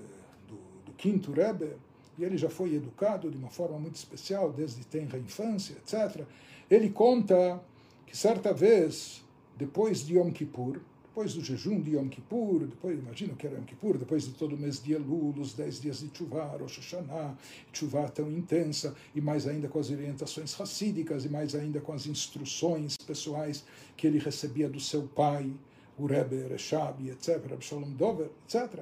do, 0.46 0.58
do 0.84 0.92
quinto 0.98 1.32
Rebbe, 1.32 1.76
e 2.18 2.24
ele 2.24 2.36
já 2.36 2.50
foi 2.50 2.74
educado 2.74 3.30
de 3.30 3.38
uma 3.38 3.48
forma 3.48 3.78
muito 3.78 3.94
especial, 3.94 4.52
desde 4.52 4.84
tenra 4.84 5.16
infância, 5.16 5.72
etc. 5.72 6.26
Ele 6.70 6.90
conta 6.90 7.58
que 8.06 8.14
certa 8.14 8.52
vez, 8.52 9.24
depois 9.56 10.04
de 10.04 10.18
Yom 10.18 10.30
Kippur, 10.30 10.82
depois 11.16 11.32
do 11.32 11.42
jejum 11.42 11.80
de 11.80 11.92
Yom 11.92 12.10
Kippur, 12.10 12.66
depois, 12.66 12.98
imagina 12.98 13.34
que 13.34 13.46
era 13.46 13.56
Yom 13.56 13.64
Kippur, 13.64 13.96
depois 13.96 14.26
de 14.26 14.32
todo 14.32 14.54
o 14.54 14.58
mês 14.58 14.82
de 14.82 14.92
Elul, 14.92 15.32
os 15.38 15.54
dez 15.54 15.80
dias 15.80 16.00
de 16.00 16.08
Tshuva, 16.08 16.44
Rosh 16.60 16.76
Hashanah, 16.76 17.34
Tshuva 17.72 18.06
tão 18.10 18.30
intensa, 18.30 18.94
e 19.14 19.20
mais 19.22 19.46
ainda 19.46 19.66
com 19.66 19.78
as 19.78 19.88
orientações 19.90 20.52
racídicas, 20.52 21.24
e 21.24 21.30
mais 21.30 21.54
ainda 21.54 21.80
com 21.80 21.94
as 21.94 22.06
instruções 22.06 22.98
pessoais 22.98 23.64
que 23.96 24.06
ele 24.06 24.18
recebia 24.18 24.68
do 24.68 24.78
seu 24.78 25.04
pai, 25.04 25.50
o 25.96 26.04
Rebbe 26.04 26.48
Reshabi, 26.48 27.08
etc., 27.08 27.40
Rebbe 27.48 27.64
Shalom 27.64 27.92
Dover, 27.92 28.28
etc. 28.44 28.80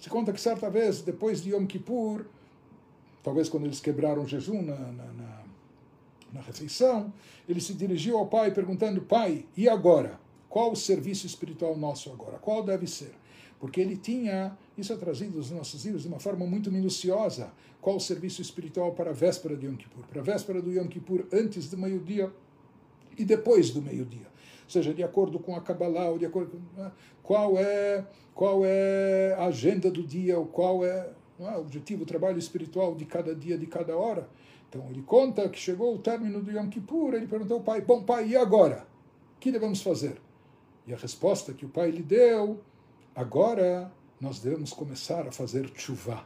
Se 0.00 0.08
conta 0.08 0.32
que 0.32 0.40
certa 0.40 0.70
vez, 0.70 1.02
depois 1.02 1.42
de 1.42 1.50
Yom 1.50 1.66
Kippur, 1.66 2.24
talvez 3.22 3.50
quando 3.50 3.66
eles 3.66 3.78
quebraram 3.78 4.22
o 4.22 4.26
jejum 4.26 4.62
na, 4.62 4.74
na, 4.74 5.04
na, 5.04 5.42
na 6.32 6.40
refeição, 6.40 7.12
ele 7.46 7.60
se 7.60 7.74
dirigiu 7.74 8.16
ao 8.16 8.26
pai 8.26 8.52
perguntando, 8.52 9.02
pai, 9.02 9.44
e 9.54 9.68
agora? 9.68 10.18
Qual 10.48 10.72
o 10.72 10.76
serviço 10.76 11.26
espiritual 11.26 11.76
nosso 11.76 12.10
agora? 12.10 12.38
Qual 12.38 12.62
deve 12.62 12.86
ser? 12.86 13.12
Porque 13.58 13.80
ele 13.80 13.96
tinha, 13.96 14.56
isso 14.76 14.92
é 14.92 14.96
trazido 14.96 15.36
nos 15.36 15.50
nossos 15.50 15.84
livros 15.84 16.02
de 16.02 16.08
uma 16.08 16.20
forma 16.20 16.46
muito 16.46 16.70
minuciosa, 16.70 17.52
qual 17.80 17.96
o 17.96 18.00
serviço 18.00 18.40
espiritual 18.40 18.92
para 18.92 19.10
a 19.10 19.12
véspera 19.12 19.56
de 19.56 19.66
Yom 19.66 19.76
Kippur, 19.76 20.06
para 20.06 20.20
a 20.20 20.24
véspera 20.24 20.62
do 20.62 20.72
Yom 20.72 20.86
Kippur 20.86 21.26
antes 21.32 21.68
do 21.68 21.76
meio-dia 21.76 22.32
e 23.16 23.24
depois 23.24 23.70
do 23.70 23.82
meio-dia. 23.82 24.26
Ou 24.64 24.70
seja, 24.70 24.94
de 24.94 25.02
acordo 25.02 25.38
com 25.38 25.56
a 25.56 25.60
Kabbalah, 25.60 26.10
ou 26.10 26.18
de 26.18 26.26
acordo 26.26 26.52
com 26.52 26.80
né, 26.80 26.92
qual 27.22 27.58
é, 27.58 28.06
qual 28.34 28.64
é 28.64 29.34
a 29.38 29.46
agenda 29.46 29.90
do 29.90 30.02
dia, 30.02 30.38
ou 30.38 30.46
qual 30.46 30.84
é 30.84 31.10
é? 31.40 31.56
o 31.56 31.60
objetivo, 31.60 32.02
o 32.02 32.06
trabalho 32.06 32.38
espiritual 32.38 32.94
de 32.94 33.04
cada 33.04 33.34
dia, 33.34 33.56
de 33.56 33.66
cada 33.66 33.96
hora. 33.96 34.28
Então 34.68 34.86
ele 34.90 35.02
conta 35.02 35.48
que 35.48 35.58
chegou 35.58 35.94
o 35.94 35.98
término 35.98 36.42
do 36.42 36.50
Yom 36.50 36.68
Kippur, 36.68 37.14
ele 37.14 37.26
perguntou 37.26 37.58
ao 37.58 37.62
pai, 37.62 37.80
bom 37.80 38.02
pai, 38.02 38.28
e 38.28 38.36
agora? 38.36 38.86
O 39.36 39.40
que 39.40 39.52
devemos 39.52 39.80
fazer? 39.80 40.20
E 40.88 40.94
a 40.94 40.96
resposta 40.96 41.52
que 41.52 41.66
o 41.66 41.68
pai 41.68 41.90
lhe 41.90 42.02
deu, 42.02 42.58
agora 43.14 43.92
nós 44.18 44.40
devemos 44.40 44.72
começar 44.72 45.28
a 45.28 45.30
fazer 45.30 45.70
chuva 45.74 46.24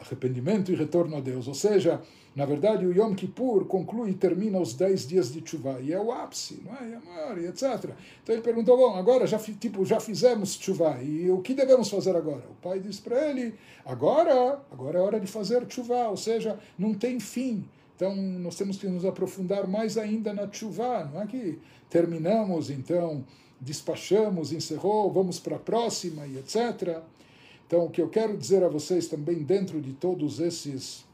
arrependimento 0.00 0.70
e 0.70 0.74
retorno 0.74 1.16
a 1.16 1.20
Deus. 1.20 1.48
Ou 1.48 1.54
seja, 1.54 2.00
na 2.34 2.44
verdade, 2.44 2.86
o 2.86 2.92
Yom 2.92 3.14
Kippur 3.14 3.64
conclui 3.66 4.10
e 4.10 4.14
termina 4.14 4.60
os 4.60 4.74
10 4.74 5.06
dias 5.06 5.32
de 5.32 5.42
chuva, 5.44 5.80
e 5.80 5.92
é 5.92 6.00
o 6.00 6.10
ápice, 6.10 6.62
não 6.64 6.74
é? 6.74 6.94
Amor, 6.94 7.38
e 7.38 7.46
etc. 7.46 7.90
Então 8.22 8.34
ele 8.34 8.42
perguntou, 8.42 8.76
bom, 8.76 8.96
agora 8.96 9.26
já, 9.26 9.38
tipo, 9.38 9.84
já 9.84 10.00
fizemos 10.00 10.54
chuva, 10.54 11.02
e 11.02 11.30
o 11.30 11.40
que 11.40 11.54
devemos 11.54 11.88
fazer 11.88 12.16
agora? 12.16 12.44
O 12.50 12.54
pai 12.62 12.80
disse 12.80 13.00
para 13.00 13.28
ele, 13.28 13.54
agora, 13.84 14.60
agora 14.70 14.98
é 14.98 15.02
hora 15.02 15.20
de 15.20 15.26
fazer 15.26 15.64
chuva, 15.68 16.08
ou 16.08 16.16
seja, 16.16 16.58
não 16.78 16.94
tem 16.94 17.20
fim. 17.20 17.64
Então 18.02 18.16
nós 18.16 18.56
temos 18.56 18.78
que 18.78 18.88
nos 18.88 19.04
aprofundar 19.04 19.68
mais 19.68 19.96
ainda 19.96 20.34
na 20.34 20.50
chuva, 20.50 21.08
não 21.14 21.22
é 21.22 21.26
que 21.28 21.60
terminamos, 21.88 22.68
então 22.68 23.24
despachamos, 23.60 24.52
encerrou, 24.52 25.08
vamos 25.12 25.38
para 25.38 25.54
a 25.54 25.60
próxima 25.60 26.26
e 26.26 26.36
etc. 26.36 27.00
Então, 27.64 27.84
o 27.84 27.90
que 27.90 28.02
eu 28.02 28.08
quero 28.08 28.36
dizer 28.36 28.64
a 28.64 28.68
vocês 28.68 29.06
também, 29.06 29.44
dentro 29.44 29.80
de 29.80 29.92
todos 29.92 30.40
esses 30.40 31.04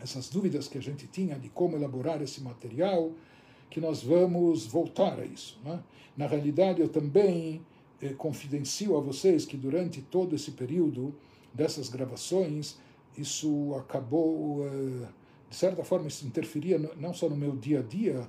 essas 0.00 0.30
dúvidas 0.30 0.68
que 0.68 0.78
a 0.78 0.80
gente 0.80 1.06
tinha 1.06 1.38
de 1.38 1.50
como 1.50 1.76
elaborar 1.76 2.22
esse 2.22 2.40
material, 2.42 3.12
que 3.68 3.78
nós 3.78 4.02
vamos 4.02 4.66
voltar 4.66 5.20
a 5.20 5.24
isso. 5.26 5.58
Né? 5.62 5.78
Na 6.16 6.26
realidade, 6.26 6.80
eu 6.80 6.88
também 6.88 7.60
eh, 8.00 8.14
confidencio 8.14 8.96
a 8.96 9.00
vocês 9.00 9.44
que 9.44 9.56
durante 9.56 10.00
todo 10.00 10.34
esse 10.34 10.52
período 10.52 11.14
dessas 11.52 11.88
gravações, 11.90 12.76
isso 13.16 13.74
acabou, 13.74 14.66
eh, 14.66 15.08
de 15.48 15.56
certa 15.56 15.84
forma, 15.84 16.08
isso 16.08 16.26
interferia 16.26 16.78
não 16.96 17.14
só 17.14 17.28
no 17.28 17.36
meu 17.36 17.56
dia 17.56 17.80
a 17.80 17.82
dia, 17.82 18.28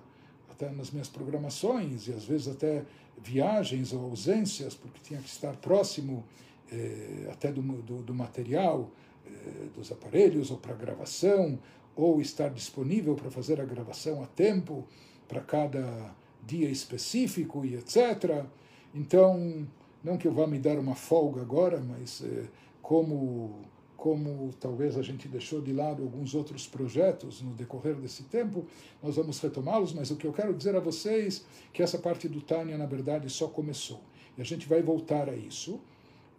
até 0.50 0.70
nas 0.70 0.92
minhas 0.92 1.10
programações, 1.10 2.08
e 2.08 2.14
às 2.14 2.26
vezes 2.26 2.48
até 2.48 2.84
viagens 3.22 3.94
ou 3.94 4.04
ausências, 4.06 4.76
porque 4.76 5.00
tinha 5.04 5.20
que 5.22 5.30
estar 5.30 5.56
próximo 5.58 6.24
eh, 6.72 7.28
até 7.32 7.52
do, 7.52 7.62
do, 7.62 8.02
do 8.02 8.14
material, 8.14 8.90
eh, 9.26 9.68
dos 9.76 9.92
aparelhos, 9.92 10.52
ou 10.52 10.58
para 10.58 10.74
gravação, 10.76 11.60
ou 11.96 12.22
estar 12.22 12.50
disponível 12.50 13.16
para 13.16 13.32
fazer 13.32 13.60
a 13.60 13.66
gravação 13.66 14.24
a 14.24 14.28
tempo, 14.28 14.88
para 15.28 15.42
cada 15.42 16.16
dia 16.46 16.70
específico 16.70 17.66
e 17.66 17.76
etc. 17.76 18.46
Então, 18.94 19.68
não 20.04 20.18
que 20.18 20.28
eu 20.28 20.34
vá 20.34 20.48
me 20.48 20.60
dar 20.60 20.80
uma 20.80 20.96
folga 20.96 21.42
agora, 21.42 21.80
mas 21.80 22.24
eh, 22.24 22.46
como 22.82 23.62
como 23.98 24.54
talvez 24.60 24.96
a 24.96 25.02
gente 25.02 25.28
deixou 25.28 25.60
de 25.60 25.74
lado 25.74 26.04
alguns 26.04 26.36
outros 26.36 26.68
projetos 26.68 27.42
no 27.42 27.52
decorrer 27.54 27.96
desse 27.96 28.24
tempo, 28.24 28.66
nós 29.02 29.16
vamos 29.16 29.40
retomá-los, 29.40 29.92
mas 29.92 30.12
o 30.12 30.16
que 30.16 30.26
eu 30.26 30.32
quero 30.32 30.54
dizer 30.54 30.76
a 30.76 30.80
vocês 30.80 31.44
é 31.66 31.68
que 31.74 31.84
essa 31.84 31.98
parte 31.98 32.30
do 32.30 32.40
Tânia, 32.40 32.78
na 32.78 32.86
verdade, 32.86 33.28
só 33.30 33.48
começou. 33.48 34.00
E 34.38 34.42
a 34.42 34.46
gente 34.46 34.68
vai 34.68 34.84
voltar 34.84 35.28
a 35.28 35.36
isso 35.36 35.80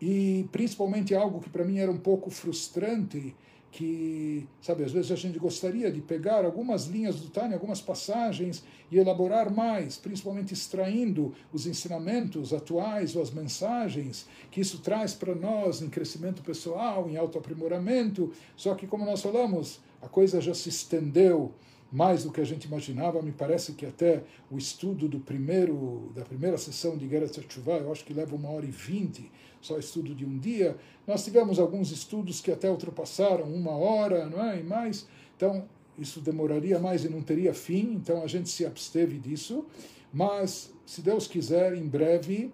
e 0.00 0.48
principalmente 0.52 1.14
algo 1.14 1.40
que 1.40 1.50
para 1.50 1.64
mim 1.64 1.78
era 1.78 1.90
um 1.90 1.98
pouco 1.98 2.30
frustrante, 2.30 3.34
que, 3.70 4.48
sabe, 4.62 4.82
às 4.82 4.92
vezes 4.92 5.10
a 5.12 5.16
gente 5.16 5.38
gostaria 5.38 5.90
de 5.92 6.00
pegar 6.00 6.44
algumas 6.44 6.86
linhas 6.86 7.20
do 7.20 7.28
Tânia, 7.28 7.54
algumas 7.54 7.80
passagens 7.80 8.64
e 8.90 8.96
elaborar 8.96 9.52
mais, 9.52 9.96
principalmente 9.96 10.54
extraindo 10.54 11.34
os 11.52 11.66
ensinamentos 11.66 12.54
atuais 12.54 13.14
ou 13.14 13.22
as 13.22 13.30
mensagens 13.30 14.26
que 14.50 14.60
isso 14.60 14.78
traz 14.78 15.14
para 15.14 15.34
nós 15.34 15.82
em 15.82 15.90
crescimento 15.90 16.42
pessoal, 16.42 17.08
em 17.08 17.16
autoaprimoramento. 17.16 18.32
Só 18.56 18.74
que, 18.74 18.86
como 18.86 19.04
nós 19.04 19.20
falamos, 19.20 19.80
a 20.00 20.08
coisa 20.08 20.40
já 20.40 20.54
se 20.54 20.70
estendeu 20.70 21.52
mais 21.90 22.24
do 22.24 22.32
que 22.32 22.40
a 22.40 22.44
gente 22.44 22.64
imaginava. 22.64 23.22
Me 23.22 23.32
parece 23.32 23.72
que 23.72 23.86
até 23.86 24.24
o 24.50 24.58
estudo 24.58 25.08
do 25.08 25.20
primeiro 25.20 26.12
da 26.14 26.24
primeira 26.24 26.58
sessão 26.58 26.96
de 26.96 27.08
Geret 27.08 27.40
Tshuva, 27.40 27.78
eu 27.78 27.90
acho 27.90 28.04
que 28.04 28.12
leva 28.12 28.34
uma 28.34 28.50
hora 28.50 28.66
e 28.66 28.70
vinte 28.70 29.30
só 29.60 29.78
estudo 29.78 30.14
de 30.14 30.24
um 30.24 30.38
dia. 30.38 30.76
Nós 31.06 31.24
tivemos 31.24 31.58
alguns 31.58 31.90
estudos 31.90 32.40
que 32.40 32.50
até 32.50 32.70
ultrapassaram 32.70 33.44
uma 33.44 33.72
hora, 33.72 34.26
não 34.26 34.44
é? 34.44 34.60
E 34.60 34.62
mais. 34.62 35.06
Então, 35.36 35.68
isso 35.98 36.20
demoraria 36.20 36.78
mais 36.78 37.04
e 37.04 37.08
não 37.08 37.20
teria 37.20 37.52
fim, 37.52 37.94
então 37.94 38.22
a 38.22 38.26
gente 38.26 38.48
se 38.48 38.64
absteve 38.64 39.18
disso. 39.18 39.64
Mas, 40.12 40.72
se 40.86 41.02
Deus 41.02 41.26
quiser, 41.26 41.74
em 41.74 41.86
breve, 41.86 42.52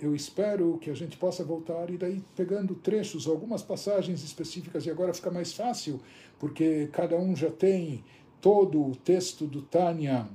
eu 0.00 0.14
espero 0.14 0.78
que 0.78 0.90
a 0.90 0.94
gente 0.94 1.16
possa 1.16 1.42
voltar 1.42 1.90
e 1.90 1.96
daí 1.96 2.22
pegando 2.36 2.74
trechos, 2.74 3.26
algumas 3.26 3.62
passagens 3.62 4.22
específicas, 4.22 4.86
e 4.86 4.90
agora 4.90 5.12
fica 5.12 5.30
mais 5.30 5.52
fácil, 5.52 6.00
porque 6.38 6.88
cada 6.92 7.16
um 7.16 7.34
já 7.34 7.50
tem 7.50 8.04
todo 8.40 8.84
o 8.84 8.96
texto 8.96 9.46
do 9.46 9.62
Tânia 9.62 10.28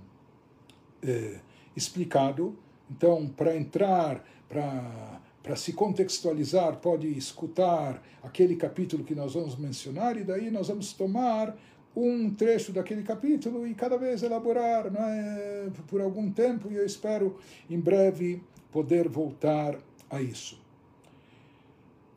eh, 1.01 1.39
explicado. 1.75 2.57
Então, 2.89 3.27
para 3.27 3.55
entrar, 3.55 4.23
para 4.49 5.21
para 5.41 5.55
se 5.55 5.73
contextualizar, 5.73 6.77
pode 6.77 7.07
escutar 7.07 8.01
aquele 8.21 8.55
capítulo 8.55 9.03
que 9.03 9.15
nós 9.15 9.33
vamos 9.33 9.55
mencionar, 9.55 10.17
e 10.17 10.23
daí 10.23 10.51
nós 10.51 10.67
vamos 10.67 10.93
tomar 10.93 11.57
um 11.95 12.33
trecho 12.33 12.71
daquele 12.71 13.03
capítulo 13.03 13.67
e 13.67 13.73
cada 13.73 13.97
vez 13.97 14.23
elaborar 14.23 14.85
é, 14.95 15.69
por 15.87 15.99
algum 15.99 16.31
tempo, 16.31 16.71
e 16.71 16.75
eu 16.75 16.85
espero 16.85 17.37
em 17.69 17.79
breve 17.79 18.41
poder 18.71 19.09
voltar 19.09 19.77
a 20.09 20.21
isso. 20.21 20.59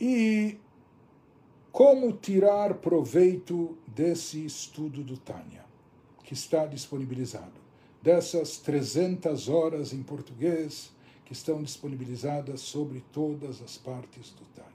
E 0.00 0.58
como 1.72 2.12
tirar 2.12 2.74
proveito 2.74 3.76
desse 3.86 4.44
estudo 4.44 5.02
do 5.02 5.16
Tânia, 5.16 5.63
que 6.24 6.32
está 6.32 6.66
disponibilizado? 6.66 7.62
Dessas 8.02 8.58
300 8.58 9.48
horas 9.48 9.92
em 9.92 10.02
português, 10.02 10.90
que 11.24 11.32
estão 11.32 11.62
disponibilizadas 11.62 12.60
sobre 12.60 13.02
todas 13.12 13.62
as 13.62 13.78
partes 13.78 14.30
do 14.30 14.44
Tânia. 14.54 14.70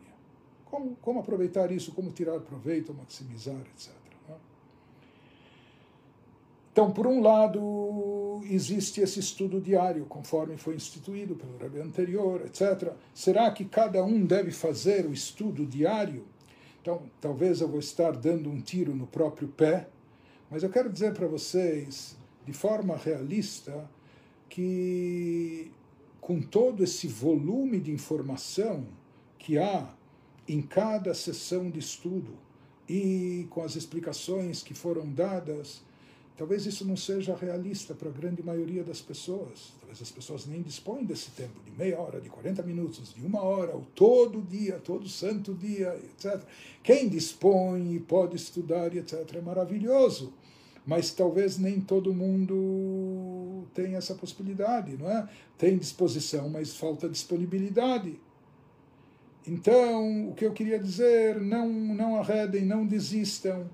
Como, 0.66 0.96
como 1.02 1.20
aproveitar 1.20 1.72
isso, 1.72 1.92
como 1.92 2.12
tirar 2.12 2.40
proveito, 2.40 2.94
maximizar, 2.94 3.60
etc. 3.76 3.92
Né? 4.28 4.36
Então, 6.72 6.92
por 6.92 7.06
um 7.06 7.22
lado, 7.22 8.42
existe 8.46 9.02
esse 9.02 9.20
estudo 9.20 9.60
diário, 9.60 10.06
conforme 10.06 10.58
foi 10.58 10.76
instituído 10.76 11.36
pelo 11.36 11.58
Rebbe 11.58 11.82
anterior, 11.82 12.42
etc. 12.46 12.94
Será 13.14 13.52
que 13.52 13.66
cada 13.66 14.04
um 14.04 14.26
deve 14.26 14.52
fazer 14.52 15.06
o 15.06 15.14
estudo 15.14 15.66
diário? 15.66 16.26
Então, 16.82 17.04
talvez 17.20 17.62
eu 17.62 17.68
vou 17.68 17.80
estar 17.80 18.12
dando 18.12 18.50
um 18.50 18.62
tiro 18.62 18.96
no 18.96 19.06
próprio 19.06 19.48
pé, 19.50 19.88
mas 20.50 20.64
eu 20.64 20.70
quero 20.70 20.92
dizer 20.92 21.14
para 21.14 21.28
vocês, 21.28 22.18
de 22.46 22.54
forma 22.54 22.96
realista, 22.96 23.90
que 24.50 25.72
com 26.20 26.42
todo 26.42 26.84
esse 26.84 27.08
volume 27.08 27.80
de 27.80 27.92
informação 27.92 28.86
que 29.38 29.58
há 29.58 29.94
em 30.48 30.62
cada 30.62 31.14
sessão 31.14 31.70
de 31.70 31.80
estudo 31.80 32.34
e 32.88 33.46
com 33.52 33.62
as 33.62 33.76
explicações 33.76 34.64
que 34.64 34.74
foram 34.74 35.08
dadas, 35.08 35.84
talvez 36.40 36.66
isso 36.66 36.86
não 36.86 36.96
seja 36.96 37.36
realista 37.36 37.94
para 37.94 38.08
a 38.08 38.12
grande 38.12 38.42
maioria 38.42 38.82
das 38.82 39.02
pessoas. 39.02 39.74
Talvez 39.78 40.02
as 40.02 40.10
pessoas 40.10 40.46
nem 40.46 40.62
dispõem 40.62 41.04
desse 41.04 41.32
tempo, 41.32 41.60
de 41.66 41.72
meia 41.78 42.00
hora, 42.00 42.22
de 42.22 42.30
40 42.30 42.64
minutos, 42.64 43.14
de 43.14 43.26
uma 43.26 43.44
hora, 43.44 43.76
ou 43.76 43.86
todo 43.94 44.42
dia, 44.42 44.80
todo 44.82 45.10
santo 45.10 45.54
dia, 45.54 45.94
etc. 46.06 46.42
Quem 46.82 47.10
dispõe 47.10 47.94
e 47.96 48.00
pode 48.00 48.38
estudar, 48.38 48.96
etc., 48.96 49.36
é 49.36 49.42
maravilhoso 49.42 50.34
mas 50.86 51.12
talvez 51.12 51.60
nem 51.60 51.80
todo 51.80 52.12
mundo 52.12 53.64
tem 53.76 53.94
essa 53.94 54.16
possibilidade, 54.16 54.98
não 54.98 55.08
é? 55.08 55.30
Tem 55.56 55.78
disposição, 55.78 56.50
mas 56.50 56.76
falta 56.76 57.08
disponibilidade. 57.08 58.20
Então, 59.46 60.30
o 60.30 60.34
que 60.34 60.46
eu 60.46 60.52
queria 60.52 60.80
dizer, 60.80 61.40
não, 61.40 61.70
não 61.70 62.16
arredem, 62.16 62.66
não 62.66 62.88
desistam. 62.88 63.70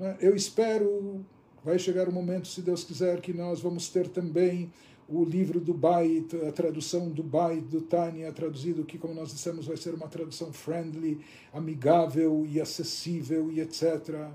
É? 0.00 0.16
Eu 0.20 0.34
espero, 0.34 1.22
vai 1.66 1.80
chegar 1.80 2.08
o 2.08 2.12
momento, 2.12 2.46
se 2.46 2.62
Deus 2.62 2.84
quiser, 2.84 3.20
que 3.20 3.32
nós 3.32 3.60
vamos 3.60 3.88
ter 3.88 4.06
também 4.06 4.70
o 5.08 5.24
livro 5.24 5.58
do 5.58 5.74
Bait, 5.74 6.32
a 6.46 6.52
tradução 6.52 7.10
do 7.10 7.24
Bait, 7.24 7.60
do 7.60 7.80
Tânia, 7.80 8.30
traduzido 8.30 8.84
que, 8.84 8.96
como 8.96 9.12
nós 9.12 9.32
dissemos, 9.32 9.66
vai 9.66 9.76
ser 9.76 9.92
uma 9.92 10.06
tradução 10.06 10.52
friendly, 10.52 11.18
amigável 11.52 12.46
e 12.48 12.60
acessível 12.60 13.50
e 13.50 13.60
etc. 13.60 14.28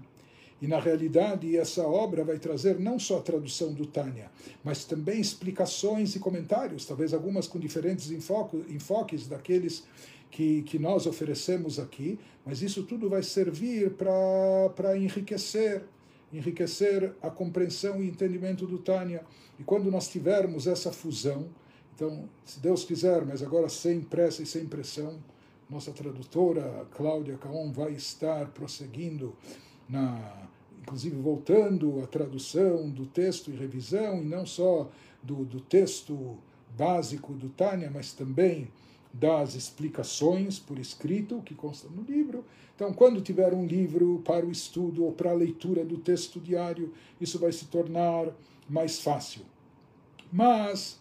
E, 0.62 0.68
na 0.68 0.78
realidade, 0.78 1.56
essa 1.56 1.84
obra 1.84 2.26
vai 2.26 2.38
trazer 2.38 2.78
não 2.78 3.00
só 3.00 3.20
a 3.20 3.22
tradução 3.22 3.72
do 3.72 3.86
Tânia, 3.86 4.30
mas 4.62 4.84
também 4.84 5.22
explicações 5.22 6.18
e 6.18 6.20
comentários, 6.20 6.86
talvez 6.86 7.14
algumas 7.14 7.48
com 7.48 7.58
diferentes 7.58 8.12
enfoques 8.12 9.26
daqueles 9.26 9.86
que, 10.30 10.64
que 10.64 10.78
nós 10.78 11.06
oferecemos 11.06 11.80
aqui, 11.80 12.20
mas 12.46 12.62
isso 12.62 12.84
tudo 12.84 13.08
vai 13.10 13.24
servir 13.24 13.92
para 13.92 14.98
enriquecer 14.98 15.86
enriquecer 16.32 17.14
a 17.22 17.30
compreensão 17.30 18.02
e 18.02 18.08
entendimento 18.08 18.66
do 18.66 18.78
Tânia. 18.78 19.24
E 19.60 19.64
quando 19.64 19.92
nós 19.92 20.10
tivermos 20.10 20.68
essa 20.68 20.92
fusão, 20.92 21.50
então, 21.96 22.28
se 22.46 22.60
Deus 22.60 22.84
quiser, 22.84 23.26
mas 23.26 23.44
agora 23.44 23.70
sem 23.70 24.02
pressa 24.02 24.42
e 24.42 24.46
sem 24.46 24.66
pressão, 24.66 25.20
nossa 25.70 25.92
tradutora 25.92 26.86
Cláudia 26.96 27.38
Caon 27.38 27.72
vai 27.72 27.92
estar 27.94 28.48
prosseguindo 28.48 29.36
na 29.88 30.50
inclusive 30.82 31.16
voltando 31.18 32.02
à 32.02 32.08
tradução 32.08 32.90
do 32.90 33.06
texto 33.06 33.52
e 33.52 33.56
revisão, 33.56 34.22
e 34.22 34.26
não 34.26 34.46
só 34.46 34.90
do, 35.22 35.46
do 35.46 35.62
texto 35.62 36.38
básico 36.76 37.34
do 37.34 37.50
Tânia, 37.50 37.92
mas 37.94 38.14
também 38.14 38.68
das 39.14 39.56
explicações 39.56 40.58
por 40.58 40.80
escrito 40.80 41.42
que 41.42 41.54
constam 41.54 41.92
no 41.92 42.02
livro. 42.02 42.44
Então, 42.82 42.94
quando 42.94 43.22
tiver 43.22 43.54
um 43.54 43.64
livro 43.64 44.24
para 44.26 44.44
o 44.44 44.50
estudo 44.50 45.06
ou 45.06 45.12
para 45.12 45.30
a 45.30 45.36
leitura 45.36 45.86
do 45.86 46.00
texto 46.00 46.40
diário, 46.40 46.92
isso 47.22 47.38
vai 47.38 47.52
se 47.52 47.66
tornar 47.66 48.36
mais 48.68 49.00
fácil. 49.00 49.44
Mas 50.34 51.00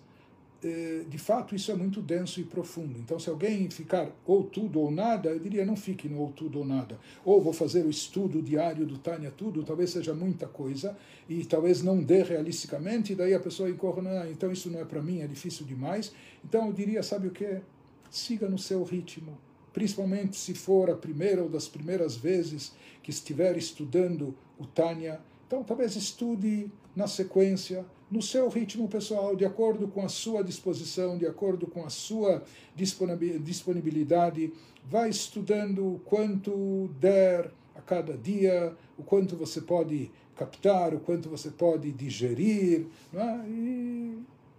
eh, 0.62 1.06
de 1.08 1.16
fato 1.16 1.54
isso 1.54 1.72
é 1.72 1.74
muito 1.74 2.02
denso 2.02 2.38
e 2.38 2.44
profundo. 2.44 2.98
Então, 2.98 3.18
se 3.18 3.30
alguém 3.30 3.70
ficar 3.70 4.10
ou 4.26 4.44
tudo 4.44 4.78
ou 4.78 4.90
nada, 4.90 5.30
eu 5.30 5.38
diria 5.38 5.64
não 5.64 5.74
fique 5.74 6.06
no 6.06 6.20
ou 6.20 6.30
tudo 6.30 6.58
ou 6.58 6.66
nada. 6.66 6.98
Ou 7.24 7.40
vou 7.40 7.54
fazer 7.54 7.86
o 7.86 7.88
estudo 7.88 8.42
diário 8.42 8.84
do 8.84 8.98
Tânia 8.98 9.30
tudo, 9.34 9.62
talvez 9.62 9.88
seja 9.88 10.12
muita 10.12 10.46
coisa 10.46 10.94
e 11.30 11.46
talvez 11.46 11.82
não 11.82 12.02
dê 12.02 12.22
realisticamente, 12.22 13.14
e 13.14 13.16
daí 13.16 13.32
a 13.32 13.40
pessoa 13.40 13.70
incorre, 13.70 14.02
não, 14.02 14.30
então 14.30 14.52
isso 14.52 14.70
não 14.70 14.80
é 14.80 14.84
para 14.84 15.00
mim, 15.00 15.20
é 15.20 15.26
difícil 15.26 15.64
demais. 15.64 16.12
Então 16.44 16.66
eu 16.66 16.74
diria, 16.74 17.02
sabe 17.02 17.28
o 17.28 17.30
que? 17.30 17.62
Siga 18.10 18.50
no 18.50 18.58
seu 18.58 18.84
ritmo. 18.84 19.38
Principalmente 19.72 20.36
se 20.36 20.54
for 20.54 20.90
a 20.90 20.96
primeira 20.96 21.42
ou 21.42 21.48
das 21.48 21.68
primeiras 21.68 22.16
vezes 22.16 22.72
que 23.02 23.10
estiver 23.10 23.56
estudando 23.56 24.34
o 24.58 24.66
Tânia. 24.66 25.20
Então 25.46 25.62
talvez 25.62 25.96
estude 25.96 26.70
na 26.94 27.06
sequência, 27.06 27.84
no 28.10 28.20
seu 28.20 28.48
ritmo 28.48 28.88
pessoal, 28.88 29.36
de 29.36 29.44
acordo 29.44 29.86
com 29.88 30.04
a 30.04 30.08
sua 30.08 30.42
disposição, 30.42 31.16
de 31.16 31.26
acordo 31.26 31.66
com 31.66 31.84
a 31.84 31.90
sua 31.90 32.42
disponibilidade. 32.74 34.52
Vai 34.84 35.08
estudando 35.08 35.94
o 35.94 36.00
quanto 36.00 36.88
der 37.00 37.52
a 37.74 37.80
cada 37.80 38.16
dia, 38.16 38.74
o 38.98 39.02
quanto 39.02 39.36
você 39.36 39.60
pode 39.60 40.10
captar, 40.36 40.94
o 40.94 41.00
quanto 41.00 41.28
você 41.28 41.50
pode 41.50 41.92
digerir, 41.92 42.86
é? 43.14 43.48
e, 43.48 44.18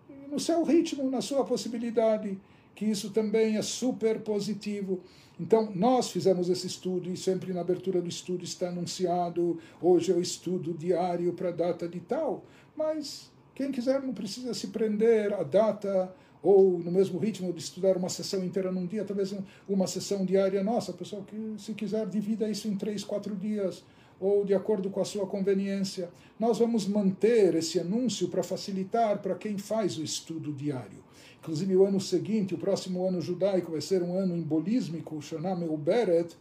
e 0.09 0.27
no 0.29 0.39
seu 0.39 0.63
ritmo, 0.63 1.09
na 1.09 1.21
sua 1.21 1.43
possibilidade, 1.43 2.37
que 2.81 2.85
isso 2.85 3.11
também 3.11 3.57
é 3.57 3.61
super 3.61 4.21
positivo. 4.21 5.01
Então, 5.39 5.71
nós 5.75 6.09
fizemos 6.09 6.49
esse 6.49 6.65
estudo 6.65 7.11
e 7.11 7.15
sempre 7.15 7.53
na 7.53 7.61
abertura 7.61 8.01
do 8.01 8.09
estudo 8.09 8.43
está 8.43 8.69
anunciado: 8.69 9.59
hoje 9.79 10.11
é 10.11 10.15
o 10.15 10.19
estudo 10.19 10.73
diário 10.73 11.31
para 11.33 11.49
a 11.49 11.51
data 11.51 11.87
de 11.87 11.99
tal. 11.99 12.43
Mas 12.75 13.31
quem 13.53 13.71
quiser 13.71 14.01
não 14.01 14.15
precisa 14.15 14.55
se 14.55 14.69
prender 14.69 15.31
à 15.31 15.43
data 15.43 16.11
ou 16.41 16.79
no 16.79 16.91
mesmo 16.91 17.19
ritmo 17.19 17.53
de 17.53 17.59
estudar 17.59 17.97
uma 17.97 18.09
sessão 18.09 18.43
inteira 18.43 18.71
num 18.71 18.87
dia, 18.87 19.05
talvez 19.05 19.31
uma 19.69 19.85
sessão 19.85 20.25
diária 20.25 20.63
nossa, 20.63 20.91
pessoal 20.91 21.21
que 21.21 21.53
se 21.59 21.75
quiser 21.75 22.07
divida 22.07 22.49
isso 22.49 22.67
em 22.67 22.75
três, 22.75 23.03
quatro 23.03 23.35
dias 23.35 23.83
ou 24.19 24.43
de 24.43 24.55
acordo 24.55 24.89
com 24.89 24.99
a 24.99 25.05
sua 25.05 25.27
conveniência. 25.27 26.09
Nós 26.39 26.57
vamos 26.57 26.87
manter 26.87 27.53
esse 27.53 27.79
anúncio 27.79 28.27
para 28.27 28.41
facilitar 28.41 29.21
para 29.21 29.35
quem 29.35 29.55
faz 29.59 29.99
o 29.99 30.03
estudo 30.03 30.51
diário. 30.51 31.00
Inclusive 31.41 31.75
o 31.75 31.85
ano 31.85 31.99
seguinte, 31.99 32.55
o 32.55 32.57
próximo 32.57 33.05
ano 33.05 33.19
judaico 33.19 33.71
vai 33.71 33.81
ser 33.81 34.01
um 34.01 34.15
ano 34.15 34.37
embolísmico, 34.37 35.21
Shana 35.21 35.55
Meuberet, 35.55 36.35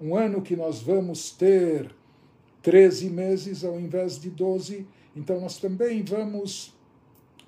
um 0.00 0.14
ano 0.14 0.40
que 0.40 0.54
nós 0.54 0.80
vamos 0.80 1.30
ter 1.30 1.90
13 2.62 3.10
meses 3.10 3.64
ao 3.64 3.80
invés 3.80 4.20
de 4.20 4.30
12 4.30 4.86
então, 5.14 5.40
nós 5.40 5.58
também 5.58 6.02
vamos 6.02 6.74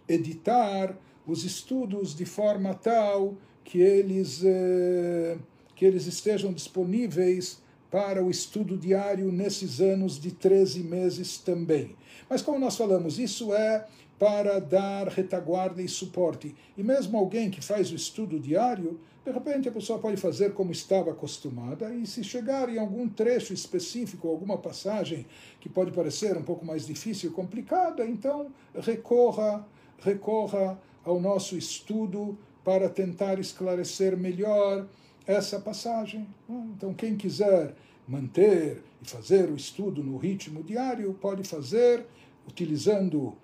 editar 0.09 0.97
os 1.27 1.45
estudos 1.45 2.15
de 2.15 2.27
forma 2.27 2.75
tal 2.75 3.35
que 3.65 3.81
eles, 3.81 4.43
eh, 4.45 5.39
que 5.75 5.87
eles 5.87 6.07
estejam 6.07 6.53
disponíveis 6.53 7.63
para 7.91 8.23
o 8.23 8.31
estudo 8.31 8.77
diário 8.77 9.33
nesses 9.33 9.81
anos 9.81 10.21
de 10.21 10.31
13 10.31 10.83
meses 10.83 11.39
também. 11.39 11.97
Mas, 12.29 12.43
como 12.43 12.59
nós 12.59 12.77
falamos, 12.77 13.19
isso 13.19 13.55
é 13.55 13.87
para 14.25 14.59
dar 14.59 15.07
retaguarda 15.09 15.83
e 15.83 15.87
suporte. 15.87 16.57
E 16.79 16.83
mesmo 16.83 17.19
alguém 17.19 17.51
que 17.51 17.61
faz 17.61 17.93
o 17.93 17.95
estudo 17.95 18.41
diário, 18.41 18.99
de 19.23 19.31
repente 19.31 19.69
a 19.69 19.73
pessoa 19.73 19.99
pode 19.99 20.17
fazer 20.17 20.55
como 20.55 20.73
estava 20.73 21.11
acostumada 21.11 21.93
e 21.93 22.07
se 22.07 22.25
chegar 22.25 22.71
em 22.71 22.79
algum 22.79 23.07
trecho 23.07 23.53
específico, 23.53 24.27
alguma 24.27 24.57
passagem 24.57 25.27
que 25.61 25.69
pode 25.69 25.93
parecer 25.93 26.39
um 26.39 26.43
pouco 26.43 26.65
mais 26.65 26.87
difícil 26.87 27.29
e 27.29 27.35
complicada, 27.35 28.07
então 28.07 28.47
recorra, 28.75 29.69
recorra 29.99 30.81
ao 31.05 31.21
nosso 31.21 31.55
estudo 31.55 32.39
para 32.65 32.89
tentar 32.89 33.39
esclarecer 33.39 34.17
melhor 34.17 34.87
essa 35.27 35.61
passagem. 35.61 36.27
Então 36.49 36.95
quem 36.95 37.15
quiser 37.15 37.75
manter 38.09 38.83
e 39.03 39.07
fazer 39.07 39.51
o 39.51 39.55
estudo 39.55 40.03
no 40.03 40.17
ritmo 40.17 40.63
diário 40.63 41.13
pode 41.13 41.47
fazer 41.47 42.07
utilizando 42.49 43.37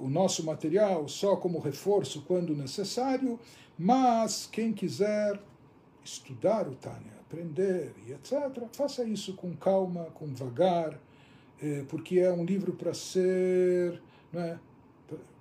o 0.00 0.08
nosso 0.08 0.44
material 0.44 1.08
só 1.08 1.36
como 1.36 1.58
reforço 1.58 2.22
quando 2.22 2.54
necessário 2.54 3.38
mas 3.78 4.48
quem 4.50 4.72
quiser 4.72 5.40
estudar 6.04 6.68
o 6.68 6.74
Tânia, 6.74 7.12
aprender 7.20 7.92
e 8.06 8.12
etc., 8.12 8.62
faça 8.72 9.04
isso 9.04 9.34
com 9.34 9.54
calma, 9.56 10.04
com 10.14 10.32
vagar, 10.34 10.98
eh, 11.60 11.84
porque 11.88 12.20
é 12.20 12.32
um 12.32 12.44
livro 12.44 12.74
para 12.74 12.94
ser, 12.94 14.00
é? 14.32 14.58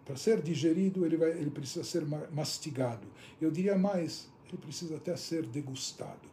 para 0.06 0.16
ser 0.16 0.42
digerido, 0.42 1.06
ele, 1.06 1.18
vai, 1.18 1.32
ele 1.32 1.52
precisa 1.52 1.84
ser 1.84 2.06
mastigado. 2.32 3.08
Eu 3.40 3.52
diria 3.52 3.78
mais, 3.78 4.30
ele 4.48 4.58
precisa 4.58 4.96
até 4.96 5.16
ser 5.16 5.46
degustado 5.46 6.30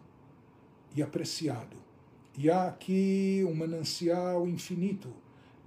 e 0.94 1.02
apreciado. 1.02 1.76
E 2.38 2.50
há 2.50 2.68
aqui 2.68 3.44
um 3.46 3.54
manancial 3.54 4.48
infinito 4.48 5.12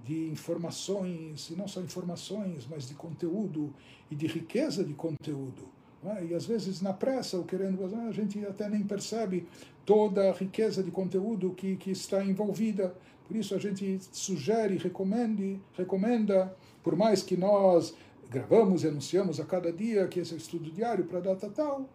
de 0.04 0.28
informações, 0.28 1.50
e 1.50 1.56
não 1.56 1.66
só 1.66 1.80
informações, 1.80 2.66
mas 2.68 2.86
de 2.86 2.94
conteúdo 2.94 3.72
e 4.10 4.14
de 4.14 4.26
riqueza 4.26 4.84
de 4.84 4.94
conteúdo 4.94 5.74
é? 6.06 6.24
E 6.26 6.34
às 6.34 6.44
vezes 6.44 6.82
na 6.82 6.92
pressa, 6.92 7.36
ou 7.38 7.44
querendo, 7.44 7.84
a 7.84 8.12
gente 8.12 8.44
até 8.44 8.68
nem 8.68 8.82
percebe 8.82 9.46
toda 9.86 10.30
a 10.30 10.32
riqueza 10.32 10.82
de 10.82 10.90
conteúdo 10.90 11.50
que, 11.50 11.76
que 11.76 11.90
está 11.90 12.22
envolvida. 12.24 12.94
Por 13.26 13.36
isso 13.36 13.54
a 13.54 13.58
gente 13.58 13.98
sugere, 14.12 14.76
recomende, 14.76 15.58
recomenda, 15.74 16.54
por 16.82 16.94
mais 16.94 17.22
que 17.22 17.36
nós 17.36 17.94
gravamos 18.30 18.84
e 18.84 18.88
anunciamos 18.88 19.40
a 19.40 19.44
cada 19.44 19.72
dia 19.72 20.06
que 20.06 20.20
esse 20.20 20.34
é 20.34 20.36
estudo 20.36 20.70
diário 20.70 21.04
para 21.04 21.18
a 21.18 21.22
data 21.22 21.48
tal, 21.48 21.88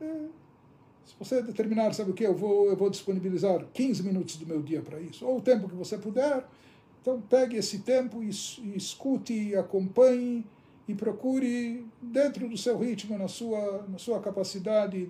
é, 0.00 0.26
se 1.04 1.14
você 1.18 1.40
determinar, 1.40 1.94
sabe 1.94 2.10
o 2.10 2.14
que, 2.14 2.24
eu 2.24 2.34
vou, 2.34 2.66
eu 2.66 2.76
vou 2.76 2.90
disponibilizar 2.90 3.64
15 3.72 4.02
minutos 4.02 4.36
do 4.36 4.46
meu 4.46 4.60
dia 4.60 4.82
para 4.82 5.00
isso, 5.00 5.24
ou 5.24 5.38
o 5.38 5.40
tempo 5.40 5.68
que 5.68 5.74
você 5.74 5.96
puder, 5.96 6.44
então 7.06 7.20
pegue 7.20 7.56
esse 7.56 7.78
tempo 7.78 8.20
e, 8.20 8.30
e 8.64 8.76
escute, 8.76 9.54
acompanhe, 9.54 10.44
e 10.88 10.94
procure, 10.94 11.86
dentro 12.00 12.48
do 12.48 12.56
seu 12.56 12.78
ritmo, 12.78 13.16
na 13.16 13.28
sua, 13.28 13.84
na 13.88 13.98
sua 13.98 14.20
capacidade, 14.20 15.08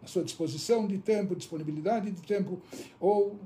na 0.00 0.08
sua 0.08 0.24
disposição 0.24 0.86
de 0.86 0.98
tempo, 0.98 1.34
disponibilidade 1.34 2.10
de 2.10 2.22
tempo, 2.22 2.60
ou 3.00 3.38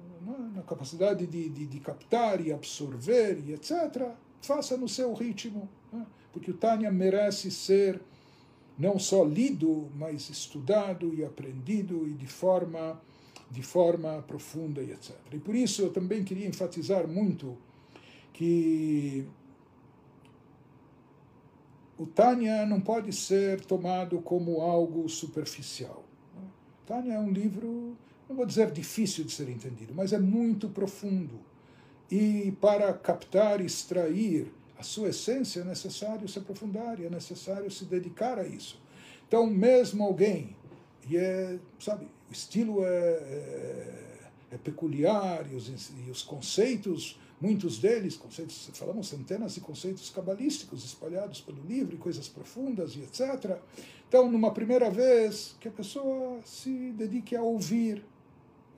na 0.55 0.63
capacidade 0.63 1.27
de, 1.27 1.49
de, 1.49 1.67
de, 1.67 1.81
captar 1.81 2.41
e 2.45 2.53
absorver 2.53 3.41
e 3.45 3.53
etc., 3.53 4.11
faça 4.41 4.77
no 4.77 4.89
seu 4.89 5.13
ritmo, 5.13 5.69
né? 5.93 6.05
porque 6.33 6.53
o 6.53 6.55
Tânia 6.55 6.91
merece 6.91 7.51
ser 7.51 8.01
não 8.79 8.99
só 8.99 9.25
lido, 9.25 9.89
mas 9.97 10.29
estudado 10.31 11.13
e 11.15 11.25
aprendido 11.25 12.09
e 12.09 12.15
de 12.15 12.27
forma, 12.29 13.01
de 13.51 13.63
forma 13.63 14.23
profunda 14.23 14.81
e 14.83 14.93
etc. 14.93 15.17
E 15.33 15.39
por 15.39 15.55
isso 15.55 15.83
eu 15.83 15.93
também 15.93 16.23
queria 16.23 16.47
enfatizar 16.47 17.09
muito 17.09 17.59
que 18.33 19.27
o 21.99 22.07
Tânia 22.07 22.67
não 22.67 22.81
pode 22.81 23.13
ser 23.13 23.61
tomado 23.65 24.21
como 24.21 24.61
algo 24.61 25.09
superficial. 25.09 26.05
Tânia 26.87 27.15
é 27.15 27.19
um 27.21 27.31
livro, 27.31 27.97
não 28.29 28.35
vou 28.35 28.45
dizer 28.45 28.71
difícil 28.71 29.25
de 29.25 29.33
ser 29.33 29.49
entendido, 29.49 29.95
mas 29.95 30.13
é 30.13 30.19
muito 30.19 30.69
profundo. 30.69 31.41
E 32.11 32.53
para 32.61 32.93
captar 32.93 33.61
e 33.61 33.67
extrair 33.67 34.53
a 34.79 34.83
sua 34.83 35.11
essência 35.11 35.61
é 35.61 35.65
necessário 35.65 36.29
se 36.29 36.39
aprofundar 36.39 36.99
e 36.99 37.07
é 37.07 37.11
necessário 37.11 37.71
se 37.71 37.85
dedicar 37.85 38.39
a 38.39 38.45
isso. 38.45 38.81
Então, 39.29 39.47
mesmo 39.47 40.03
alguém, 40.03 40.57
e 41.09 41.17
é, 41.17 41.59
sabe, 41.79 42.07
o 42.29 42.33
estilo 42.33 42.85
é, 42.85 42.89
é, 42.89 44.19
é 44.51 44.59
peculiar 44.59 45.47
e 45.51 45.55
os, 45.55 45.69
e 46.05 46.11
os 46.11 46.23
conceitos 46.23 47.19
Muitos 47.43 47.79
deles, 47.79 48.17
conceitos, 48.17 48.71
falamos 48.75 49.09
centenas 49.09 49.55
de 49.55 49.61
conceitos 49.61 50.09
cabalísticos 50.11 50.85
espalhados 50.85 51.41
pelo 51.41 51.61
livro, 51.65 51.97
coisas 51.97 52.29
profundas 52.29 52.95
e 52.95 53.01
etc. 53.01 53.59
Então, 54.09 54.31
numa 54.31 54.53
primeira 54.53 54.89
vez, 54.89 55.57
que 55.59 55.67
a 55.67 55.71
pessoa 55.73 56.39
se 56.45 56.93
dedique 56.93 57.35
a 57.35 57.43
ouvir, 57.43 58.05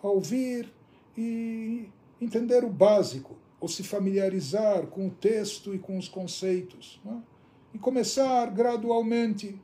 a 0.02 0.08
ouvir 0.08 0.72
e 1.14 1.90
entender 2.18 2.64
o 2.64 2.70
básico, 2.70 3.36
ou 3.60 3.68
se 3.68 3.82
familiarizar 3.82 4.86
com 4.86 5.08
o 5.08 5.10
texto 5.10 5.74
e 5.74 5.78
com 5.78 5.98
os 5.98 6.08
conceitos. 6.08 6.98
Né? 7.04 7.22
E 7.74 7.78
começar 7.78 8.46
gradualmente. 8.46 9.60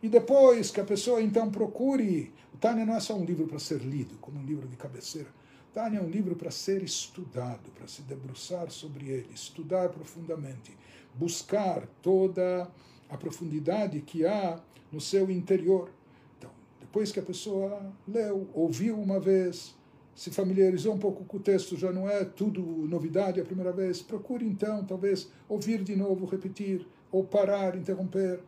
E 0.00 0.08
depois 0.08 0.70
que 0.70 0.80
a 0.80 0.84
pessoa 0.84 1.20
então 1.20 1.50
procure 1.50 2.32
O 2.52 2.56
Tânia 2.56 2.86
não 2.86 2.94
é 2.94 3.00
só 3.00 3.16
um 3.16 3.24
livro 3.24 3.48
para 3.48 3.58
ser 3.58 3.80
lido, 3.80 4.14
como 4.20 4.38
um 4.38 4.44
livro 4.44 4.68
de 4.68 4.76
cabeceira. 4.76 5.28
Tânia 5.74 5.98
é 5.98 6.00
um 6.00 6.08
livro 6.08 6.36
para 6.36 6.52
ser 6.52 6.84
estudado, 6.84 7.68
para 7.74 7.88
se 7.88 8.00
debruçar 8.02 8.70
sobre 8.70 9.08
ele, 9.08 9.28
estudar 9.34 9.88
profundamente, 9.88 10.78
buscar 11.12 11.84
toda 12.00 12.70
a 13.10 13.16
profundidade 13.16 14.00
que 14.00 14.24
há 14.24 14.60
no 14.92 15.00
seu 15.00 15.28
interior. 15.28 15.90
Então, 16.38 16.50
depois 16.80 17.10
que 17.10 17.18
a 17.18 17.22
pessoa 17.24 17.92
leu, 18.06 18.48
ouviu 18.54 18.96
uma 18.96 19.18
vez, 19.18 19.74
se 20.14 20.30
familiarizou 20.30 20.94
um 20.94 20.98
pouco 20.98 21.24
com 21.24 21.38
o 21.38 21.40
texto, 21.40 21.76
já 21.76 21.90
não 21.90 22.08
é 22.08 22.24
tudo 22.24 22.62
novidade 22.62 23.40
a 23.40 23.44
primeira 23.44 23.72
vez, 23.72 24.00
procure 24.00 24.46
então, 24.46 24.84
talvez, 24.84 25.28
ouvir 25.48 25.82
de 25.82 25.96
novo, 25.96 26.24
repetir, 26.24 26.86
ou 27.10 27.24
parar, 27.24 27.74
interromper, 27.74 28.38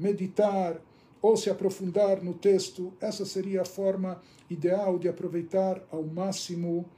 meditar, 0.00 0.80
ou 1.22 1.36
se 1.36 1.50
aprofundar 1.50 2.22
no 2.22 2.34
texto. 2.34 2.92
Essa 3.00 3.24
seria 3.24 3.62
a 3.62 3.64
forma 3.64 4.20
ideal 4.48 4.98
de 4.98 5.08
aproveitar 5.08 5.82
ao 5.90 6.02
máximo 6.02 6.88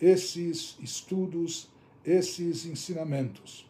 esses 0.00 0.76
estudos, 0.80 1.68
esses 2.04 2.66
ensinamentos. 2.66 3.68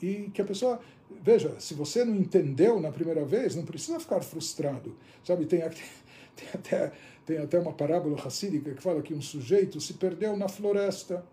E 0.00 0.30
que 0.34 0.42
a 0.42 0.44
pessoa 0.44 0.80
veja, 1.20 1.58
se 1.58 1.74
você 1.74 2.04
não 2.04 2.16
entendeu 2.16 2.80
na 2.80 2.90
primeira 2.90 3.24
vez, 3.24 3.54
não 3.54 3.64
precisa 3.64 4.00
ficar 4.00 4.20
frustrado. 4.20 4.96
Sabe, 5.24 5.46
tem, 5.46 5.60
tem 6.36 6.48
até, 6.54 6.92
tem 7.26 7.38
até 7.38 7.58
uma 7.58 7.72
parábola 7.72 8.16
racídica 8.16 8.72
que 8.74 8.82
fala 8.82 9.02
que 9.02 9.14
um 9.14 9.22
sujeito 9.22 9.80
se 9.80 9.94
perdeu 9.94 10.36
na 10.36 10.48
floresta. 10.48 11.24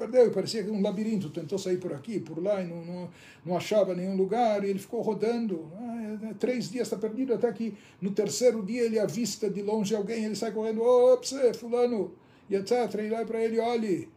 Perdeu 0.00 0.28
e 0.28 0.30
parecia 0.30 0.64
um 0.64 0.80
labirinto, 0.80 1.28
tentou 1.28 1.58
sair 1.58 1.76
por 1.76 1.92
aqui, 1.92 2.18
por 2.18 2.42
lá, 2.42 2.62
e 2.62 2.66
não, 2.66 2.82
não, 2.82 3.10
não 3.44 3.54
achava 3.54 3.94
nenhum 3.94 4.16
lugar, 4.16 4.64
e 4.64 4.70
ele 4.70 4.78
ficou 4.78 5.02
rodando. 5.02 5.70
Ah, 5.78 6.18
é, 6.22 6.30
é, 6.30 6.32
três 6.32 6.70
dias 6.70 6.86
está 6.86 6.96
perdido, 6.96 7.34
até 7.34 7.52
que 7.52 7.74
no 8.00 8.10
terceiro 8.10 8.62
dia 8.62 8.82
ele 8.82 8.98
avista 8.98 9.50
de 9.50 9.60
longe 9.60 9.94
alguém, 9.94 10.24
ele 10.24 10.34
sai 10.34 10.52
correndo, 10.52 10.80
ops, 10.80 11.34
fulano, 11.58 12.14
e 12.48 12.56
etc. 12.56 12.72
E 12.94 13.10
lá 13.10 13.26
para 13.26 13.44
ele, 13.44 13.60
olhe, 13.60 14.08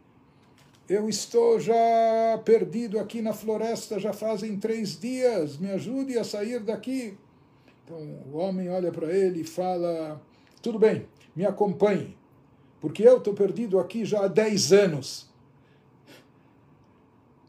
eu 0.87 1.09
estou 1.09 1.59
já 1.59 1.75
perdido 2.45 2.97
aqui 2.97 3.21
na 3.21 3.33
floresta 3.33 3.99
já 3.99 4.13
fazem 4.13 4.55
três 4.55 4.97
dias, 4.97 5.57
me 5.57 5.69
ajude 5.69 6.17
a 6.17 6.23
sair 6.23 6.61
daqui. 6.61 7.17
Então 7.83 7.97
o 8.31 8.37
homem 8.37 8.69
olha 8.69 8.89
para 8.89 9.11
ele 9.13 9.41
e 9.41 9.43
fala: 9.43 10.21
Tudo 10.61 10.79
bem, 10.79 11.05
me 11.35 11.45
acompanhe, 11.45 12.15
porque 12.79 13.03
eu 13.03 13.17
estou 13.17 13.33
perdido 13.33 13.77
aqui 13.77 14.05
já 14.05 14.23
há 14.23 14.27
dez 14.29 14.71
anos. 14.71 15.32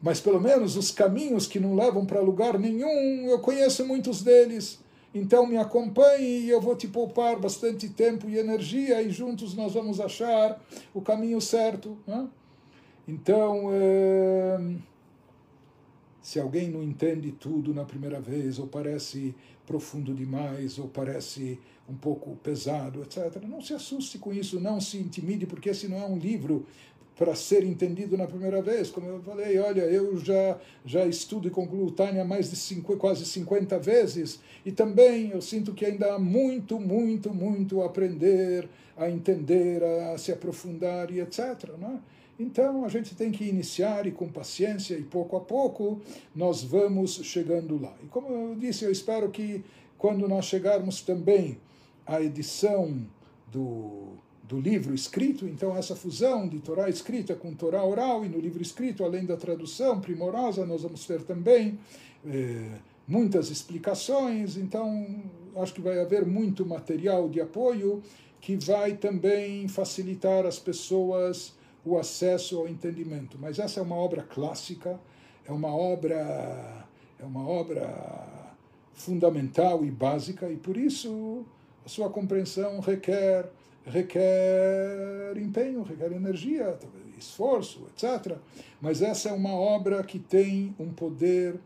Mas 0.05 0.21
pelo 0.21 0.39
menos 0.39 0.77
os 0.77 0.91
caminhos 0.91 1.47
que 1.47 1.59
não 1.59 1.75
levam 1.75 2.05
para 2.05 2.21
lugar 2.21 2.59
nenhum, 2.59 3.27
eu 3.27 3.39
conheço 3.39 3.87
muitos 3.87 4.23
deles. 4.23 4.79
Então 5.15 5.47
me 5.47 5.57
acompanhe 5.57 6.41
e 6.41 6.51
eu 6.51 6.61
vou 6.61 6.77
te 6.77 6.87
poupar 6.87 7.41
bastante 7.41 7.89
tempo 7.89 8.29
e 8.29 8.37
energia 8.37 9.01
e 9.01 9.11
juntos 9.11 9.55
nós 9.55 9.73
vamos 9.73 10.01
achar 10.01 10.63
o 10.93 11.01
caminho 11.01 11.41
certo. 11.41 11.97
Né? 12.07 12.29
Então, 13.09 13.71
é, 13.73 14.61
se 16.21 16.39
alguém 16.39 16.69
não 16.69 16.83
entende 16.83 17.33
tudo 17.33 17.73
na 17.73 17.87
primeira 17.87 18.21
vez, 18.21 18.59
ou 18.59 18.67
parece 18.67 19.35
profundo 19.67 20.13
demais, 20.13 20.79
ou 20.79 20.87
parece 20.87 21.59
um 21.89 21.95
pouco 21.95 22.37
pesado, 22.43 23.03
etc., 23.03 23.43
não 23.49 23.63
se 23.63 23.73
assuste 23.73 24.19
com 24.19 24.35
isso, 24.35 24.61
não 24.61 24.83
se 24.83 24.99
intimide, 24.99 25.47
porque 25.47 25.71
esse 25.71 25.89
não 25.89 25.97
é 25.97 26.05
um 26.05 26.19
livro 26.19 26.67
para 27.17 27.35
ser 27.35 27.65
entendido 27.65 28.17
na 28.17 28.27
primeira 28.27 28.61
vez. 28.61 28.91
Como 28.91 29.07
eu 29.07 29.23
falei, 29.23 29.59
olha, 29.59 29.83
eu 29.83 30.17
já, 30.19 30.59
já 30.85 31.07
estudo 31.07 31.49
e 31.49 31.51
concluo 31.51 31.91
Tânia 31.91 32.25
mais 32.25 32.51
de 32.51 32.57
cinco, 32.57 32.97
quase 32.97 33.25
50 33.25 33.79
vezes, 33.79 34.41
e 34.65 34.73
também 34.73 35.31
eu 35.31 35.41
sinto 35.41 35.73
que 35.73 35.85
ainda 35.85 36.15
há 36.15 36.19
muito, 36.19 36.81
muito, 36.81 37.33
muito 37.33 37.83
a 37.83 37.87
aprender, 37.87 38.69
a 38.97 39.09
entender, 39.09 39.83
a 39.83 40.19
se 40.19 40.33
aprofundar 40.33 41.11
e 41.11 41.21
etc. 41.21 41.71
Não 41.79 41.91
é? 41.91 41.99
Então 42.39 42.85
a 42.85 42.89
gente 42.89 43.15
tem 43.15 43.31
que 43.31 43.45
iniciar 43.45 44.07
e 44.07 44.11
com 44.11 44.29
paciência 44.29 44.95
e 44.97 45.03
pouco 45.03 45.37
a 45.37 45.41
pouco 45.41 46.01
nós 46.35 46.63
vamos 46.63 47.21
chegando 47.23 47.81
lá. 47.81 47.95
E 48.03 48.07
como 48.07 48.29
eu 48.29 48.57
disse, 48.57 48.85
eu 48.85 48.91
espero 48.91 49.31
que 49.31 49.65
quando 49.97 50.27
nós 50.29 50.47
chegarmos 50.47 51.01
também 51.01 51.59
à 52.05 52.21
edição 52.21 53.07
do, 53.53 54.15
do 54.47 54.61
livro 54.61 54.95
escrito, 54.95 55.47
então 55.47 55.77
essa 55.77 55.97
fusão 55.97 56.47
de 56.47 56.59
Torá 56.59 56.89
escrita 56.89 57.35
com 57.35 57.55
Torá 57.55 57.83
oral 57.83 58.25
e 58.25 58.29
no 58.29 58.39
livro 58.39 58.63
escrito, 58.63 59.03
além 59.03 59.25
da 59.25 59.37
tradução 59.37 60.01
primorosa, 60.01 60.67
nós 60.67 60.83
vamos 60.83 61.07
ter 61.07 61.23
também 61.23 61.79
eh, 62.27 62.79
muitas 63.09 63.51
explicações, 63.51 64.59
então 64.59 65.23
acho 65.57 65.73
que 65.73 65.81
vai 65.81 65.99
haver 65.99 66.27
muito 66.27 66.67
material 66.67 67.29
de 67.29 67.41
apoio 67.41 68.03
que 68.39 68.57
vai 68.57 68.95
também 68.95 69.67
facilitar 69.67 70.45
as 70.45 70.59
pessoas 70.59 71.55
o 71.83 71.99
acesso 71.99 72.59
ao 72.59 72.69
entendimento. 72.69 73.39
Mas 73.41 73.59
essa 73.59 73.81
é 73.81 73.83
uma 73.83 73.97
obra 73.97 74.23
clássica, 74.23 75.01
é 75.47 75.53
uma 75.53 75.75
obra 75.75 76.87
é 77.19 77.25
uma 77.25 77.49
obra 77.49 78.45
fundamental 78.93 79.85
e 79.85 79.91
básica 79.91 80.51
e 80.51 80.57
por 80.57 80.77
isso 80.77 81.47
a 81.85 81.89
sua 81.89 82.11
compreensão 82.11 82.81
requer 82.81 83.51
requer 83.85 85.37
empenho, 85.37 85.83
requer 85.83 86.13
energia, 86.13 86.79
esforço, 87.19 87.87
etc. 87.89 88.39
Mas 88.81 89.03
essa 89.03 89.29
é 89.29 89.33
uma 89.33 89.55
obra 89.55 90.03
que 90.03 90.19
tem 90.19 90.75
um 90.79 90.93
poder 90.93 91.61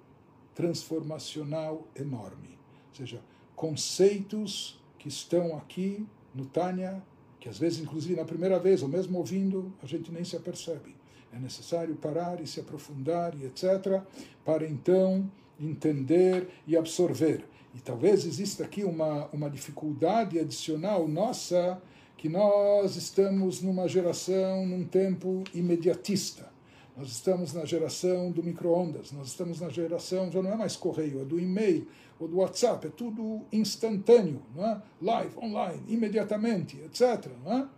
transformacional 0.54 1.86
enorme. 1.94 2.58
Ou 2.90 2.94
seja, 2.94 3.20
conceitos 3.54 4.80
que 4.98 5.08
estão 5.08 5.56
aqui 5.56 6.06
no 6.34 6.44
Tânia 6.46 7.02
que 7.40 7.48
às 7.48 7.58
vezes, 7.58 7.80
inclusive 7.80 8.16
na 8.16 8.24
primeira 8.24 8.58
vez, 8.58 8.82
ou 8.82 8.88
mesmo 8.88 9.18
ouvindo, 9.18 9.72
a 9.82 9.86
gente 9.86 10.10
nem 10.10 10.24
se 10.24 10.36
apercebe. 10.36 10.94
É 11.32 11.38
necessário 11.38 11.94
parar 11.94 12.40
e 12.40 12.46
se 12.46 12.60
aprofundar 12.60 13.34
e 13.38 13.44
etc., 13.44 14.02
para 14.44 14.66
então 14.66 15.30
entender 15.60 16.48
e 16.66 16.76
absorver. 16.76 17.44
E 17.74 17.80
talvez 17.80 18.24
exista 18.24 18.64
aqui 18.64 18.82
uma, 18.82 19.26
uma 19.26 19.48
dificuldade 19.48 20.38
adicional 20.38 21.06
nossa, 21.06 21.80
que 22.18 22.28
nós 22.28 22.96
estamos 22.96 23.62
numa 23.62 23.86
geração, 23.86 24.66
num 24.66 24.84
tempo 24.84 25.44
imediatista. 25.54 26.50
Nós 26.96 27.10
estamos 27.10 27.52
na 27.52 27.64
geração 27.64 28.32
do 28.32 28.42
micro-ondas, 28.42 29.12
nós 29.12 29.28
estamos 29.28 29.60
na 29.60 29.68
geração, 29.68 30.30
já 30.30 30.42
não 30.42 30.52
é 30.52 30.56
mais 30.56 30.74
correio, 30.74 31.22
é 31.22 31.24
do 31.24 31.38
e-mail, 31.38 31.86
ou 32.18 32.26
do 32.26 32.38
WhatsApp, 32.38 32.88
é 32.88 32.90
tudo 32.90 33.42
instantâneo, 33.52 34.42
não 34.52 34.66
é? 34.66 34.82
live, 35.00 35.38
online, 35.38 35.80
imediatamente, 35.86 36.76
etc. 36.78 37.30
Não 37.44 37.58
é? 37.58 37.68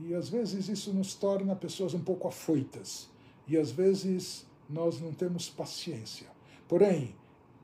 E 0.00 0.12
às 0.12 0.28
vezes 0.28 0.68
isso 0.68 0.92
nos 0.92 1.14
torna 1.14 1.54
pessoas 1.54 1.94
um 1.94 2.00
pouco 2.00 2.26
afoitas, 2.26 3.08
e 3.46 3.56
às 3.56 3.70
vezes 3.70 4.44
nós 4.68 5.00
não 5.00 5.12
temos 5.12 5.48
paciência. 5.48 6.26
Porém, 6.66 7.14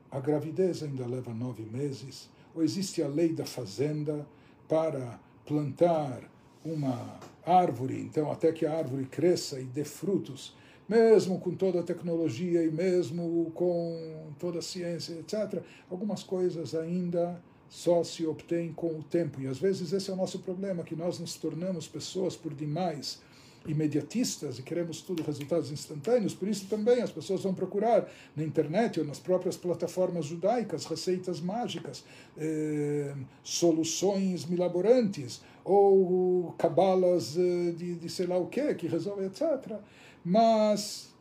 a 0.09 0.21
gravidez 0.21 0.81
ainda 0.81 1.05
leva 1.05 1.33
nove 1.33 1.63
meses, 1.63 2.29
ou 2.55 2.63
existe 2.63 3.03
a 3.03 3.07
lei 3.09 3.33
da 3.33 3.45
fazenda 3.45 4.25
para 4.69 5.19
plantar 5.47 6.29
uma 6.63 7.17
árvore, 7.45 7.99
então 8.01 8.29
até 8.29 8.51
que 8.51 8.65
a 8.65 8.77
árvore 8.77 9.05
cresça 9.05 9.59
e 9.59 9.63
dê 9.63 9.85
frutos, 9.85 10.53
mesmo 10.87 11.39
com 11.39 11.55
toda 11.55 11.79
a 11.79 11.83
tecnologia 11.83 12.63
e 12.63 12.69
mesmo 12.69 13.49
com 13.55 14.31
toda 14.37 14.59
a 14.59 14.61
ciência, 14.61 15.13
etc., 15.13 15.63
algumas 15.89 16.21
coisas 16.21 16.75
ainda 16.75 17.41
só 17.69 18.03
se 18.03 18.25
obtêm 18.25 18.73
com 18.73 18.99
o 18.99 19.03
tempo. 19.03 19.41
E 19.41 19.47
às 19.47 19.57
vezes 19.57 19.91
esse 19.91 20.09
é 20.09 20.13
o 20.13 20.17
nosso 20.17 20.39
problema, 20.39 20.83
que 20.83 20.95
nós 20.95 21.19
nos 21.19 21.35
tornamos 21.35 21.87
pessoas 21.87 22.35
por 22.35 22.53
demais 22.53 23.21
imediatistas 23.67 24.59
e 24.59 24.63
queremos 24.63 25.01
tudo 25.01 25.23
resultados 25.23 25.71
instantâneos, 25.71 26.33
por 26.33 26.47
isso 26.47 26.67
também 26.67 27.01
as 27.01 27.11
pessoas 27.11 27.43
vão 27.43 27.53
procurar 27.53 28.09
na 28.35 28.43
internet 28.43 28.99
ou 28.99 29.05
nas 29.05 29.19
próprias 29.19 29.57
plataformas 29.57 30.25
judaicas 30.25 30.85
receitas 30.85 31.41
mágicas, 31.41 32.03
eh, 32.37 33.13
soluções 33.43 34.45
milaborantes 34.45 35.41
ou 35.63 36.53
cabalas 36.57 37.37
eh, 37.37 37.71
de, 37.71 37.95
de 37.95 38.09
sei 38.09 38.25
lá 38.25 38.37
o 38.37 38.47
que, 38.47 38.73
que 38.75 38.87
resolvem, 38.87 39.25
etc. 39.25 39.77
Mas, 40.23 41.13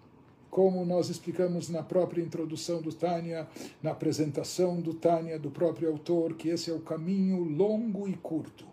como 0.51 0.85
nós 0.85 1.11
explicamos 1.11 1.69
na 1.69 1.83
própria 1.83 2.23
introdução 2.23 2.81
do 2.81 2.93
Tânia, 2.93 3.47
na 3.83 3.91
apresentação 3.91 4.81
do 4.81 4.95
Tânia, 4.95 5.39
do 5.39 5.51
próprio 5.51 5.91
autor, 5.91 6.35
que 6.35 6.49
esse 6.49 6.71
é 6.71 6.75
o 6.75 6.81
caminho 6.81 7.43
longo 7.45 8.09
e 8.09 8.15
curto. 8.15 8.65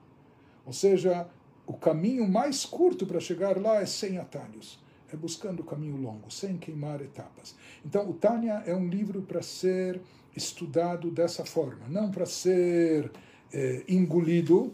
Ou 0.66 0.74
seja, 0.74 1.28
o 1.66 1.74
caminho 1.74 2.28
mais 2.28 2.66
curto 2.66 3.06
para 3.06 3.20
chegar 3.20 3.60
lá 3.60 3.82
é 3.82 3.86
sem 3.86 4.18
atalhos, 4.18 4.80
é 5.12 5.16
buscando 5.16 5.62
o 5.62 5.64
caminho 5.64 5.98
longo, 5.98 6.32
sem 6.32 6.58
queimar 6.58 7.02
etapas. 7.02 7.56
Então, 7.86 8.10
o 8.10 8.14
Tânia 8.14 8.64
é 8.66 8.76
um 8.76 8.88
livro 8.88 9.22
para 9.22 9.42
ser 9.42 10.02
estudado 10.36 11.12
dessa 11.12 11.46
forma, 11.46 11.88
não 11.88 12.10
para 12.10 12.26
ser 12.26 13.12
é, 13.52 13.84
engolido, 13.88 14.74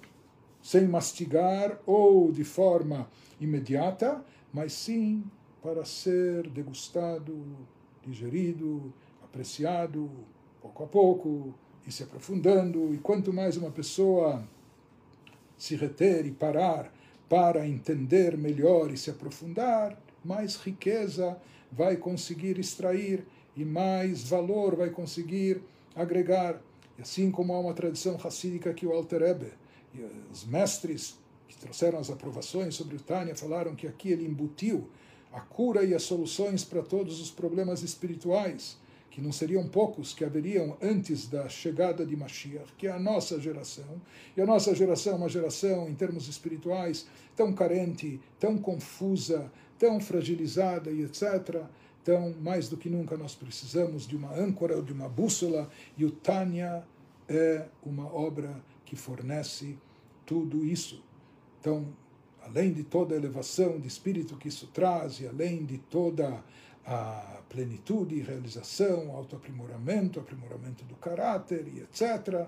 sem 0.62 0.88
mastigar 0.88 1.80
ou 1.86 2.32
de 2.32 2.44
forma 2.44 3.10
imediata, 3.40 4.24
mas 4.52 4.74
sim 4.74 5.24
para 5.62 5.86
ser 5.86 6.50
degustado, 6.50 7.46
digerido, 8.06 8.94
apreciado 9.22 10.10
pouco 10.62 10.84
a 10.84 10.88
pouco, 10.88 11.54
e 11.88 11.92
se 11.92 12.04
aprofundando, 12.04 12.94
e 12.94 12.98
quanto 12.98 13.34
mais 13.34 13.58
uma 13.58 13.72
pessoa 13.72 14.48
se 15.60 15.76
reter 15.76 16.26
e 16.26 16.32
parar 16.32 16.92
para 17.28 17.68
entender 17.68 18.36
melhor 18.36 18.92
e 18.92 18.98
se 18.98 19.12
aprofundar, 19.12 19.96
mais 20.26 20.56
riqueza 20.56 21.38
vai 21.72 21.96
conseguir 21.98 22.58
extrair 22.58 23.24
e 23.56 23.64
mais 23.64 24.24
valor 24.24 24.76
vai 24.76 24.90
conseguir 24.90 25.62
agregar. 25.96 26.60
E 26.98 27.02
assim 27.02 27.30
como 27.30 27.54
há 27.54 27.60
uma 27.60 27.74
tradição 27.74 28.16
racídica 28.16 28.74
que 28.74 28.88
o 28.88 28.92
Alter 28.92 29.22
Rebbe, 29.22 29.54
e 29.94 30.02
os 30.32 30.46
mestres 30.46 31.20
que 31.48 31.56
trouxeram 31.58 32.00
as 32.00 32.10
aprovações 32.10 32.76
sobre 32.76 32.96
o 32.96 33.00
Tânia 33.00 33.36
falaram 33.36 33.76
que 33.76 33.88
aqui 33.88 34.12
ele 34.12 34.26
embutiu 34.26 34.90
a 35.32 35.40
cura 35.42 35.84
e 35.84 35.94
as 35.94 36.04
soluções 36.04 36.64
para 36.64 36.82
todos 36.82 37.20
os 37.20 37.30
problemas 37.30 37.84
espirituais, 37.84 38.78
que 39.10 39.22
não 39.22 39.32
seriam 39.32 39.68
poucos 39.68 40.14
que 40.14 40.24
haveriam 40.24 40.78
antes 40.82 41.28
da 41.28 41.50
chegada 41.50 42.06
de 42.06 42.16
Mashiach, 42.16 42.74
que 42.78 42.88
é 42.88 42.92
a 42.92 43.00
nossa 43.00 43.40
geração. 43.40 44.02
E 44.36 44.42
a 44.42 44.46
nossa 44.46 44.74
geração 44.76 45.14
é 45.14 45.16
uma 45.16 45.30
geração, 45.30 45.90
em 45.90 45.96
termos 45.96 46.28
espirituais, 46.28 47.08
tão 47.36 47.54
carente, 47.54 48.20
tão 48.40 48.58
confusa, 48.58 49.52
tão 49.78 50.00
fragilizada 50.00 50.92
e 50.92 51.04
etc. 51.04 51.64
Então, 52.02 52.34
mais 52.42 52.70
do 52.70 52.78
que 52.78 52.90
nunca, 52.90 53.18
nós 53.18 53.36
precisamos 53.36 54.08
de 54.08 54.16
uma 54.16 54.34
âncora, 54.34 54.82
de 54.82 54.94
uma 54.94 55.10
bússola, 55.10 55.70
e 55.98 56.06
o 56.06 56.12
Tânia 56.12 56.84
é 57.28 57.66
uma 57.84 58.14
obra 58.14 58.64
que 58.86 58.96
fornece 58.96 59.78
tudo 60.26 60.66
isso. 60.66 61.04
Então, 61.60 61.88
além 62.42 62.74
de 62.74 62.84
toda 62.84 63.14
a 63.14 63.18
elevação 63.18 63.80
de 63.80 63.88
espírito 63.88 64.38
que 64.38 64.48
isso 64.48 64.68
traz, 64.68 65.20
e 65.20 65.28
além 65.28 65.66
de 65.66 65.78
toda 65.78 66.44
a 66.86 67.42
plenitude, 67.50 68.22
realização, 68.22 69.12
autoaprimoramento, 69.16 70.20
aprimoramento 70.20 70.84
do 70.86 70.96
caráter 70.96 71.68
e 71.68 71.82
etc. 71.82 72.48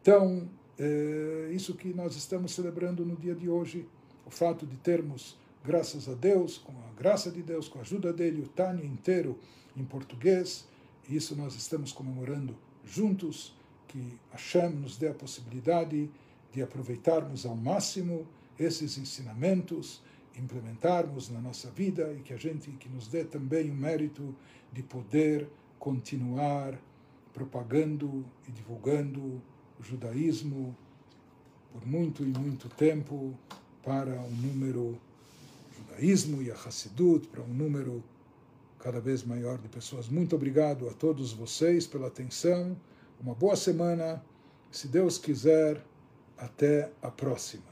Então, 0.00 0.48
é 0.78 1.50
isso 1.52 1.74
que 1.74 1.92
nós 1.92 2.16
estamos 2.16 2.52
celebrando 2.52 3.04
no 3.04 3.16
dia 3.16 3.34
de 3.34 3.48
hoje, 3.48 3.86
o 4.26 4.30
fato 4.30 4.66
de 4.66 4.76
termos, 4.76 5.36
graças 5.64 6.08
a 6.08 6.14
Deus, 6.14 6.58
com 6.58 6.72
a 6.72 6.92
graça 6.96 7.30
de 7.30 7.42
Deus, 7.42 7.68
com 7.68 7.78
a 7.78 7.82
ajuda 7.82 8.12
dele, 8.12 8.42
o 8.42 8.48
Tânia 8.48 8.84
inteiro 8.84 9.38
em 9.76 9.84
português, 9.84 10.66
isso 11.08 11.34
nós 11.36 11.54
estamos 11.54 11.92
comemorando 11.92 12.56
juntos, 12.84 13.54
que 13.88 14.18
Hashem 14.30 14.70
nos 14.70 14.96
dê 14.96 15.08
a 15.08 15.14
possibilidade 15.14 16.08
de 16.52 16.62
aproveitarmos 16.62 17.44
ao 17.44 17.56
máximo 17.56 18.26
esses 18.58 18.96
ensinamentos, 18.98 20.00
implementarmos 20.36 21.28
na 21.28 21.40
nossa 21.40 21.70
vida 21.70 22.12
e 22.12 22.20
que 22.20 22.32
a 22.32 22.36
gente 22.36 22.70
que 22.72 22.88
nos 22.88 23.08
dê 23.08 23.24
também 23.24 23.70
o 23.70 23.74
mérito 23.74 24.34
de 24.72 24.82
poder 24.82 25.48
continuar 25.78 26.78
propagando 27.32 28.24
e 28.48 28.52
divulgando 28.52 29.20
o 29.78 29.82
judaísmo 29.82 30.76
por 31.72 31.86
muito 31.86 32.22
e 32.22 32.26
muito 32.38 32.68
tempo 32.68 33.34
para 33.82 34.20
um 34.20 34.30
número 34.30 34.98
judaísmo 35.76 36.42
e 36.42 36.50
a 36.50 36.54
Hassidut 36.54 37.28
para 37.28 37.42
um 37.42 37.54
número 37.54 38.02
cada 38.78 39.00
vez 39.00 39.22
maior 39.22 39.58
de 39.58 39.68
pessoas. 39.68 40.08
Muito 40.08 40.34
obrigado 40.34 40.88
a 40.88 40.92
todos 40.92 41.32
vocês 41.32 41.86
pela 41.86 42.08
atenção. 42.08 42.76
Uma 43.20 43.34
boa 43.34 43.56
semana. 43.56 44.22
Se 44.70 44.88
Deus 44.88 45.18
quiser, 45.18 45.84
até 46.38 46.90
a 47.02 47.10
próxima. 47.10 47.69